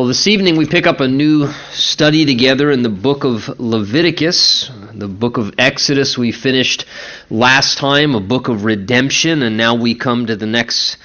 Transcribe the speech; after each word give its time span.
Well, 0.00 0.08
this 0.08 0.28
evening 0.28 0.56
we 0.56 0.64
pick 0.64 0.86
up 0.86 1.00
a 1.00 1.08
new 1.08 1.52
study 1.72 2.24
together 2.24 2.70
in 2.70 2.82
the 2.82 2.88
book 2.88 3.24
of 3.24 3.60
Leviticus, 3.60 4.70
the 4.94 5.08
book 5.08 5.36
of 5.36 5.52
Exodus. 5.58 6.16
We 6.16 6.32
finished 6.32 6.86
last 7.28 7.76
time 7.76 8.14
a 8.14 8.20
book 8.20 8.48
of 8.48 8.64
redemption, 8.64 9.42
and 9.42 9.58
now 9.58 9.74
we 9.74 9.94
come 9.94 10.24
to 10.24 10.36
the 10.36 10.46
next 10.46 10.96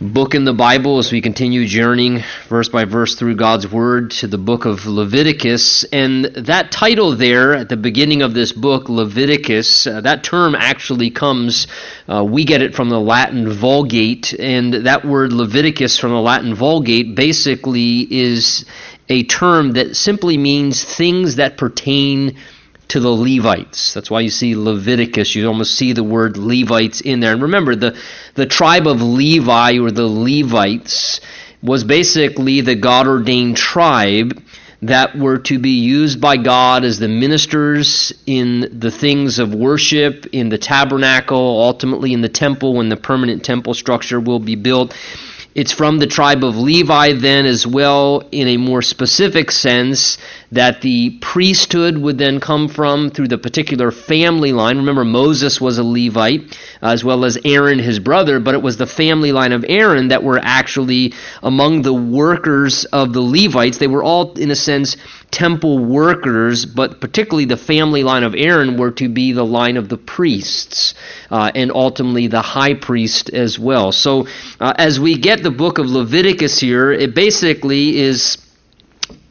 book 0.00 0.36
in 0.36 0.44
the 0.44 0.52
Bible 0.52 0.98
as 0.98 1.10
we 1.10 1.20
continue 1.20 1.66
journeying 1.66 2.22
verse 2.48 2.68
by 2.68 2.84
verse 2.84 3.16
through 3.16 3.34
God's 3.34 3.68
Word 3.68 4.12
to 4.12 4.28
the 4.28 4.38
book 4.38 4.64
of 4.64 4.86
Leviticus. 4.86 5.82
And 5.92 6.26
that 6.26 6.70
title 6.70 7.16
there 7.16 7.54
at 7.54 7.68
the 7.68 7.76
beginning 7.76 8.22
of 8.22 8.32
this 8.32 8.52
book, 8.52 8.88
Leviticus, 8.88 9.88
uh, 9.88 10.00
that 10.02 10.22
term 10.22 10.54
actually 10.54 11.10
comes, 11.10 11.66
uh, 12.08 12.24
we 12.24 12.44
get 12.44 12.62
it 12.62 12.76
from 12.76 12.90
the 12.90 13.00
Latin 13.00 13.50
Vulgate, 13.50 14.32
and 14.38 14.72
that 14.72 15.04
word 15.04 15.32
Leviticus 15.32 15.98
from 15.98 16.10
the 16.10 16.20
Latin 16.20 16.54
Vulgate 16.54 17.16
basically 17.16 18.06
is 18.08 18.66
a 19.08 19.24
term 19.24 19.72
that 19.72 19.96
simply 19.96 20.38
means 20.38 20.84
things 20.84 21.36
that 21.36 21.56
pertain 21.56 22.36
to 22.88 23.00
the 23.00 23.10
Levites. 23.10 23.94
That's 23.94 24.10
why 24.10 24.20
you 24.20 24.30
see 24.30 24.56
Leviticus. 24.56 25.34
You 25.34 25.46
almost 25.46 25.74
see 25.74 25.92
the 25.92 26.04
word 26.04 26.36
Levites 26.36 27.00
in 27.00 27.20
there. 27.20 27.32
And 27.32 27.42
remember, 27.42 27.76
the, 27.76 27.98
the 28.34 28.46
tribe 28.46 28.86
of 28.86 29.02
Levi 29.02 29.78
or 29.78 29.90
the 29.90 30.06
Levites 30.06 31.20
was 31.62 31.84
basically 31.84 32.60
the 32.60 32.74
God 32.74 33.06
ordained 33.06 33.56
tribe 33.56 34.42
that 34.82 35.18
were 35.18 35.38
to 35.38 35.58
be 35.58 35.70
used 35.70 36.20
by 36.20 36.36
God 36.36 36.84
as 36.84 36.98
the 36.98 37.08
ministers 37.08 38.12
in 38.26 38.78
the 38.78 38.92
things 38.92 39.40
of 39.40 39.52
worship, 39.52 40.26
in 40.32 40.50
the 40.50 40.58
tabernacle, 40.58 41.36
ultimately 41.36 42.12
in 42.12 42.20
the 42.20 42.28
temple 42.28 42.74
when 42.74 42.88
the 42.88 42.96
permanent 42.96 43.44
temple 43.44 43.74
structure 43.74 44.20
will 44.20 44.38
be 44.38 44.54
built. 44.54 44.94
It's 45.58 45.72
from 45.72 45.98
the 45.98 46.06
tribe 46.06 46.44
of 46.44 46.56
Levi, 46.56 47.14
then, 47.14 47.44
as 47.44 47.66
well, 47.66 48.22
in 48.30 48.46
a 48.46 48.56
more 48.56 48.80
specific 48.80 49.50
sense, 49.50 50.16
that 50.52 50.82
the 50.82 51.18
priesthood 51.20 51.98
would 51.98 52.16
then 52.16 52.38
come 52.38 52.68
from 52.68 53.10
through 53.10 53.26
the 53.26 53.38
particular 53.38 53.90
family 53.90 54.52
line. 54.52 54.76
Remember, 54.76 55.04
Moses 55.04 55.60
was 55.60 55.78
a 55.78 55.82
Levite, 55.82 56.56
as 56.80 57.02
well 57.02 57.24
as 57.24 57.38
Aaron, 57.44 57.80
his 57.80 57.98
brother, 57.98 58.38
but 58.38 58.54
it 58.54 58.62
was 58.62 58.76
the 58.76 58.86
family 58.86 59.32
line 59.32 59.50
of 59.50 59.64
Aaron 59.68 60.06
that 60.08 60.22
were 60.22 60.38
actually 60.40 61.12
among 61.42 61.82
the 61.82 61.92
workers 61.92 62.84
of 62.84 63.12
the 63.12 63.20
Levites. 63.20 63.78
They 63.78 63.88
were 63.88 64.04
all, 64.04 64.34
in 64.34 64.52
a 64.52 64.56
sense, 64.56 64.96
temple 65.30 65.84
workers, 65.84 66.64
but 66.64 67.00
particularly 67.00 67.44
the 67.44 67.56
family 67.56 68.02
line 68.02 68.22
of 68.22 68.34
Aaron 68.34 68.78
were 68.78 68.92
to 68.92 69.08
be 69.08 69.32
the 69.32 69.44
line 69.44 69.76
of 69.76 69.88
the 69.88 69.98
priests 69.98 70.94
uh, 71.30 71.50
and 71.54 71.70
ultimately 71.70 72.28
the 72.28 72.40
high 72.40 72.74
priest 72.74 73.28
as 73.30 73.58
well. 73.58 73.92
So 73.92 74.26
uh, 74.60 74.72
as 74.78 74.98
we 74.98 75.18
get 75.18 75.42
the 75.42 75.47
book 75.50 75.78
of 75.78 75.86
Leviticus 75.86 76.58
here, 76.60 76.92
it 76.92 77.14
basically 77.14 77.98
is 77.98 78.38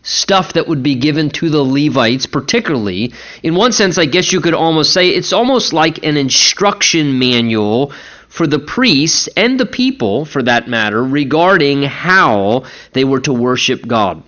stuff 0.03 0.53
that 0.53 0.67
would 0.67 0.81
be 0.81 0.95
given 0.95 1.29
to 1.29 1.49
the 1.49 1.61
Levites, 1.61 2.25
particularly. 2.25 3.13
In 3.43 3.55
one 3.55 3.73
sense, 3.73 3.97
I 3.97 4.05
guess 4.05 4.31
you 4.31 4.39
could 4.39 4.53
almost 4.53 4.93
say 4.93 5.09
it's 5.09 5.33
almost 5.33 5.73
like 5.73 6.03
an 6.05 6.15
instruction 6.15 7.19
manual 7.19 7.91
for 8.29 8.47
the 8.47 8.59
priests 8.59 9.27
and 9.35 9.59
the 9.59 9.65
people, 9.65 10.23
for 10.23 10.41
that 10.43 10.69
matter, 10.69 11.03
regarding 11.03 11.83
how 11.83 12.63
they 12.93 13.03
were 13.03 13.19
to 13.21 13.33
worship 13.33 13.85
God. 13.85 14.23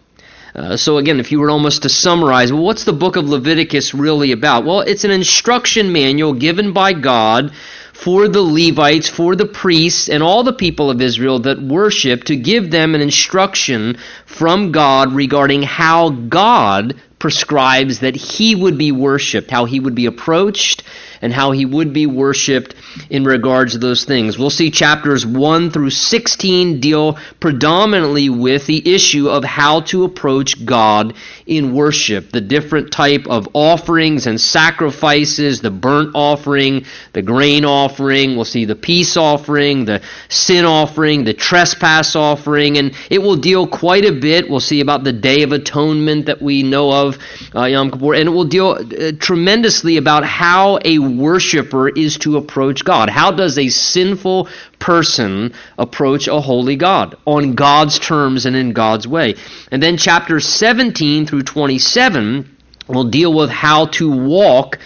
Uh, 0.54 0.76
so, 0.76 0.98
again, 0.98 1.20
if 1.20 1.32
you 1.32 1.40
were 1.40 1.52
almost 1.52 1.84
to 1.84 1.90
summarize, 1.90 2.52
well, 2.52 2.64
what's 2.64 2.84
the 2.84 2.92
book 2.92 3.16
of 3.16 3.30
Leviticus 3.30 3.94
really 3.94 4.32
about? 4.32 4.66
Well, 4.66 4.82
it's 4.82 5.04
an 5.04 5.12
instruction 5.12 5.94
manual 5.94 6.34
given 6.34 6.74
by 6.74 6.94
God 6.94 7.54
for 8.04 8.30
the 8.30 8.42
Levites, 8.42 9.10
for 9.10 9.36
the 9.36 9.46
priests, 9.46 10.08
and 10.08 10.24
all 10.24 10.44
the 10.44 10.54
people 10.54 10.90
of 10.90 11.02
Israel 11.02 11.40
that 11.40 11.62
worship 11.62 12.24
to 12.24 12.36
give 12.38 12.72
them 12.72 12.96
an 12.96 13.02
instruction 13.02 13.98
from 14.26 14.72
God 14.72 15.12
regarding 15.12 15.64
how 15.64 16.10
God 16.10 16.96
prescribes 17.20 18.00
that 18.00 18.16
He 18.16 18.56
would 18.56 18.78
be 18.78 18.94
worshiped, 18.94 19.52
how 19.52 19.66
He 19.66 19.82
would 19.82 19.96
be 19.96 20.06
approached, 20.06 20.84
and 21.22 21.34
how 21.34 21.52
he 21.52 21.66
would 21.66 21.94
be 21.94 22.06
worshiped 22.06 22.76
in 23.10 23.24
regards 23.24 23.74
to 23.74 23.78
those 23.78 24.06
things. 24.06 24.38
We'll 24.38 24.50
see 24.50 24.72
chapters 24.72 25.26
1 25.26 25.72
through 25.72 25.90
16 25.90 26.80
deal 26.80 27.18
predominantly 27.40 28.30
with 28.30 28.66
the 28.66 28.94
issue 28.94 29.30
of 29.30 29.44
how 29.44 29.82
to 29.82 30.04
approach 30.04 30.66
God 30.66 31.14
in 31.46 31.74
worship, 31.74 32.32
the 32.32 32.42
different 32.42 32.92
type 32.92 33.28
of 33.28 33.50
offerings 33.54 34.28
and 34.28 34.40
sacrifices, 34.40 35.62
the 35.62 35.72
burnt 35.72 36.12
offering, 36.14 36.86
the 37.14 37.22
grain 37.22 37.66
offering, 37.66 38.36
we'll 38.36 38.46
see 38.46 38.66
the 38.66 38.76
peace 38.76 39.18
offering, 39.18 39.86
the 39.86 40.02
sin 40.30 40.66
offering, 40.66 41.24
the 41.24 41.34
trespass 41.34 42.16
offering, 42.16 42.78
and 42.78 42.96
it 43.10 43.20
will 43.20 43.36
deal 43.36 43.68
quite 43.68 44.06
a 44.06 44.12
bit. 44.12 44.50
We'll 44.50 44.60
see 44.60 44.82
about 44.82 45.04
the 45.04 45.14
Day 45.14 45.44
of 45.44 45.52
Atonement 45.52 46.28
that 46.28 46.42
we 46.42 46.64
know 46.64 46.92
of, 46.92 47.18
uh, 47.56 47.66
Yom 47.66 47.92
Kippur, 47.92 48.14
and 48.14 48.28
it 48.28 48.32
will 48.32 48.46
deal 48.46 48.72
uh, 48.72 49.12
tremendously 49.20 49.98
about 49.98 50.24
how 50.24 50.80
a 50.86 51.00
worshiper 51.18 51.90
is 51.90 52.18
to 52.20 52.38
approach 52.38 52.86
God. 52.86 53.10
How 53.10 53.32
does 53.32 53.58
a 53.58 53.70
sinful 53.70 54.50
person 54.78 55.54
approach 55.78 56.28
a 56.28 56.40
holy 56.40 56.76
God? 56.76 57.16
On 57.26 57.56
God's 57.56 58.00
terms 58.00 58.46
and 58.46 58.56
in 58.56 58.74
God's 58.74 59.08
way. 59.08 59.36
And 59.72 59.82
then 59.82 59.98
chapter 59.98 60.40
17 60.40 61.26
through 61.26 61.44
27 61.44 62.58
will 62.88 63.10
deal 63.10 63.34
with 63.34 63.50
how 63.50 63.86
to 63.86 64.10
walk 64.10 64.80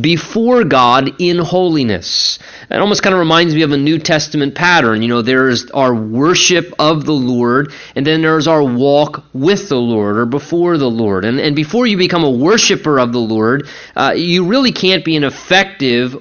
before 0.00 0.64
God 0.64 1.20
in 1.20 1.38
holiness. 1.38 2.38
It 2.74 2.80
almost 2.80 3.04
kind 3.04 3.14
of 3.14 3.20
reminds 3.20 3.54
me 3.54 3.62
of 3.62 3.70
a 3.70 3.76
New 3.76 4.00
Testament 4.00 4.56
pattern. 4.56 5.00
You 5.00 5.06
know, 5.06 5.22
there's 5.22 5.70
our 5.70 5.94
worship 5.94 6.74
of 6.80 7.04
the 7.04 7.12
Lord, 7.12 7.72
and 7.94 8.04
then 8.04 8.22
there's 8.22 8.48
our 8.48 8.64
walk 8.64 9.22
with 9.32 9.68
the 9.68 9.78
Lord 9.78 10.18
or 10.18 10.26
before 10.26 10.76
the 10.76 10.90
Lord. 10.90 11.24
And, 11.24 11.38
and 11.38 11.54
before 11.54 11.86
you 11.86 11.96
become 11.96 12.24
a 12.24 12.30
worshiper 12.30 12.98
of 12.98 13.12
the 13.12 13.20
Lord, 13.20 13.68
uh, 13.94 14.14
you 14.16 14.48
really 14.48 14.72
can't 14.72 15.04
be 15.04 15.14
an 15.14 15.22
effective 15.22 16.16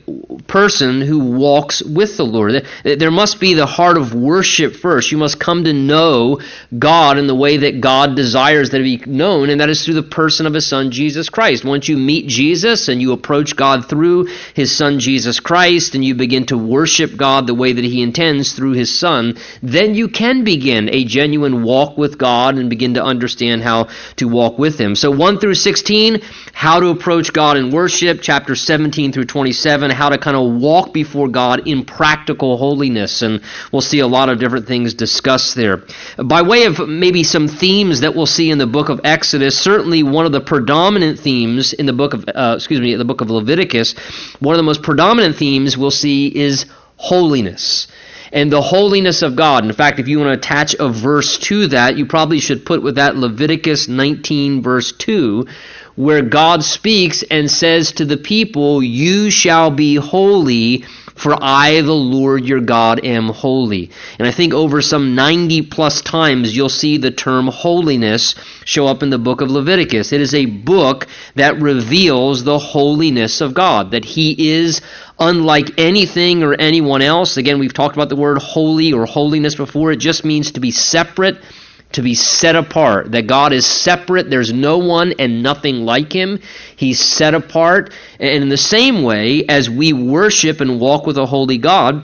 person 0.46 1.02
who 1.02 1.18
walks 1.20 1.82
with 1.82 2.18
the 2.18 2.26
Lord. 2.26 2.68
There 2.84 3.10
must 3.10 3.40
be 3.40 3.56
the 3.56 3.66
heart 3.66 3.98
of 3.98 4.14
worship 4.14 4.76
first. 4.76 5.12
You 5.12 5.18
must 5.18 5.40
come 5.40 5.64
to 5.64 5.74
know 5.74 6.40
God 6.78 7.18
in 7.18 7.26
the 7.26 7.34
way 7.34 7.58
that 7.58 7.82
God 7.82 8.16
desires 8.16 8.70
that 8.70 8.82
it 8.82 9.06
be 9.06 9.12
known, 9.12 9.50
and 9.50 9.60
that 9.60 9.70
is 9.70 9.84
through 9.84 9.96
the 9.96 10.04
person 10.04 10.46
of 10.46 10.54
His 10.54 10.68
Son, 10.68 10.92
Jesus 10.92 11.30
Christ. 11.30 11.66
Once 11.66 11.88
you 11.88 11.98
meet 11.98 12.28
Jesus 12.28 12.90
and 12.90 13.02
you 13.02 13.12
approach 13.12 13.56
God 13.56 13.90
through 13.90 14.26
His 14.54 14.76
Son, 14.76 15.00
Jesus 15.00 15.40
Christ, 15.40 15.96
and 15.96 16.06
you 16.06 16.14
begin 16.14 16.43
begin 16.44 16.60
to 16.60 16.72
worship 16.72 17.16
God 17.16 17.48
the 17.48 17.54
way 17.54 17.74
that 17.74 17.84
He 17.84 18.02
intends 18.02 18.54
through 18.54 18.74
His 18.74 18.94
Son, 18.94 19.38
then 19.62 19.96
you 19.96 20.08
can 20.10 20.44
begin 20.44 20.90
a 20.90 21.06
genuine 21.06 21.64
walk 21.64 21.98
with 21.98 22.18
God 22.18 22.58
and 22.58 22.70
begin 22.70 22.96
to 22.96 23.04
understand 23.04 23.64
how 23.64 23.88
to 24.18 24.28
walk 24.28 24.58
with 24.58 24.80
Him. 24.80 24.96
So 24.96 25.12
1 25.12 25.40
through 25.40 25.56
16, 25.56 26.22
how 26.54 26.80
to 26.80 26.90
approach 26.90 27.34
God 27.34 27.58
in 27.58 27.72
worship. 27.72 28.20
Chapter 28.22 28.56
17 28.56 29.12
through 29.12 29.26
27, 29.26 29.90
how 29.90 30.10
to 30.10 30.20
kind 30.20 30.38
of 30.38 30.62
walk 30.62 30.94
before 30.94 31.28
God 31.28 31.68
in 31.68 31.84
practical 31.84 32.58
holiness. 32.58 33.24
And 33.24 33.42
we'll 33.72 33.82
see 33.82 34.00
a 34.00 34.08
lot 34.08 34.30
of 34.30 34.40
different 34.40 34.68
things 34.68 34.94
discussed 34.94 35.56
there. 35.56 35.84
By 36.24 36.44
way 36.44 36.66
of 36.66 36.88
maybe 36.88 37.24
some 37.24 37.48
themes 37.48 38.02
that 38.02 38.16
we'll 38.16 38.28
see 38.28 38.52
in 38.52 38.60
the 38.60 38.68
book 38.68 38.90
of 38.90 39.02
Exodus, 39.04 39.60
certainly 39.60 40.04
one 40.04 40.28
of 40.28 40.32
the 40.32 40.42
predominant 40.42 41.20
themes 41.20 41.74
in 41.74 41.88
the 41.88 41.92
book 41.92 42.14
of, 42.14 42.24
uh, 42.34 42.54
excuse 42.56 42.80
me, 42.80 42.96
the 42.96 43.04
book 43.04 43.22
of 43.22 43.32
Leviticus, 43.32 43.96
one 44.40 44.54
of 44.54 44.58
the 44.58 44.64
most 44.64 44.84
predominant 44.84 45.36
themes 45.36 45.76
we'll 45.76 45.92
see 45.92 46.28
is 46.28 46.68
holiness 46.98 47.88
and 48.34 48.52
the 48.52 48.62
holiness 48.62 49.22
of 49.22 49.36
God. 49.36 49.64
In 49.64 49.72
fact, 49.74 50.00
if 50.00 50.08
you 50.08 50.20
want 50.20 50.30
to 50.30 50.40
attach 50.40 50.76
a 50.80 50.90
verse 50.90 51.38
to 51.38 51.68
that, 51.68 51.98
you 51.98 52.08
probably 52.08 52.40
should 52.40 52.66
put 52.66 52.82
with 52.82 52.96
that 52.96 53.16
Leviticus 53.16 53.88
19, 53.88 54.64
verse 54.64 54.92
2, 54.92 55.46
where 55.96 56.22
God 56.22 56.64
speaks 56.64 57.24
and 57.24 57.50
says 57.50 57.92
to 57.94 58.06
the 58.06 58.18
people, 58.18 58.82
You 58.82 59.30
shall 59.30 59.72
be 59.72 59.96
holy 59.96 60.86
for 61.16 61.38
I, 61.40 61.82
the 61.82 61.94
Lord 61.94 62.46
your 62.46 62.60
God, 62.60 63.06
am 63.06 63.30
holy. 63.30 63.92
And 64.18 64.28
I 64.28 64.32
think 64.32 64.54
over 64.54 64.82
some 64.82 65.16
90 65.16 65.64
plus 65.64 66.02
times 66.02 66.56
you'll 66.56 66.70
see 66.70 66.98
the 66.98 67.12
term 67.12 67.48
holiness 67.48 68.36
show 68.66 68.88
up 68.88 69.04
in 69.04 69.10
the 69.10 69.20
book 69.20 69.42
of 69.42 69.52
Leviticus. 69.52 70.12
It 70.12 70.22
is 70.22 70.34
a 70.34 70.46
book 70.46 71.08
that 71.36 71.62
reveals 71.62 72.44
the 72.44 72.58
holiness 72.58 73.42
of 73.42 73.54
God, 73.54 73.92
that 73.92 74.06
He 74.06 74.52
is 74.54 74.82
unlike 75.20 75.80
anything 75.80 76.42
or 76.42 76.56
anyone 76.56 77.02
else. 77.02 77.38
Again, 77.38 77.60
we've 77.60 77.74
talked 77.74 77.96
about 77.96 78.10
the 78.10 78.16
word 78.16 78.40
holy 78.40 78.92
or 78.92 79.06
holiness 79.06 79.56
before. 79.56 79.92
It 79.92 79.98
just 79.98 80.26
means 80.26 80.52
to 80.54 80.60
be 80.60 80.72
separate 80.72 81.38
to 81.94 82.02
be 82.02 82.16
set 82.16 82.56
apart, 82.56 83.12
that 83.12 83.28
God 83.28 83.54
is 83.54 83.66
separate, 83.66 84.30
there's 84.30 84.52
no 84.52 84.78
one 84.80 85.14
and 85.20 85.42
nothing 85.42 85.86
like 85.86 86.12
him. 86.12 86.40
He's 86.76 87.00
set 87.00 87.34
apart. 87.34 87.94
And 88.20 88.44
in 88.44 88.50
the 88.50 88.58
same 88.58 89.04
way, 89.04 89.46
as 89.48 89.70
we 89.70 89.94
worship 89.94 90.62
and 90.62 90.80
walk 90.80 91.06
with 91.06 91.18
a 91.18 91.26
holy 91.26 91.58
God, 91.58 92.04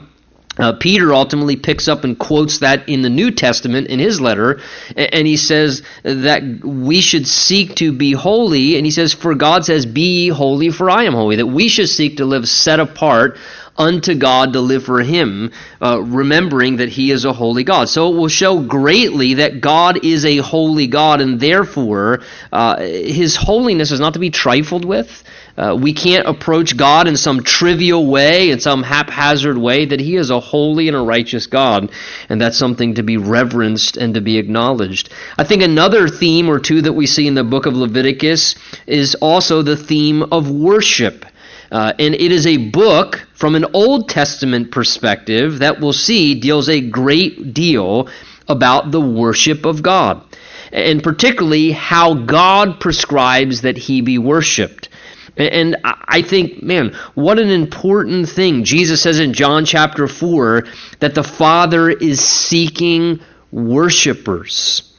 uh, 0.58 0.72
Peter 0.72 1.14
ultimately 1.14 1.56
picks 1.56 1.88
up 1.88 2.04
and 2.04 2.18
quotes 2.18 2.58
that 2.58 2.88
in 2.88 3.02
the 3.02 3.08
New 3.08 3.30
Testament 3.30 3.86
in 3.86 3.98
his 3.98 4.20
letter, 4.20 4.60
and 4.94 5.26
he 5.26 5.36
says 5.36 5.82
that 6.02 6.42
we 6.62 7.00
should 7.00 7.26
seek 7.26 7.76
to 7.76 7.92
be 7.92 8.12
holy, 8.12 8.76
and 8.76 8.84
he 8.84 8.90
says, 8.90 9.14
For 9.14 9.34
God 9.34 9.64
says, 9.64 9.86
Be 9.86 10.28
holy, 10.28 10.70
for 10.70 10.90
I 10.90 11.04
am 11.04 11.14
holy. 11.14 11.36
That 11.36 11.46
we 11.46 11.68
should 11.68 11.88
seek 11.88 12.18
to 12.18 12.24
live 12.24 12.48
set 12.48 12.80
apart 12.80 13.38
unto 13.76 14.14
God 14.14 14.52
to 14.52 14.60
live 14.60 14.84
for 14.84 15.00
Him, 15.02 15.52
uh, 15.80 16.02
remembering 16.02 16.76
that 16.76 16.88
He 16.88 17.10
is 17.10 17.24
a 17.24 17.32
holy 17.32 17.64
God. 17.64 17.88
So 17.88 18.12
it 18.12 18.16
will 18.16 18.28
show 18.28 18.60
greatly 18.60 19.34
that 19.34 19.60
God 19.60 20.04
is 20.04 20.24
a 20.24 20.38
holy 20.38 20.86
God, 20.86 21.20
and 21.20 21.40
therefore 21.40 22.20
uh, 22.52 22.78
His 22.80 23.36
holiness 23.36 23.90
is 23.90 24.00
not 24.00 24.14
to 24.14 24.18
be 24.18 24.30
trifled 24.30 24.84
with. 24.84 25.24
Uh, 25.56 25.76
we 25.78 25.92
can't 25.92 26.26
approach 26.26 26.76
God 26.76 27.06
in 27.06 27.16
some 27.16 27.42
trivial 27.42 28.06
way, 28.06 28.50
in 28.50 28.60
some 28.60 28.82
haphazard 28.82 29.58
way, 29.58 29.84
that 29.84 30.00
He 30.00 30.16
is 30.16 30.30
a 30.30 30.40
holy 30.40 30.88
and 30.88 30.96
a 30.96 31.00
righteous 31.00 31.46
God, 31.46 31.90
and 32.28 32.40
that's 32.40 32.56
something 32.56 32.94
to 32.94 33.02
be 33.02 33.16
reverenced 33.16 33.96
and 33.96 34.14
to 34.14 34.20
be 34.20 34.38
acknowledged. 34.38 35.10
I 35.36 35.44
think 35.44 35.62
another 35.62 36.08
theme 36.08 36.48
or 36.48 36.60
two 36.60 36.82
that 36.82 36.92
we 36.92 37.06
see 37.06 37.26
in 37.26 37.34
the 37.34 37.44
book 37.44 37.66
of 37.66 37.74
Leviticus 37.74 38.54
is 38.86 39.16
also 39.16 39.62
the 39.62 39.76
theme 39.76 40.22
of 40.32 40.50
worship. 40.50 41.26
Uh, 41.70 41.92
and 41.98 42.14
it 42.14 42.32
is 42.32 42.46
a 42.46 42.56
book 42.56 43.26
from 43.34 43.54
an 43.54 43.66
Old 43.72 44.08
Testament 44.08 44.72
perspective 44.72 45.60
that 45.60 45.80
we'll 45.80 45.92
see 45.92 46.40
deals 46.40 46.68
a 46.68 46.80
great 46.80 47.54
deal 47.54 48.08
about 48.48 48.90
the 48.90 49.00
worship 49.00 49.64
of 49.64 49.82
God, 49.82 50.24
and 50.72 51.02
particularly 51.02 51.70
how 51.70 52.14
God 52.14 52.80
prescribes 52.80 53.62
that 53.62 53.78
He 53.78 54.00
be 54.00 54.18
worshiped. 54.18 54.88
And 55.36 55.76
I 55.84 56.22
think, 56.22 56.62
man, 56.62 56.96
what 57.14 57.38
an 57.38 57.50
important 57.50 58.28
thing. 58.28 58.64
Jesus 58.64 59.00
says 59.00 59.20
in 59.20 59.32
John 59.32 59.64
chapter 59.64 60.08
4 60.08 60.64
that 60.98 61.14
the 61.14 61.22
Father 61.22 61.88
is 61.88 62.20
seeking 62.20 63.20
worshipers. 63.52 64.89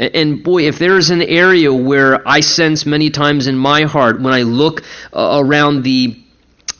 And 0.00 0.42
boy, 0.42 0.66
if 0.66 0.78
there 0.78 0.96
is 0.96 1.10
an 1.10 1.20
area 1.20 1.72
where 1.72 2.26
I 2.26 2.40
sense 2.40 2.86
many 2.86 3.10
times 3.10 3.46
in 3.46 3.56
my 3.56 3.82
heart 3.82 4.18
when 4.20 4.32
I 4.32 4.42
look 4.42 4.82
uh, 5.12 5.42
around 5.44 5.82
the 5.82 6.18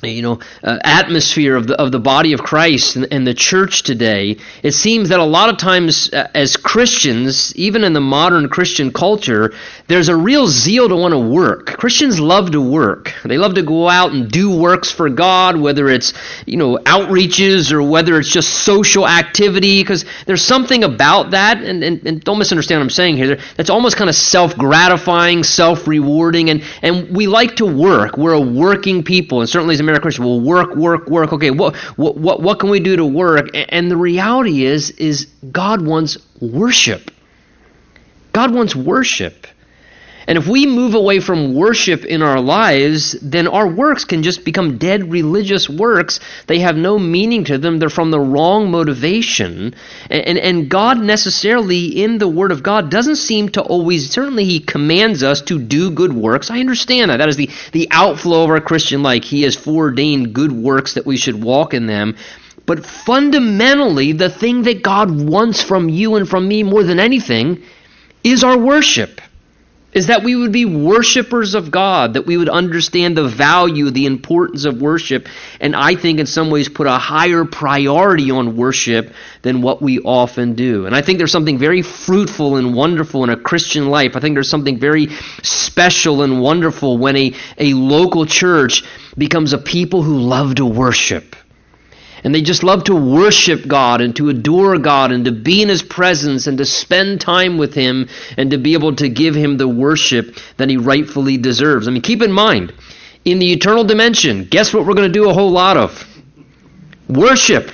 you 0.02 0.22
know 0.22 0.40
uh, 0.62 0.78
atmosphere 0.84 1.56
of 1.56 1.66
the 1.66 1.80
of 1.80 1.92
the 1.92 1.98
body 1.98 2.32
of 2.32 2.42
Christ 2.42 2.96
and, 2.96 3.06
and, 3.10 3.26
the 3.26 3.34
church 3.34 3.82
today, 3.82 4.38
it 4.62 4.72
seems 4.72 5.10
that 5.10 5.20
a 5.20 5.24
lot 5.24 5.50
of 5.50 5.58
times 5.58 6.12
uh, 6.12 6.28
as 6.34 6.56
Christians, 6.56 7.54
even 7.54 7.84
in 7.84 7.92
the 7.92 8.00
modern 8.00 8.48
Christian 8.48 8.92
culture, 8.92 9.52
there's 9.88 10.08
a 10.08 10.16
real 10.16 10.46
zeal 10.46 10.88
to 10.88 10.96
want 10.96 11.12
to 11.12 11.18
work. 11.18 11.66
Christians 11.66 12.18
love 12.18 12.52
to 12.52 12.60
work. 12.60 13.12
They 13.24 13.38
love 13.38 13.54
to 13.54 13.62
go 13.62 13.88
out 13.88 14.12
and 14.12 14.30
do 14.30 14.56
works 14.58 14.90
for 14.90 15.10
God, 15.10 15.56
whether 15.56 15.88
it's 15.88 16.14
you 16.46 16.56
know 16.56 16.78
outreaches 16.78 17.72
or 17.72 17.82
whether 17.82 18.18
it's 18.18 18.30
just 18.30 18.64
social 18.64 19.06
activity. 19.06 19.82
Because 19.82 20.04
there's 20.26 20.44
something 20.44 20.84
about 20.84 21.32
that, 21.32 21.58
and, 21.58 21.84
and, 21.84 22.06
and 22.06 22.24
don't 22.24 22.38
misunderstand 22.38 22.80
what 22.80 22.84
I'm 22.84 22.90
saying 22.90 23.16
here. 23.16 23.38
That's 23.56 23.70
almost 23.70 23.96
kind 23.96 24.08
of 24.08 24.16
self 24.16 24.56
gratifying, 24.56 25.44
self 25.44 25.86
rewarding, 25.86 26.50
and 26.50 26.62
and 26.82 27.14
we 27.14 27.26
like 27.26 27.56
to 27.56 27.66
work. 27.66 28.16
We're 28.16 28.32
a 28.32 28.40
working 28.40 29.02
people, 29.02 29.40
and 29.40 29.48
certainly 29.48 29.74
as 29.74 29.82
American 29.90 30.02
Christian, 30.02 30.24
we'll 30.24 30.40
work, 30.40 30.74
work, 30.76 31.08
work. 31.08 31.32
Okay, 31.32 31.50
what, 31.50 31.76
what, 31.96 32.16
what, 32.16 32.40
what 32.40 32.58
can 32.58 32.70
we 32.70 32.80
do 32.80 32.96
to 32.96 33.04
work? 33.04 33.50
And 33.54 33.90
the 33.90 33.96
reality 33.96 34.64
is, 34.64 34.90
is 34.92 35.26
God 35.50 35.82
wants 35.82 36.18
worship. 36.40 37.10
God 38.32 38.54
wants 38.54 38.74
worship. 38.74 39.46
And 40.30 40.38
if 40.38 40.46
we 40.46 40.64
move 40.64 40.94
away 40.94 41.18
from 41.18 41.54
worship 41.54 42.04
in 42.04 42.22
our 42.22 42.40
lives, 42.40 43.16
then 43.20 43.48
our 43.48 43.66
works 43.66 44.04
can 44.04 44.22
just 44.22 44.44
become 44.44 44.78
dead 44.78 45.10
religious 45.10 45.68
works. 45.68 46.20
They 46.46 46.60
have 46.60 46.76
no 46.76 47.00
meaning 47.00 47.42
to 47.46 47.58
them. 47.58 47.80
They're 47.80 47.90
from 47.90 48.12
the 48.12 48.20
wrong 48.20 48.70
motivation. 48.70 49.74
And, 50.08 50.22
and, 50.22 50.38
and, 50.38 50.68
God 50.68 51.00
necessarily, 51.00 52.04
in 52.04 52.18
the 52.18 52.28
Word 52.28 52.52
of 52.52 52.62
God, 52.62 52.92
doesn't 52.92 53.16
seem 53.16 53.48
to 53.48 53.60
always, 53.60 54.08
certainly 54.08 54.44
He 54.44 54.60
commands 54.60 55.24
us 55.24 55.42
to 55.42 55.58
do 55.58 55.90
good 55.90 56.12
works. 56.12 56.48
I 56.48 56.60
understand 56.60 57.10
that. 57.10 57.16
That 57.16 57.28
is 57.28 57.36
the, 57.36 57.50
the 57.72 57.88
outflow 57.90 58.44
of 58.44 58.50
our 58.50 58.60
Christian 58.60 59.02
life. 59.02 59.24
He 59.24 59.42
has 59.42 59.56
foreordained 59.56 60.32
good 60.32 60.52
works 60.52 60.94
that 60.94 61.06
we 61.06 61.16
should 61.16 61.42
walk 61.42 61.74
in 61.74 61.88
them. 61.88 62.16
But 62.66 62.86
fundamentally, 62.86 64.12
the 64.12 64.30
thing 64.30 64.62
that 64.62 64.84
God 64.84 65.10
wants 65.10 65.60
from 65.60 65.88
you 65.88 66.14
and 66.14 66.28
from 66.28 66.46
me 66.46 66.62
more 66.62 66.84
than 66.84 67.00
anything 67.00 67.64
is 68.22 68.44
our 68.44 68.56
worship 68.56 69.20
is 69.92 70.06
that 70.06 70.22
we 70.22 70.36
would 70.36 70.52
be 70.52 70.64
worshipers 70.64 71.54
of 71.54 71.70
God, 71.70 72.14
that 72.14 72.26
we 72.26 72.36
would 72.36 72.48
understand 72.48 73.16
the 73.16 73.26
value, 73.26 73.90
the 73.90 74.06
importance 74.06 74.64
of 74.64 74.80
worship, 74.80 75.28
and 75.60 75.74
I 75.74 75.96
think 75.96 76.20
in 76.20 76.26
some 76.26 76.50
ways 76.50 76.68
put 76.68 76.86
a 76.86 76.98
higher 76.98 77.44
priority 77.44 78.30
on 78.30 78.56
worship 78.56 79.12
than 79.42 79.62
what 79.62 79.82
we 79.82 79.98
often 80.00 80.54
do. 80.54 80.86
And 80.86 80.94
I 80.94 81.02
think 81.02 81.18
there's 81.18 81.32
something 81.32 81.58
very 81.58 81.82
fruitful 81.82 82.56
and 82.56 82.74
wonderful 82.74 83.24
in 83.24 83.30
a 83.30 83.36
Christian 83.36 83.88
life. 83.88 84.16
I 84.16 84.20
think 84.20 84.34
there's 84.34 84.50
something 84.50 84.78
very 84.78 85.08
special 85.42 86.22
and 86.22 86.40
wonderful 86.40 86.98
when 86.98 87.16
a, 87.16 87.34
a 87.58 87.74
local 87.74 88.26
church 88.26 88.84
becomes 89.16 89.52
a 89.52 89.58
people 89.58 90.02
who 90.02 90.18
love 90.18 90.56
to 90.56 90.66
worship. 90.66 91.29
And 92.22 92.34
they 92.34 92.42
just 92.42 92.62
love 92.62 92.84
to 92.84 92.94
worship 92.94 93.66
God 93.66 94.00
and 94.00 94.14
to 94.16 94.28
adore 94.28 94.78
God 94.78 95.10
and 95.12 95.24
to 95.24 95.32
be 95.32 95.62
in 95.62 95.68
His 95.68 95.82
presence 95.82 96.46
and 96.46 96.58
to 96.58 96.64
spend 96.64 97.20
time 97.20 97.56
with 97.56 97.74
Him 97.74 98.08
and 98.36 98.50
to 98.50 98.58
be 98.58 98.74
able 98.74 98.96
to 98.96 99.08
give 99.08 99.34
Him 99.34 99.56
the 99.56 99.68
worship 99.68 100.36
that 100.56 100.68
He 100.68 100.76
rightfully 100.76 101.38
deserves. 101.38 101.88
I 101.88 101.90
mean, 101.90 102.02
keep 102.02 102.22
in 102.22 102.32
mind, 102.32 102.72
in 103.24 103.38
the 103.38 103.52
eternal 103.52 103.84
dimension, 103.84 104.44
guess 104.44 104.72
what 104.72 104.86
we're 104.86 104.94
going 104.94 105.12
to 105.12 105.18
do 105.18 105.28
a 105.28 105.34
whole 105.34 105.50
lot 105.50 105.76
of? 105.76 106.06
Worship. 107.08 107.70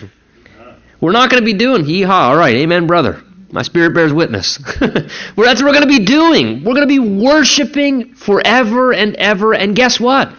We're 1.00 1.12
not 1.12 1.30
going 1.30 1.42
to 1.42 1.44
be 1.44 1.54
doing 1.54 1.84
hee 1.84 2.02
haw. 2.02 2.30
All 2.30 2.36
right, 2.36 2.56
amen, 2.56 2.86
brother. 2.86 3.22
My 3.50 3.62
spirit 3.62 3.94
bears 3.94 4.12
witness. 4.12 4.58
well, 4.80 4.90
that's 5.36 5.62
what 5.62 5.66
we're 5.66 5.78
going 5.78 5.88
to 5.88 5.98
be 5.98 6.04
doing. 6.04 6.64
We're 6.64 6.74
going 6.74 6.88
to 6.88 6.92
be 6.92 6.98
worshiping 6.98 8.14
forever 8.14 8.92
and 8.92 9.14
ever. 9.16 9.54
And 9.54 9.76
guess 9.76 10.00
what? 10.00 10.32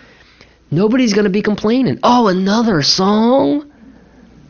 Nobody's 0.69 1.13
going 1.13 1.23
to 1.23 1.31
be 1.31 1.41
complaining. 1.41 1.99
Oh, 2.03 2.27
another 2.27 2.81
song? 2.81 3.71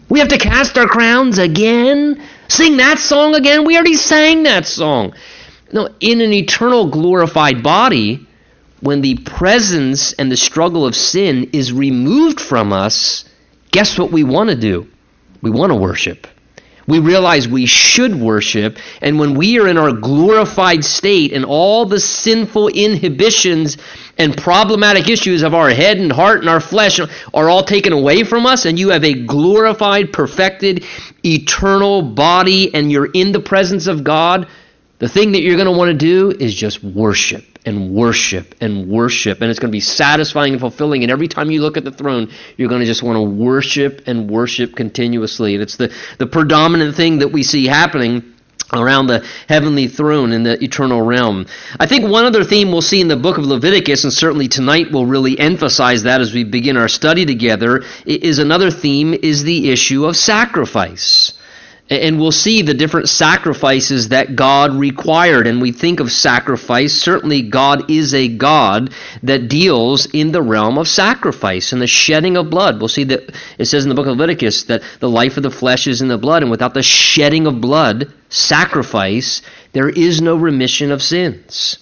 We 0.10 0.20
have 0.20 0.30
to 0.30 0.38
cast 0.38 0.78
our 0.78 0.88
crowns 0.88 1.38
again? 1.38 2.22
Sing 2.48 2.78
that 2.78 3.00
song 3.00 3.36
again? 3.36 3.66
We 3.66 3.76
already 3.76 3.96
sang 3.96 4.44
that 4.44 4.66
song. 4.66 5.14
No, 5.72 5.90
in 6.00 6.22
an 6.22 6.32
eternal 6.32 6.90
glorified 6.90 7.62
body, 7.62 8.26
when 8.80 9.02
the 9.02 9.18
presence 9.18 10.14
and 10.14 10.32
the 10.32 10.38
struggle 10.38 10.86
of 10.86 10.96
sin 10.96 11.50
is 11.52 11.74
removed 11.74 12.40
from 12.40 12.72
us, 12.72 13.26
guess 13.72 13.98
what 13.98 14.12
we 14.12 14.24
want 14.24 14.50
to 14.50 14.56
do? 14.56 14.88
We 15.42 15.50
want 15.50 15.72
to 15.72 15.76
worship. 15.76 16.28
We 16.88 17.00
realize 17.00 17.50
we 17.50 17.66
should 17.66 18.16
worship, 18.16 18.78
and 19.02 19.20
when 19.20 19.36
we 19.36 19.60
are 19.60 19.68
in 19.68 19.78
our 19.78 19.92
glorified 19.92 20.86
state 20.86 21.34
and 21.34 21.44
all 21.44 21.86
the 21.86 22.00
sinful 22.00 22.70
inhibitions 22.70 23.78
and 24.18 24.38
problematic 24.38 25.10
issues 25.10 25.44
of 25.44 25.54
our 25.54 25.70
head 25.70 25.98
and 25.98 26.10
heart 26.10 26.40
and 26.40 26.50
our 26.50 26.62
flesh 26.62 27.00
are 27.00 27.50
all 27.50 27.64
taken 27.66 27.92
away 27.92 28.24
from 28.24 28.46
us, 28.46 28.66
and 28.66 28.80
you 28.80 28.90
have 28.90 29.04
a 29.04 29.14
glorified, 29.14 30.14
perfected, 30.14 30.86
eternal 31.26 32.02
body, 32.02 32.74
and 32.74 32.90
you're 32.90 33.12
in 33.12 33.34
the 33.34 33.42
presence 33.42 33.88
of 33.88 34.06
God, 34.06 34.48
the 35.00 35.10
thing 35.10 35.34
that 35.34 35.42
you're 35.42 35.58
going 35.58 35.72
to 35.72 35.78
want 35.78 35.92
to 35.92 35.98
do 35.98 36.32
is 36.32 36.56
just 36.56 36.82
worship 36.82 37.57
and 37.68 37.92
worship 37.92 38.56
and 38.62 38.88
worship. 38.88 39.42
And 39.42 39.52
it's 39.52 39.60
going 39.60 39.70
to 39.70 39.76
be 39.76 39.82
satisfying 39.82 40.54
and 40.54 40.60
fulfilling. 40.62 41.04
And 41.04 41.12
every 41.12 41.28
time 41.28 41.52
you 41.52 41.62
look 41.62 41.76
at 41.76 41.84
the 41.84 41.92
throne, 41.92 42.32
you're 42.56 42.70
going 42.70 42.80
to 42.80 42.88
just 42.88 43.04
want 43.04 43.18
to 43.18 43.22
worship 43.22 44.04
and 44.08 44.30
worship 44.30 44.74
continuously. 44.74 45.54
And 45.54 45.62
it's 45.62 45.76
the, 45.76 45.94
the 46.18 46.28
predominant 46.28 46.96
thing 46.96 47.20
that 47.20 47.28
we 47.28 47.44
see 47.44 47.68
happening 47.68 48.34
around 48.72 49.08
the 49.08 49.26
heavenly 49.50 49.88
throne 49.88 50.32
in 50.32 50.44
the 50.44 50.62
eternal 50.64 51.02
realm. 51.02 51.46
I 51.78 51.88
think 51.88 52.10
one 52.10 52.24
other 52.24 52.46
theme 52.46 52.72
we'll 52.72 52.82
see 52.82 53.02
in 53.02 53.10
the 53.10 53.18
book 53.18 53.38
of 53.38 53.46
Leviticus, 53.46 54.06
and 54.06 54.14
certainly 54.14 54.48
tonight 54.48 54.88
we'll 54.92 55.06
really 55.06 55.38
emphasize 55.38 56.04
that 56.04 56.22
as 56.22 56.34
we 56.34 56.46
begin 56.46 56.78
our 56.78 56.88
study 56.88 57.26
together, 57.26 57.84
is 58.06 58.40
another 58.40 58.72
theme 58.72 59.14
is 59.14 59.44
the 59.44 59.72
issue 59.72 60.06
of 60.06 60.16
sacrifice. 60.16 61.34
And 61.90 62.20
we'll 62.20 62.34
see 62.34 62.64
the 62.64 62.74
different 62.74 63.08
sacrifices 63.08 64.10
that 64.10 64.36
God 64.36 64.76
required. 64.76 65.48
And 65.48 65.62
we 65.62 65.72
think 65.72 66.02
of 66.02 66.12
sacrifice. 66.12 66.92
Certainly, 66.94 67.44
God 67.44 67.90
is 67.90 68.14
a 68.14 68.28
God 68.28 68.94
that 69.24 69.48
deals 69.48 70.06
in 70.08 70.34
the 70.34 70.42
realm 70.42 70.78
of 70.78 70.90
sacrifice 70.90 71.72
and 71.72 71.82
the 71.82 71.88
shedding 71.88 72.36
of 72.36 72.50
blood. 72.50 72.82
We'll 72.82 72.90
see 72.90 73.06
that 73.06 73.34
it 73.58 73.66
says 73.66 73.86
in 73.86 73.90
the 73.90 73.96
book 73.96 74.08
of 74.08 74.18
Leviticus 74.18 74.66
that 74.66 74.84
the 75.00 75.10
life 75.10 75.38
of 75.38 75.44
the 75.44 75.52
flesh 75.52 75.88
is 75.88 76.02
in 76.02 76.10
the 76.10 76.18
blood. 76.18 76.42
And 76.42 76.52
without 76.52 76.74
the 76.74 76.84
shedding 76.84 77.48
of 77.48 77.62
blood, 77.62 78.12
sacrifice, 78.28 79.42
there 79.72 79.90
is 79.90 80.22
no 80.22 80.36
remission 80.36 80.92
of 80.92 81.02
sins. 81.02 81.78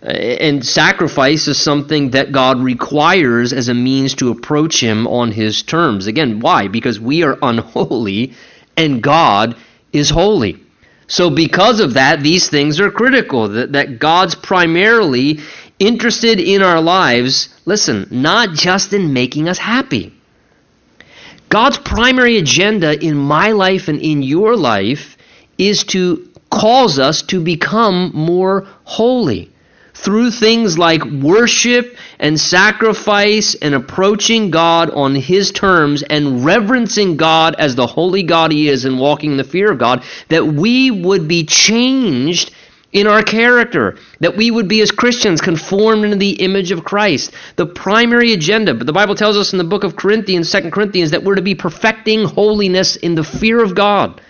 And 0.00 0.64
sacrifice 0.64 1.48
is 1.48 1.58
something 1.58 2.10
that 2.10 2.32
God 2.32 2.60
requires 2.60 3.52
as 3.52 3.68
a 3.68 3.74
means 3.74 4.14
to 4.16 4.30
approach 4.30 4.82
Him 4.82 5.06
on 5.06 5.32
His 5.32 5.62
terms. 5.62 6.06
Again, 6.06 6.40
why? 6.40 6.68
Because 6.68 7.00
we 7.00 7.22
are 7.22 7.38
unholy 7.42 8.34
and 8.76 9.02
God 9.02 9.56
is 9.92 10.10
holy. 10.10 10.60
So, 11.06 11.30
because 11.30 11.80
of 11.80 11.94
that, 11.94 12.22
these 12.22 12.48
things 12.48 12.80
are 12.80 12.90
critical. 12.90 13.48
That, 13.48 13.72
that 13.72 13.98
God's 13.98 14.34
primarily 14.34 15.40
interested 15.78 16.40
in 16.40 16.62
our 16.62 16.80
lives, 16.80 17.48
listen, 17.66 18.08
not 18.10 18.54
just 18.54 18.92
in 18.92 19.12
making 19.12 19.48
us 19.48 19.58
happy. 19.58 20.12
God's 21.48 21.78
primary 21.78 22.38
agenda 22.38 22.98
in 23.00 23.16
my 23.16 23.52
life 23.52 23.88
and 23.88 24.00
in 24.00 24.22
your 24.22 24.56
life 24.56 25.16
is 25.58 25.84
to 25.84 26.28
cause 26.50 26.98
us 26.98 27.22
to 27.22 27.40
become 27.40 28.10
more 28.14 28.66
holy. 28.84 29.50
Through 29.94 30.30
things 30.30 30.76
like 30.76 31.02
worship 31.04 31.96
and 32.18 32.38
sacrifice 32.38 33.54
and 33.54 33.74
approaching 33.74 34.50
God 34.50 34.90
on 34.90 35.14
His 35.14 35.52
terms 35.52 36.02
and 36.02 36.44
reverencing 36.44 37.16
God 37.16 37.54
as 37.58 37.76
the 37.76 37.86
holy 37.86 38.24
God 38.24 38.52
He 38.52 38.68
is 38.68 38.84
and 38.84 38.98
walking 38.98 39.32
in 39.32 39.36
the 39.36 39.44
fear 39.44 39.70
of 39.70 39.78
God, 39.78 40.04
that 40.28 40.44
we 40.44 40.90
would 40.90 41.28
be 41.28 41.44
changed 41.44 42.50
in 42.92 43.08
our 43.08 43.22
character, 43.22 43.98
that 44.20 44.36
we 44.36 44.50
would 44.50 44.68
be 44.68 44.80
as 44.80 44.92
Christians 44.92 45.40
conformed 45.40 46.04
into 46.04 46.16
the 46.16 46.42
image 46.42 46.70
of 46.70 46.84
Christ. 46.84 47.32
The 47.56 47.66
primary 47.66 48.32
agenda, 48.32 48.72
but 48.72 48.86
the 48.86 48.92
Bible 48.92 49.16
tells 49.16 49.36
us 49.36 49.52
in 49.52 49.58
the 49.58 49.64
book 49.64 49.82
of 49.82 49.96
Corinthians, 49.96 50.50
2 50.50 50.70
Corinthians, 50.70 51.10
that 51.10 51.24
we're 51.24 51.34
to 51.34 51.42
be 51.42 51.56
perfecting 51.56 52.24
holiness 52.24 52.94
in 52.94 53.16
the 53.16 53.24
fear 53.24 53.62
of 53.62 53.74
God. 53.74 54.20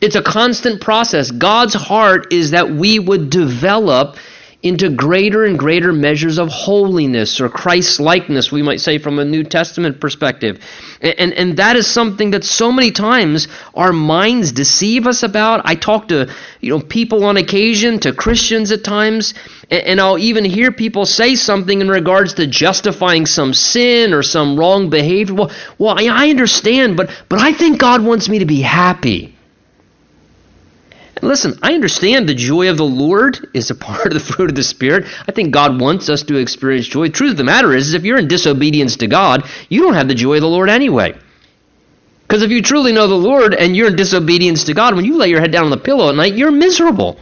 It's 0.00 0.16
a 0.16 0.22
constant 0.22 0.80
process. 0.80 1.30
God's 1.30 1.74
heart 1.74 2.32
is 2.32 2.50
that 2.50 2.70
we 2.70 2.98
would 2.98 3.30
develop 3.30 4.16
into 4.62 4.88
greater 4.88 5.44
and 5.44 5.58
greater 5.58 5.92
measures 5.92 6.38
of 6.38 6.48
holiness 6.48 7.40
or 7.40 7.48
Christ 7.48 8.00
likeness, 8.00 8.50
we 8.50 8.62
might 8.62 8.80
say 8.80 8.98
from 8.98 9.18
a 9.18 9.24
New 9.24 9.44
Testament 9.44 10.00
perspective. 10.00 10.58
And, 11.00 11.32
and 11.34 11.56
that 11.58 11.76
is 11.76 11.86
something 11.86 12.30
that 12.30 12.42
so 12.42 12.72
many 12.72 12.90
times 12.90 13.48
our 13.74 13.92
minds 13.92 14.52
deceive 14.52 15.06
us 15.06 15.22
about. 15.22 15.62
I 15.64 15.74
talk 15.74 16.08
to 16.08 16.32
you 16.60 16.70
know 16.70 16.80
people 16.80 17.24
on 17.24 17.36
occasion, 17.36 18.00
to 18.00 18.12
Christians 18.12 18.72
at 18.72 18.82
times, 18.82 19.34
and, 19.70 19.82
and 19.82 20.00
I'll 20.00 20.18
even 20.18 20.44
hear 20.44 20.72
people 20.72 21.04
say 21.04 21.34
something 21.34 21.80
in 21.80 21.88
regards 21.88 22.34
to 22.34 22.46
justifying 22.46 23.26
some 23.26 23.52
sin 23.52 24.14
or 24.14 24.22
some 24.22 24.58
wrong 24.58 24.90
behavior. 24.90 25.34
Well, 25.34 25.52
well 25.78 25.98
I, 25.98 26.26
I 26.26 26.30
understand, 26.30 26.96
but 26.96 27.10
but 27.28 27.38
I 27.38 27.52
think 27.52 27.78
God 27.78 28.02
wants 28.02 28.28
me 28.28 28.38
to 28.40 28.46
be 28.46 28.62
happy. 28.62 29.35
And 31.16 31.28
listen, 31.28 31.58
I 31.62 31.74
understand 31.74 32.28
the 32.28 32.34
joy 32.34 32.68
of 32.68 32.76
the 32.76 32.84
Lord 32.84 33.48
is 33.54 33.70
a 33.70 33.74
part 33.74 34.08
of 34.08 34.14
the 34.14 34.20
fruit 34.20 34.50
of 34.50 34.56
the 34.56 34.62
Spirit. 34.62 35.06
I 35.26 35.32
think 35.32 35.50
God 35.50 35.80
wants 35.80 36.08
us 36.10 36.22
to 36.24 36.36
experience 36.36 36.86
joy. 36.86 37.06
The 37.06 37.12
truth 37.12 37.30
of 37.32 37.36
the 37.38 37.44
matter 37.44 37.74
is, 37.74 37.88
is 37.88 37.94
if 37.94 38.04
you're 38.04 38.18
in 38.18 38.28
disobedience 38.28 38.96
to 38.96 39.06
God, 39.06 39.48
you 39.70 39.80
don't 39.80 39.94
have 39.94 40.08
the 40.08 40.14
joy 40.14 40.34
of 40.34 40.42
the 40.42 40.48
Lord 40.48 40.68
anyway. 40.68 41.16
Because 42.26 42.42
if 42.42 42.50
you 42.50 42.60
truly 42.60 42.92
know 42.92 43.06
the 43.06 43.14
Lord 43.14 43.54
and 43.54 43.74
you're 43.76 43.88
in 43.88 43.96
disobedience 43.96 44.64
to 44.64 44.74
God, 44.74 44.94
when 44.94 45.04
you 45.04 45.16
lay 45.16 45.28
your 45.28 45.40
head 45.40 45.52
down 45.52 45.64
on 45.64 45.70
the 45.70 45.76
pillow 45.76 46.10
at 46.10 46.16
night, 46.16 46.34
you're 46.34 46.50
miserable. 46.50 47.18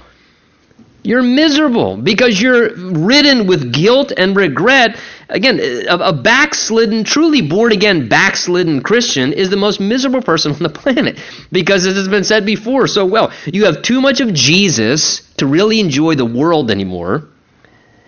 You're 1.05 1.23
miserable 1.23 1.99
because 1.99 2.41
you're 2.41 2.75
ridden 2.75 3.47
with 3.47 3.75
guilt 3.75 4.11
and 4.17 4.35
regret. 4.35 4.99
Again, 5.29 5.61
a, 5.87 6.15
backslidden, 6.15 7.05
truly 7.05 7.43
born 7.43 7.73
again, 7.73 8.09
backslidden 8.09 8.83
Christian 8.83 9.35
is 9.35 9.51
the 9.51 9.57
most 9.57 9.81
miserable 9.81 10.23
person 10.23 10.53
on 10.53 10.63
the 10.63 10.71
planet 10.71 11.21
because 11.53 11.87
as 11.87 11.95
has 11.97 12.09
been 12.09 12.25
said 12.25 12.47
before 12.47 12.87
so 12.87 13.05
well. 13.05 13.33
You 13.45 13.67
have 13.67 13.83
too 13.83 14.01
much 14.01 14.21
of 14.21 14.33
Jesus 14.33 15.21
to 15.37 15.47
really 15.47 15.79
enjoy 15.79 16.15
the 16.15 16.25
world 16.25 16.71
anymore. 16.71 17.29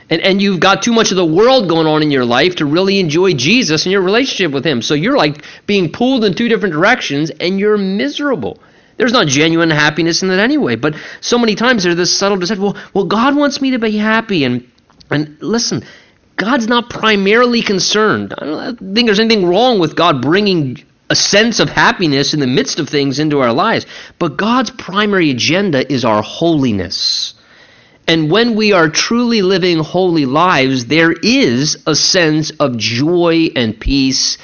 And, 0.09 0.23
and 0.23 0.41
you've 0.41 0.61
got 0.61 0.83
too 0.83 0.93
much 0.93 1.11
of 1.11 1.17
the 1.17 1.27
world 1.27 1.69
going 1.69 1.87
on 1.87 2.03
in 2.03 2.11
your 2.11 2.25
life 2.25 2.57
to 2.57 2.65
really 2.65 2.99
enjoy 2.99 3.35
Jesus 3.35 3.85
and 3.85 3.93
your 3.93 4.03
relationship 4.03 4.53
with 4.53 4.65
Him. 4.65 4.81
So 4.81 4.95
you're 4.95 5.19
like 5.19 5.45
being 5.67 5.93
pulled 5.93 6.25
in 6.25 6.33
two 6.33 6.49
different 6.49 6.73
directions 6.73 7.29
and 7.29 7.61
you're 7.61 7.77
miserable. 7.77 8.59
There's 8.97 9.13
not 9.13 9.27
genuine 9.27 9.71
happiness 9.71 10.23
in 10.23 10.29
that 10.29 10.39
anyway. 10.39 10.77
But 10.77 10.95
so 11.21 11.39
many 11.39 11.55
times 11.55 11.85
there's 11.85 11.97
this 11.97 12.17
subtle 12.17 12.39
deception. 12.39 12.65
Well, 12.65 12.77
well, 12.95 13.05
God 13.05 13.37
wants 13.37 13.61
me 13.61 13.73
to 13.73 13.79
be 13.79 13.97
happy, 13.97 14.45
and 14.45 14.67
and 15.11 15.37
listen, 15.41 15.85
God's 16.37 16.67
not 16.67 16.91
primarily 16.91 17.63
concerned. 17.63 18.35
I 18.37 18.45
don't 18.45 18.95
think 18.95 19.07
there's 19.07 19.21
anything 19.21 19.47
wrong 19.47 19.79
with 19.79 19.97
God 19.97 20.23
bringing 20.23 20.83
a 21.09 21.15
sense 21.15 21.61
of 21.61 21.69
happiness 21.69 22.35
in 22.35 22.41
the 22.41 22.47
midst 22.47 22.79
of 22.79 22.89
things 22.89 23.19
into 23.19 23.41
our 23.41 23.53
lives. 23.53 23.87
But 24.19 24.37
God's 24.37 24.71
primary 24.71 25.31
agenda 25.31 25.91
is 25.91 26.05
our 26.05 26.23
holiness. 26.23 27.35
And 28.09 28.31
when 28.31 28.55
we 28.55 28.73
are 28.73 28.89
truly 28.89 29.43
living 29.43 29.79
holy 29.79 30.27
lives, 30.27 30.87
there 30.87 31.13
is 31.13 31.83
a 31.87 31.95
sense 31.95 32.51
of 32.51 32.77
joy 32.77 33.49
and 33.55 33.79
peace 33.79 34.39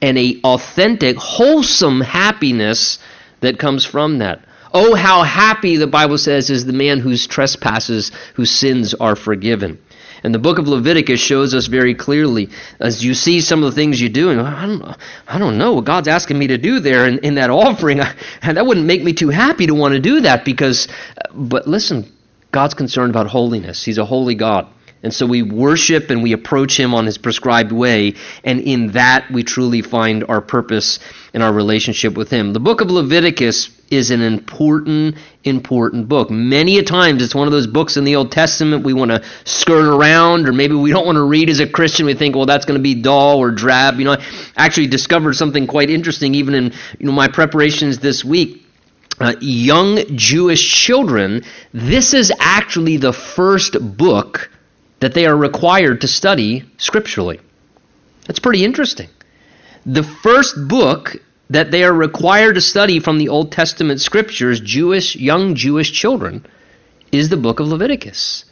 and 0.00 0.16
a 0.16 0.40
authentic, 0.44 1.16
wholesome 1.16 2.00
happiness 2.00 2.98
that 3.40 3.58
comes 3.58 3.84
from 3.84 4.18
that. 4.18 4.40
Oh, 4.72 4.94
how 4.94 5.22
happy, 5.22 5.76
the 5.76 5.86
Bible 5.86 6.18
says, 6.18 6.50
is 6.50 6.66
the 6.66 6.72
man 6.72 7.00
whose 7.00 7.26
trespasses, 7.26 8.12
whose 8.34 8.50
sins 8.50 8.94
are 8.94 9.16
forgiven. 9.16 9.78
And 10.22 10.34
the 10.34 10.38
book 10.38 10.58
of 10.58 10.66
Leviticus 10.66 11.20
shows 11.20 11.54
us 11.54 11.66
very 11.66 11.94
clearly 11.94 12.50
as 12.80 13.04
you 13.04 13.14
see 13.14 13.40
some 13.40 13.62
of 13.62 13.70
the 13.70 13.80
things 13.80 14.00
you 14.00 14.08
do, 14.08 14.30
and 14.30 14.40
I 14.40 14.66
don't, 14.66 14.96
I 15.28 15.38
don't 15.38 15.58
know 15.58 15.74
what 15.74 15.84
God's 15.84 16.08
asking 16.08 16.38
me 16.38 16.48
to 16.48 16.58
do 16.58 16.80
there 16.80 17.06
in, 17.06 17.18
in 17.20 17.36
that 17.36 17.50
offering. 17.50 18.00
I, 18.00 18.14
and 18.42 18.56
that 18.56 18.66
wouldn't 18.66 18.86
make 18.86 19.02
me 19.02 19.12
too 19.12 19.28
happy 19.28 19.66
to 19.66 19.74
want 19.74 19.94
to 19.94 20.00
do 20.00 20.20
that 20.22 20.44
because, 20.44 20.88
uh, 21.16 21.32
but 21.32 21.66
listen, 21.66 22.12
God's 22.50 22.74
concerned 22.74 23.10
about 23.10 23.28
holiness. 23.28 23.84
He's 23.84 23.98
a 23.98 24.04
holy 24.04 24.34
God. 24.34 24.66
And 25.02 25.14
so 25.14 25.26
we 25.26 25.42
worship 25.42 26.10
and 26.10 26.22
we 26.22 26.32
approach 26.32 26.78
Him 26.78 26.92
on 26.92 27.06
His 27.06 27.18
prescribed 27.18 27.70
way, 27.70 28.14
and 28.42 28.60
in 28.60 28.92
that 28.92 29.30
we 29.30 29.44
truly 29.44 29.80
find 29.80 30.24
our 30.28 30.40
purpose 30.40 30.98
and 31.32 31.42
our 31.42 31.52
relationship 31.52 32.14
with 32.14 32.30
Him. 32.30 32.52
The 32.52 32.60
book 32.60 32.80
of 32.80 32.90
Leviticus 32.90 33.70
is 33.90 34.10
an 34.10 34.20
important, 34.20 35.16
important 35.44 36.08
book. 36.08 36.30
Many 36.30 36.78
a 36.78 36.82
times 36.82 37.22
it's 37.22 37.34
one 37.34 37.46
of 37.46 37.52
those 37.52 37.68
books 37.68 37.96
in 37.96 38.04
the 38.04 38.16
Old 38.16 38.32
Testament 38.32 38.84
we 38.84 38.92
want 38.92 39.12
to 39.12 39.22
skirt 39.44 39.86
around, 39.86 40.48
or 40.48 40.52
maybe 40.52 40.74
we 40.74 40.90
don't 40.90 41.06
want 41.06 41.16
to 41.16 41.24
read 41.24 41.48
as 41.48 41.60
a 41.60 41.66
Christian. 41.66 42.04
We 42.04 42.14
think, 42.14 42.34
well, 42.34 42.46
that's 42.46 42.64
going 42.64 42.78
to 42.78 42.82
be 42.82 42.94
dull 42.94 43.38
or 43.38 43.52
drab. 43.52 43.98
You 43.98 44.04
know, 44.04 44.12
I 44.12 44.22
actually 44.56 44.88
discovered 44.88 45.34
something 45.34 45.66
quite 45.66 45.90
interesting 45.90 46.34
even 46.34 46.54
in 46.54 46.72
you 46.98 47.06
know 47.06 47.12
my 47.12 47.28
preparations 47.28 48.00
this 48.00 48.24
week. 48.24 48.64
Uh, 49.20 49.34
young 49.40 49.98
Jewish 50.16 50.72
children, 50.72 51.42
this 51.72 52.14
is 52.14 52.32
actually 52.38 52.98
the 52.98 53.12
first 53.12 53.76
book 53.96 54.48
that 55.00 55.14
they 55.14 55.26
are 55.26 55.36
required 55.36 56.00
to 56.00 56.08
study 56.08 56.64
scripturally. 56.76 57.40
That's 58.26 58.40
pretty 58.40 58.64
interesting. 58.64 59.08
The 59.86 60.02
first 60.02 60.68
book 60.68 61.16
that 61.50 61.70
they 61.70 61.82
are 61.82 61.92
required 61.92 62.54
to 62.54 62.60
study 62.60 63.00
from 63.00 63.18
the 63.18 63.28
Old 63.28 63.52
Testament 63.52 64.00
scriptures, 64.00 64.60
Jewish 64.60 65.16
young 65.16 65.54
Jewish 65.54 65.92
children, 65.92 66.44
is 67.10 67.28
the 67.28 67.36
book 67.36 67.60
of 67.60 67.68
Leviticus. 67.68 68.44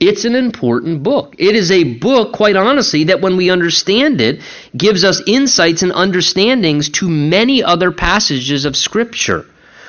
It's 0.00 0.24
an 0.24 0.34
important 0.34 1.02
book. 1.02 1.36
It 1.38 1.54
is 1.54 1.70
a 1.70 1.84
book, 1.84 2.32
quite 2.32 2.56
honestly, 2.56 3.04
that 3.04 3.20
when 3.20 3.36
we 3.36 3.48
understand 3.48 4.20
it, 4.20 4.42
gives 4.76 5.04
us 5.04 5.22
insights 5.26 5.82
and 5.82 5.92
understandings 5.92 6.90
to 6.90 7.08
many 7.08 7.62
other 7.62 7.92
passages 7.92 8.64
of 8.64 8.76
Scripture 8.76 9.46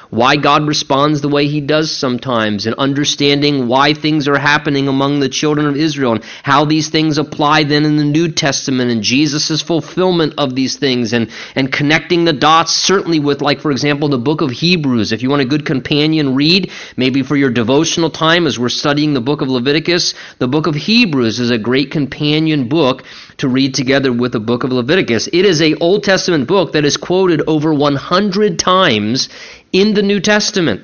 why 0.10 0.36
God 0.36 0.68
responds 0.68 1.22
the 1.22 1.30
way 1.30 1.48
he 1.48 1.62
does 1.62 1.96
sometimes, 1.96 2.66
and 2.66 2.76
understanding 2.76 3.68
why 3.68 3.94
things 3.94 4.28
are 4.28 4.38
happening 4.38 4.88
among 4.88 5.20
the 5.20 5.30
children 5.30 5.68
of 5.68 5.76
Israel, 5.76 6.14
and 6.14 6.24
how 6.44 6.66
these 6.66 6.90
things 6.90 7.18
apply 7.18 7.64
then 7.64 7.86
in 7.86 7.98
the 7.98 8.04
New 8.04 8.32
Testament, 8.32 8.92
and 8.92 9.02
Jesus' 9.02 9.62
fulfillment 9.62 10.34
of 10.38 10.56
these 10.56 10.78
things, 10.78 11.14
and, 11.14 11.30
and 11.56 11.72
connecting 11.72 12.26
the 12.26 12.34
dots, 12.34 12.74
certainly 12.74 13.20
with, 13.20 13.42
like, 13.42 13.60
for 13.60 13.72
example, 13.72 14.10
the 14.10 14.18
book 14.18 14.42
of 14.42 14.52
Hebrews. 14.52 15.12
If 15.12 15.22
you 15.24 15.30
want 15.30 15.42
a 15.42 15.46
good 15.46 15.66
companion 15.66 16.36
read, 16.36 16.72
maybe 16.98 17.24
for 17.24 17.36
your 17.36 17.50
devotional 17.50 18.10
time 18.10 18.48
as 18.48 18.60
we're 18.60 18.70
studying 18.70 19.14
the 19.14 19.22
book 19.22 19.42
of 19.42 19.50
Leviticus, 19.50 20.14
the 20.40 20.48
book 20.48 20.68
of 20.68 20.76
Hebrews 20.76 21.40
is 21.40 21.52
a 21.52 21.58
great 21.58 21.92
companion 21.92 22.68
book 22.68 23.04
to 23.38 23.48
read 23.48 23.74
together 23.74 24.14
with 24.14 24.32
the 24.32 24.40
book 24.40 24.64
of 24.64 24.72
Leviticus. 24.72 25.28
It 25.28 25.46
is 25.46 25.62
a 25.62 25.76
Old 25.76 26.04
Testament 26.04 26.48
book 26.48 26.74
that 26.74 26.86
is 26.86 26.98
quoted 26.98 27.42
over 27.48 27.74
100 27.74 28.60
times 28.60 29.30
in 29.76 29.94
the 29.94 30.02
New 30.02 30.22
Testament. 30.22 30.82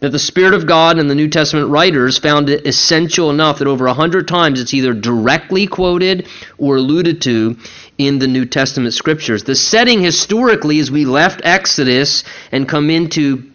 That 0.00 0.10
the 0.10 0.18
Spirit 0.18 0.54
of 0.54 0.66
God 0.66 0.98
and 0.98 1.08
the 1.08 1.14
New 1.14 1.28
Testament 1.28 1.68
writers 1.68 2.18
found 2.18 2.48
it 2.48 2.66
essential 2.66 3.30
enough 3.30 3.58
that 3.58 3.68
over 3.68 3.86
a 3.86 3.94
hundred 3.94 4.26
times 4.26 4.60
it's 4.60 4.74
either 4.74 4.94
directly 4.94 5.68
quoted 5.68 6.26
or 6.58 6.76
alluded 6.76 7.20
to 7.22 7.56
in 7.98 8.18
the 8.18 8.26
New 8.26 8.46
Testament 8.46 8.94
scriptures. 8.94 9.44
The 9.44 9.54
setting 9.54 10.00
historically, 10.00 10.80
as 10.80 10.90
we 10.90 11.04
left 11.04 11.42
Exodus 11.44 12.24
and 12.50 12.68
come 12.68 12.90
into 12.90 13.52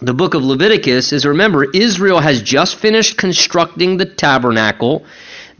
the 0.00 0.14
book 0.14 0.32
of 0.32 0.42
Leviticus, 0.42 1.12
is 1.12 1.26
remember, 1.26 1.70
Israel 1.70 2.20
has 2.20 2.40
just 2.40 2.76
finished 2.76 3.18
constructing 3.18 3.98
the 3.98 4.06
tabernacle. 4.06 5.04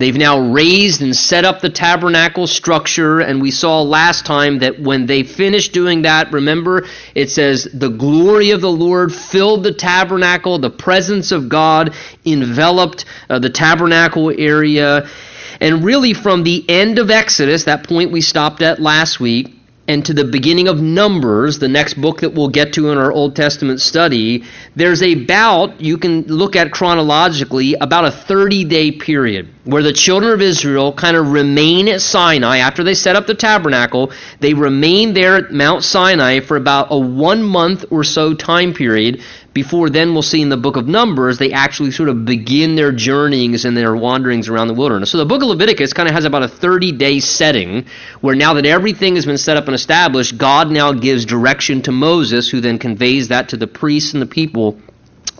They've 0.00 0.16
now 0.16 0.38
raised 0.40 1.02
and 1.02 1.14
set 1.14 1.44
up 1.44 1.60
the 1.60 1.68
tabernacle 1.68 2.46
structure, 2.46 3.20
and 3.20 3.42
we 3.42 3.50
saw 3.50 3.82
last 3.82 4.24
time 4.24 4.60
that 4.60 4.80
when 4.80 5.04
they 5.04 5.24
finished 5.24 5.74
doing 5.74 6.02
that, 6.02 6.32
remember, 6.32 6.86
it 7.14 7.28
says, 7.28 7.68
the 7.74 7.90
glory 7.90 8.52
of 8.52 8.62
the 8.62 8.70
Lord 8.70 9.14
filled 9.14 9.62
the 9.62 9.74
tabernacle, 9.74 10.58
the 10.58 10.70
presence 10.70 11.32
of 11.32 11.50
God 11.50 11.92
enveloped 12.24 13.04
uh, 13.28 13.40
the 13.40 13.50
tabernacle 13.50 14.30
area. 14.30 15.06
And 15.60 15.84
really, 15.84 16.14
from 16.14 16.44
the 16.44 16.64
end 16.66 16.98
of 16.98 17.10
Exodus, 17.10 17.64
that 17.64 17.86
point 17.86 18.10
we 18.10 18.22
stopped 18.22 18.62
at 18.62 18.80
last 18.80 19.20
week, 19.20 19.54
and 19.86 20.02
to 20.06 20.14
the 20.14 20.24
beginning 20.24 20.68
of 20.68 20.80
Numbers, 20.80 21.58
the 21.58 21.68
next 21.68 22.00
book 22.00 22.20
that 22.20 22.32
we'll 22.32 22.48
get 22.48 22.72
to 22.74 22.90
in 22.90 22.96
our 22.96 23.12
Old 23.12 23.36
Testament 23.36 23.80
study, 23.80 24.44
there's 24.76 25.02
about, 25.02 25.80
you 25.80 25.98
can 25.98 26.22
look 26.22 26.56
at 26.56 26.70
chronologically, 26.70 27.74
about 27.74 28.06
a 28.06 28.10
30 28.10 28.64
day 28.64 28.92
period 28.92 29.48
where 29.64 29.82
the 29.82 29.92
children 29.92 30.32
of 30.32 30.40
Israel 30.40 30.92
kind 30.92 31.16
of 31.16 31.32
remain 31.32 31.88
at 31.88 32.00
Sinai 32.00 32.58
after 32.58 32.82
they 32.82 32.94
set 32.94 33.16
up 33.16 33.26
the 33.26 33.34
tabernacle. 33.34 34.10
They 34.40 34.54
remain 34.54 35.12
there 35.12 35.36
at 35.36 35.52
Mount 35.52 35.84
Sinai 35.84 36.40
for 36.40 36.56
about 36.56 36.88
a 36.90 36.98
one 36.98 37.42
month 37.42 37.84
or 37.90 38.04
so 38.04 38.34
time 38.34 38.72
period 38.72 39.22
before 39.52 39.90
then 39.90 40.12
we'll 40.12 40.22
see 40.22 40.42
in 40.42 40.48
the 40.48 40.56
book 40.56 40.76
of 40.76 40.86
Numbers 40.86 41.38
they 41.38 41.52
actually 41.52 41.90
sort 41.90 42.08
of 42.08 42.24
begin 42.24 42.76
their 42.76 42.92
journeyings 42.92 43.64
and 43.64 43.76
their 43.76 43.96
wanderings 43.96 44.48
around 44.48 44.68
the 44.68 44.74
wilderness. 44.74 45.10
So 45.10 45.18
the 45.18 45.26
book 45.26 45.42
of 45.42 45.48
Leviticus 45.48 45.92
kind 45.92 46.08
of 46.08 46.14
has 46.14 46.24
about 46.24 46.44
a 46.44 46.48
30 46.48 46.92
day 46.92 47.18
setting 47.18 47.86
where 48.20 48.36
now 48.36 48.54
that 48.54 48.66
everything 48.66 49.16
has 49.16 49.26
been 49.26 49.38
set 49.38 49.56
up 49.56 49.66
and 49.66 49.74
established, 49.74 50.38
God 50.38 50.70
now 50.70 50.92
gives 50.92 51.24
direction 51.24 51.82
to 51.82 51.92
Moses, 51.92 52.48
who 52.48 52.60
then 52.60 52.78
conveys 52.78 53.28
that 53.28 53.48
to 53.48 53.56
the 53.56 53.66
priests 53.66 54.12
and 54.12 54.22
the 54.22 54.26
people 54.26 54.80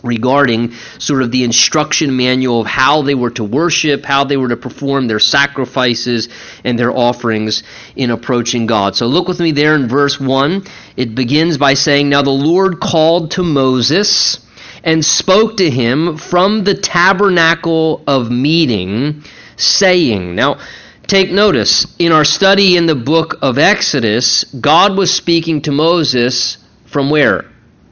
regarding 0.03 0.73
sort 0.97 1.21
of 1.21 1.31
the 1.31 1.43
instruction 1.43 2.15
manual 2.15 2.61
of 2.61 2.67
how 2.67 3.01
they 3.01 3.15
were 3.15 3.29
to 3.31 3.43
worship, 3.43 4.03
how 4.03 4.23
they 4.23 4.37
were 4.37 4.49
to 4.49 4.57
perform 4.57 5.07
their 5.07 5.19
sacrifices 5.19 6.29
and 6.63 6.77
their 6.77 6.91
offerings 6.91 7.63
in 7.95 8.11
approaching 8.11 8.65
God. 8.65 8.95
So 8.95 9.07
look 9.07 9.27
with 9.27 9.39
me 9.39 9.51
there 9.51 9.75
in 9.75 9.87
verse 9.87 10.19
1. 10.19 10.63
It 10.97 11.15
begins 11.15 11.57
by 11.57 11.73
saying, 11.73 12.09
Now 12.09 12.21
the 12.21 12.31
Lord 12.31 12.79
called 12.79 13.31
to 13.31 13.43
Moses 13.43 14.39
and 14.83 15.03
spoke 15.03 15.57
to 15.57 15.69
him 15.69 16.17
from 16.17 16.63
the 16.63 16.73
tabernacle 16.73 18.03
of 18.07 18.31
meeting, 18.31 19.23
saying, 19.57 20.35
Now, 20.35 20.59
take 21.05 21.31
notice, 21.31 21.85
in 21.99 22.11
our 22.11 22.25
study 22.25 22.77
in 22.77 22.87
the 22.87 22.95
book 22.95 23.35
of 23.41 23.57
Exodus, 23.57 24.43
God 24.45 24.97
was 24.97 25.13
speaking 25.13 25.61
to 25.63 25.71
Moses 25.71 26.57
from 26.85 27.09
where? 27.09 27.45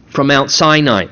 From 0.08 0.28
Mount 0.28 0.50
Sinai. 0.50 1.08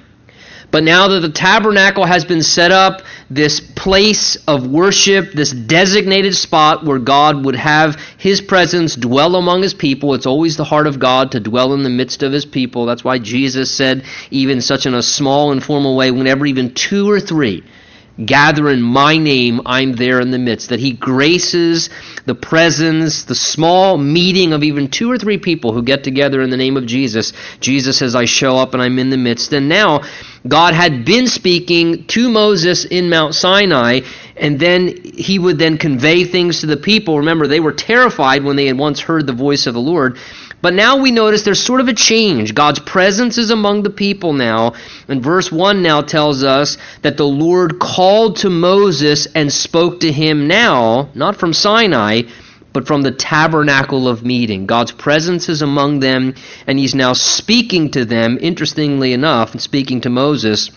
But 0.70 0.84
now 0.84 1.08
that 1.08 1.22
the 1.22 1.30
tabernacle 1.30 2.06
has 2.06 2.26
been 2.26 2.44
set 2.44 2.72
up, 2.72 3.02
this 3.30 3.60
place 3.60 4.36
of 4.48 4.68
worship, 4.68 5.32
this 5.32 5.52
designated 5.52 6.36
spot 6.36 6.86
where 6.86 7.00
God 7.00 7.46
would 7.46 7.56
have 7.56 7.96
his 8.18 8.42
presence 8.42 8.96
dwell 8.96 9.36
among 9.36 9.62
his 9.62 9.74
people, 9.74 10.14
it's 10.14 10.26
always 10.26 10.58
the 10.58 10.66
heart 10.66 10.88
of 10.88 11.00
God 11.00 11.32
to 11.32 11.40
dwell 11.40 11.74
in 11.74 11.84
the 11.84 11.90
midst 11.90 12.22
of 12.22 12.34
his 12.34 12.46
people. 12.46 12.86
That's 12.86 13.04
why 13.04 13.18
Jesus 13.18 13.72
said, 13.72 14.04
even 14.30 14.60
such 14.60 14.86
in 14.86 14.94
a 14.94 15.02
small, 15.02 15.52
informal 15.52 15.96
way, 15.96 16.12
whenever 16.12 16.46
even 16.46 16.74
two 16.74 17.10
or 17.10 17.20
three 17.20 17.64
gather 18.26 18.70
in 18.70 18.82
my 18.82 19.18
name, 19.18 19.62
I'm 19.66 19.94
there 19.94 20.20
in 20.20 20.32
the 20.32 20.40
midst. 20.40 20.70
That 20.70 20.80
he 20.80 20.94
graces 20.94 21.90
the 22.26 22.36
presence, 22.36 23.24
the 23.26 23.36
small 23.36 23.98
meeting 23.98 24.54
of 24.54 24.64
even 24.64 24.90
two 24.90 25.12
or 25.12 25.18
three 25.18 25.38
people 25.38 25.74
who 25.74 25.84
get 25.84 26.04
together 26.04 26.42
in 26.42 26.50
the 26.50 26.58
name 26.58 26.78
of 26.78 26.86
Jesus. 26.86 27.34
Jesus 27.60 27.98
says, 27.98 28.16
I 28.16 28.26
show 28.26 28.58
up 28.58 28.74
and 28.74 28.82
I'm 28.82 29.00
in 29.00 29.10
the 29.10 29.18
midst. 29.18 29.54
And 29.54 29.70
now, 29.70 30.02
God 30.48 30.74
had 30.74 31.06
been 31.06 31.27
speaking 31.27 32.06
to 32.08 32.30
Moses 32.30 32.86
in 32.86 33.10
Mount 33.10 33.36
Sinai, 33.36 34.01
and 34.36 34.60
then 34.60 34.96
he 35.04 35.39
would 35.39 35.58
then 35.58 35.77
convey 35.77 36.24
things 36.24 36.62
to 36.62 36.68
the 36.68 36.77
people. 36.77 37.20
Remember, 37.20 37.48
they 37.48 37.60
were 37.60 37.74
terrified 37.74 38.44
when 38.44 38.56
they 38.56 38.68
had 38.68 38.77
once 38.77 39.00
heard 39.00 39.25
the 39.25 39.34
voice 39.34 39.68
of 39.68 39.74
the 39.74 39.80
Lord. 39.80 40.18
But 40.62 40.74
now 40.74 40.98
we 40.98 41.12
notice 41.12 41.44
there's 41.44 41.63
sort 41.63 41.82
of 41.82 41.88
a 41.88 41.94
change. 41.94 42.56
God's 42.56 42.80
presence 42.80 43.38
is 43.38 43.51
among 43.51 43.84
the 43.84 43.92
people 43.92 44.34
now. 44.34 44.74
And 45.08 45.24
verse 45.24 45.51
1 45.51 45.84
now 45.84 46.01
tells 46.01 46.44
us 46.44 46.77
that 47.04 47.18
the 47.18 47.27
Lord 47.27 47.80
called 47.80 48.38
to 48.38 48.50
Moses 48.50 49.27
and 49.36 49.51
spoke 49.54 50.00
to 50.00 50.12
him 50.12 50.48
now, 50.48 51.10
not 51.13 51.36
from 51.36 51.54
Sinai, 51.54 52.24
but 52.77 52.86
from 52.86 53.01
the 53.01 53.10
tabernacle 53.12 54.07
of 54.07 54.24
meeting. 54.24 54.67
God's 54.67 54.91
presence 54.91 55.50
is 55.50 55.63
among 55.63 56.00
them, 56.00 56.36
and 56.67 56.77
he's 56.77 56.93
now 56.93 57.13
speaking 57.13 57.89
to 57.89 58.05
them, 58.05 58.38
interestingly 58.39 59.13
enough, 59.13 59.53
and 59.53 59.60
speaking 59.60 60.01
to 60.01 60.12
Moses, 60.12 60.69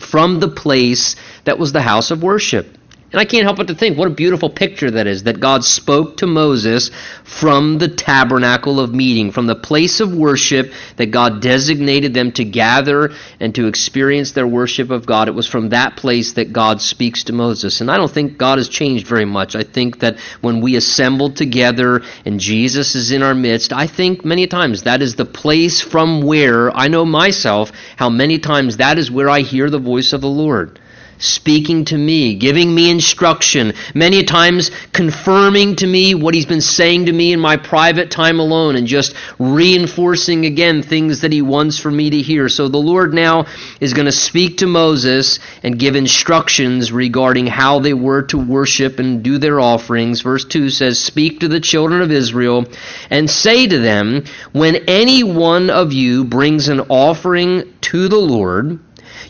from 0.00 0.40
the 0.40 0.48
place 0.48 1.14
that 1.44 1.56
was 1.56 1.70
the 1.70 1.82
house 1.82 2.10
of 2.10 2.24
worship. 2.24 2.76
And 3.10 3.18
I 3.18 3.24
can't 3.24 3.44
help 3.44 3.56
but 3.56 3.68
to 3.68 3.74
think 3.74 3.96
what 3.96 4.08
a 4.08 4.14
beautiful 4.14 4.50
picture 4.50 4.90
that 4.90 5.06
is 5.06 5.22
that 5.22 5.40
God 5.40 5.64
spoke 5.64 6.18
to 6.18 6.26
Moses 6.26 6.90
from 7.24 7.78
the 7.78 7.88
tabernacle 7.88 8.80
of 8.80 8.94
meeting, 8.94 9.32
from 9.32 9.46
the 9.46 9.54
place 9.54 10.00
of 10.00 10.14
worship 10.14 10.72
that 10.96 11.10
God 11.10 11.40
designated 11.40 12.12
them 12.12 12.32
to 12.32 12.44
gather 12.44 13.12
and 13.40 13.54
to 13.54 13.66
experience 13.66 14.32
their 14.32 14.46
worship 14.46 14.90
of 14.90 15.06
God. 15.06 15.28
It 15.28 15.34
was 15.34 15.46
from 15.46 15.70
that 15.70 15.96
place 15.96 16.34
that 16.34 16.52
God 16.52 16.82
speaks 16.82 17.24
to 17.24 17.32
Moses. 17.32 17.80
And 17.80 17.90
I 17.90 17.96
don't 17.96 18.10
think 18.10 18.36
God 18.36 18.58
has 18.58 18.68
changed 18.68 19.06
very 19.06 19.24
much. 19.24 19.56
I 19.56 19.62
think 19.62 20.00
that 20.00 20.18
when 20.42 20.60
we 20.60 20.76
assemble 20.76 21.30
together 21.30 22.02
and 22.26 22.38
Jesus 22.38 22.94
is 22.94 23.10
in 23.10 23.22
our 23.22 23.34
midst, 23.34 23.72
I 23.72 23.86
think 23.86 24.22
many 24.22 24.46
times 24.46 24.82
that 24.82 25.00
is 25.00 25.14
the 25.14 25.24
place 25.24 25.80
from 25.80 26.20
where 26.20 26.70
I 26.76 26.88
know 26.88 27.06
myself 27.06 27.72
how 27.96 28.10
many 28.10 28.38
times 28.38 28.76
that 28.76 28.98
is 28.98 29.10
where 29.10 29.30
I 29.30 29.40
hear 29.40 29.70
the 29.70 29.78
voice 29.78 30.12
of 30.12 30.20
the 30.20 30.28
Lord 30.28 30.78
speaking 31.18 31.84
to 31.86 31.98
me, 31.98 32.34
giving 32.34 32.74
me 32.74 32.90
instruction, 32.90 33.72
many 33.94 34.24
times 34.24 34.70
confirming 34.92 35.76
to 35.76 35.86
me 35.86 36.14
what 36.14 36.34
he's 36.34 36.46
been 36.46 36.60
saying 36.60 37.06
to 37.06 37.12
me 37.12 37.32
in 37.32 37.40
my 37.40 37.56
private 37.56 38.10
time 38.10 38.40
alone 38.40 38.76
and 38.76 38.86
just 38.86 39.14
reinforcing 39.38 40.46
again 40.46 40.82
things 40.82 41.20
that 41.20 41.32
he 41.32 41.42
wants 41.42 41.78
for 41.78 41.90
me 41.90 42.10
to 42.10 42.22
hear. 42.22 42.48
So 42.48 42.68
the 42.68 42.78
Lord 42.78 43.12
now 43.12 43.46
is 43.80 43.94
going 43.94 44.06
to 44.06 44.12
speak 44.12 44.58
to 44.58 44.66
Moses 44.66 45.38
and 45.62 45.78
give 45.78 45.96
instructions 45.96 46.92
regarding 46.92 47.46
how 47.46 47.80
they 47.80 47.94
were 47.94 48.22
to 48.22 48.38
worship 48.38 48.98
and 48.98 49.22
do 49.22 49.38
their 49.38 49.60
offerings. 49.60 50.20
Verse 50.20 50.44
2 50.44 50.70
says, 50.70 50.98
Speak 50.98 51.40
to 51.40 51.48
the 51.48 51.60
children 51.60 52.00
of 52.02 52.12
Israel 52.12 52.66
and 53.10 53.28
say 53.28 53.66
to 53.66 53.78
them, 53.78 54.24
When 54.52 54.76
any 54.88 55.22
one 55.22 55.70
of 55.70 55.92
you 55.92 56.24
brings 56.24 56.68
an 56.68 56.80
offering 56.88 57.74
to 57.82 58.08
the 58.08 58.18
Lord, 58.18 58.78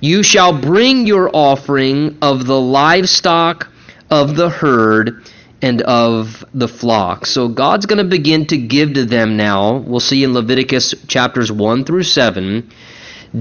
you 0.00 0.22
shall 0.22 0.58
bring 0.58 1.06
your 1.06 1.30
offering 1.32 2.18
of 2.22 2.46
the 2.46 2.60
livestock, 2.60 3.68
of 4.10 4.36
the 4.36 4.50
herd, 4.50 5.24
and 5.60 5.82
of 5.82 6.44
the 6.54 6.68
flock. 6.68 7.26
So 7.26 7.48
God's 7.48 7.86
going 7.86 7.98
to 7.98 8.04
begin 8.04 8.46
to 8.46 8.56
give 8.56 8.94
to 8.94 9.04
them 9.04 9.36
now. 9.36 9.76
We'll 9.78 10.00
see 10.00 10.22
in 10.22 10.34
Leviticus 10.34 10.94
chapters 11.06 11.50
1 11.50 11.84
through 11.84 12.04
7 12.04 12.70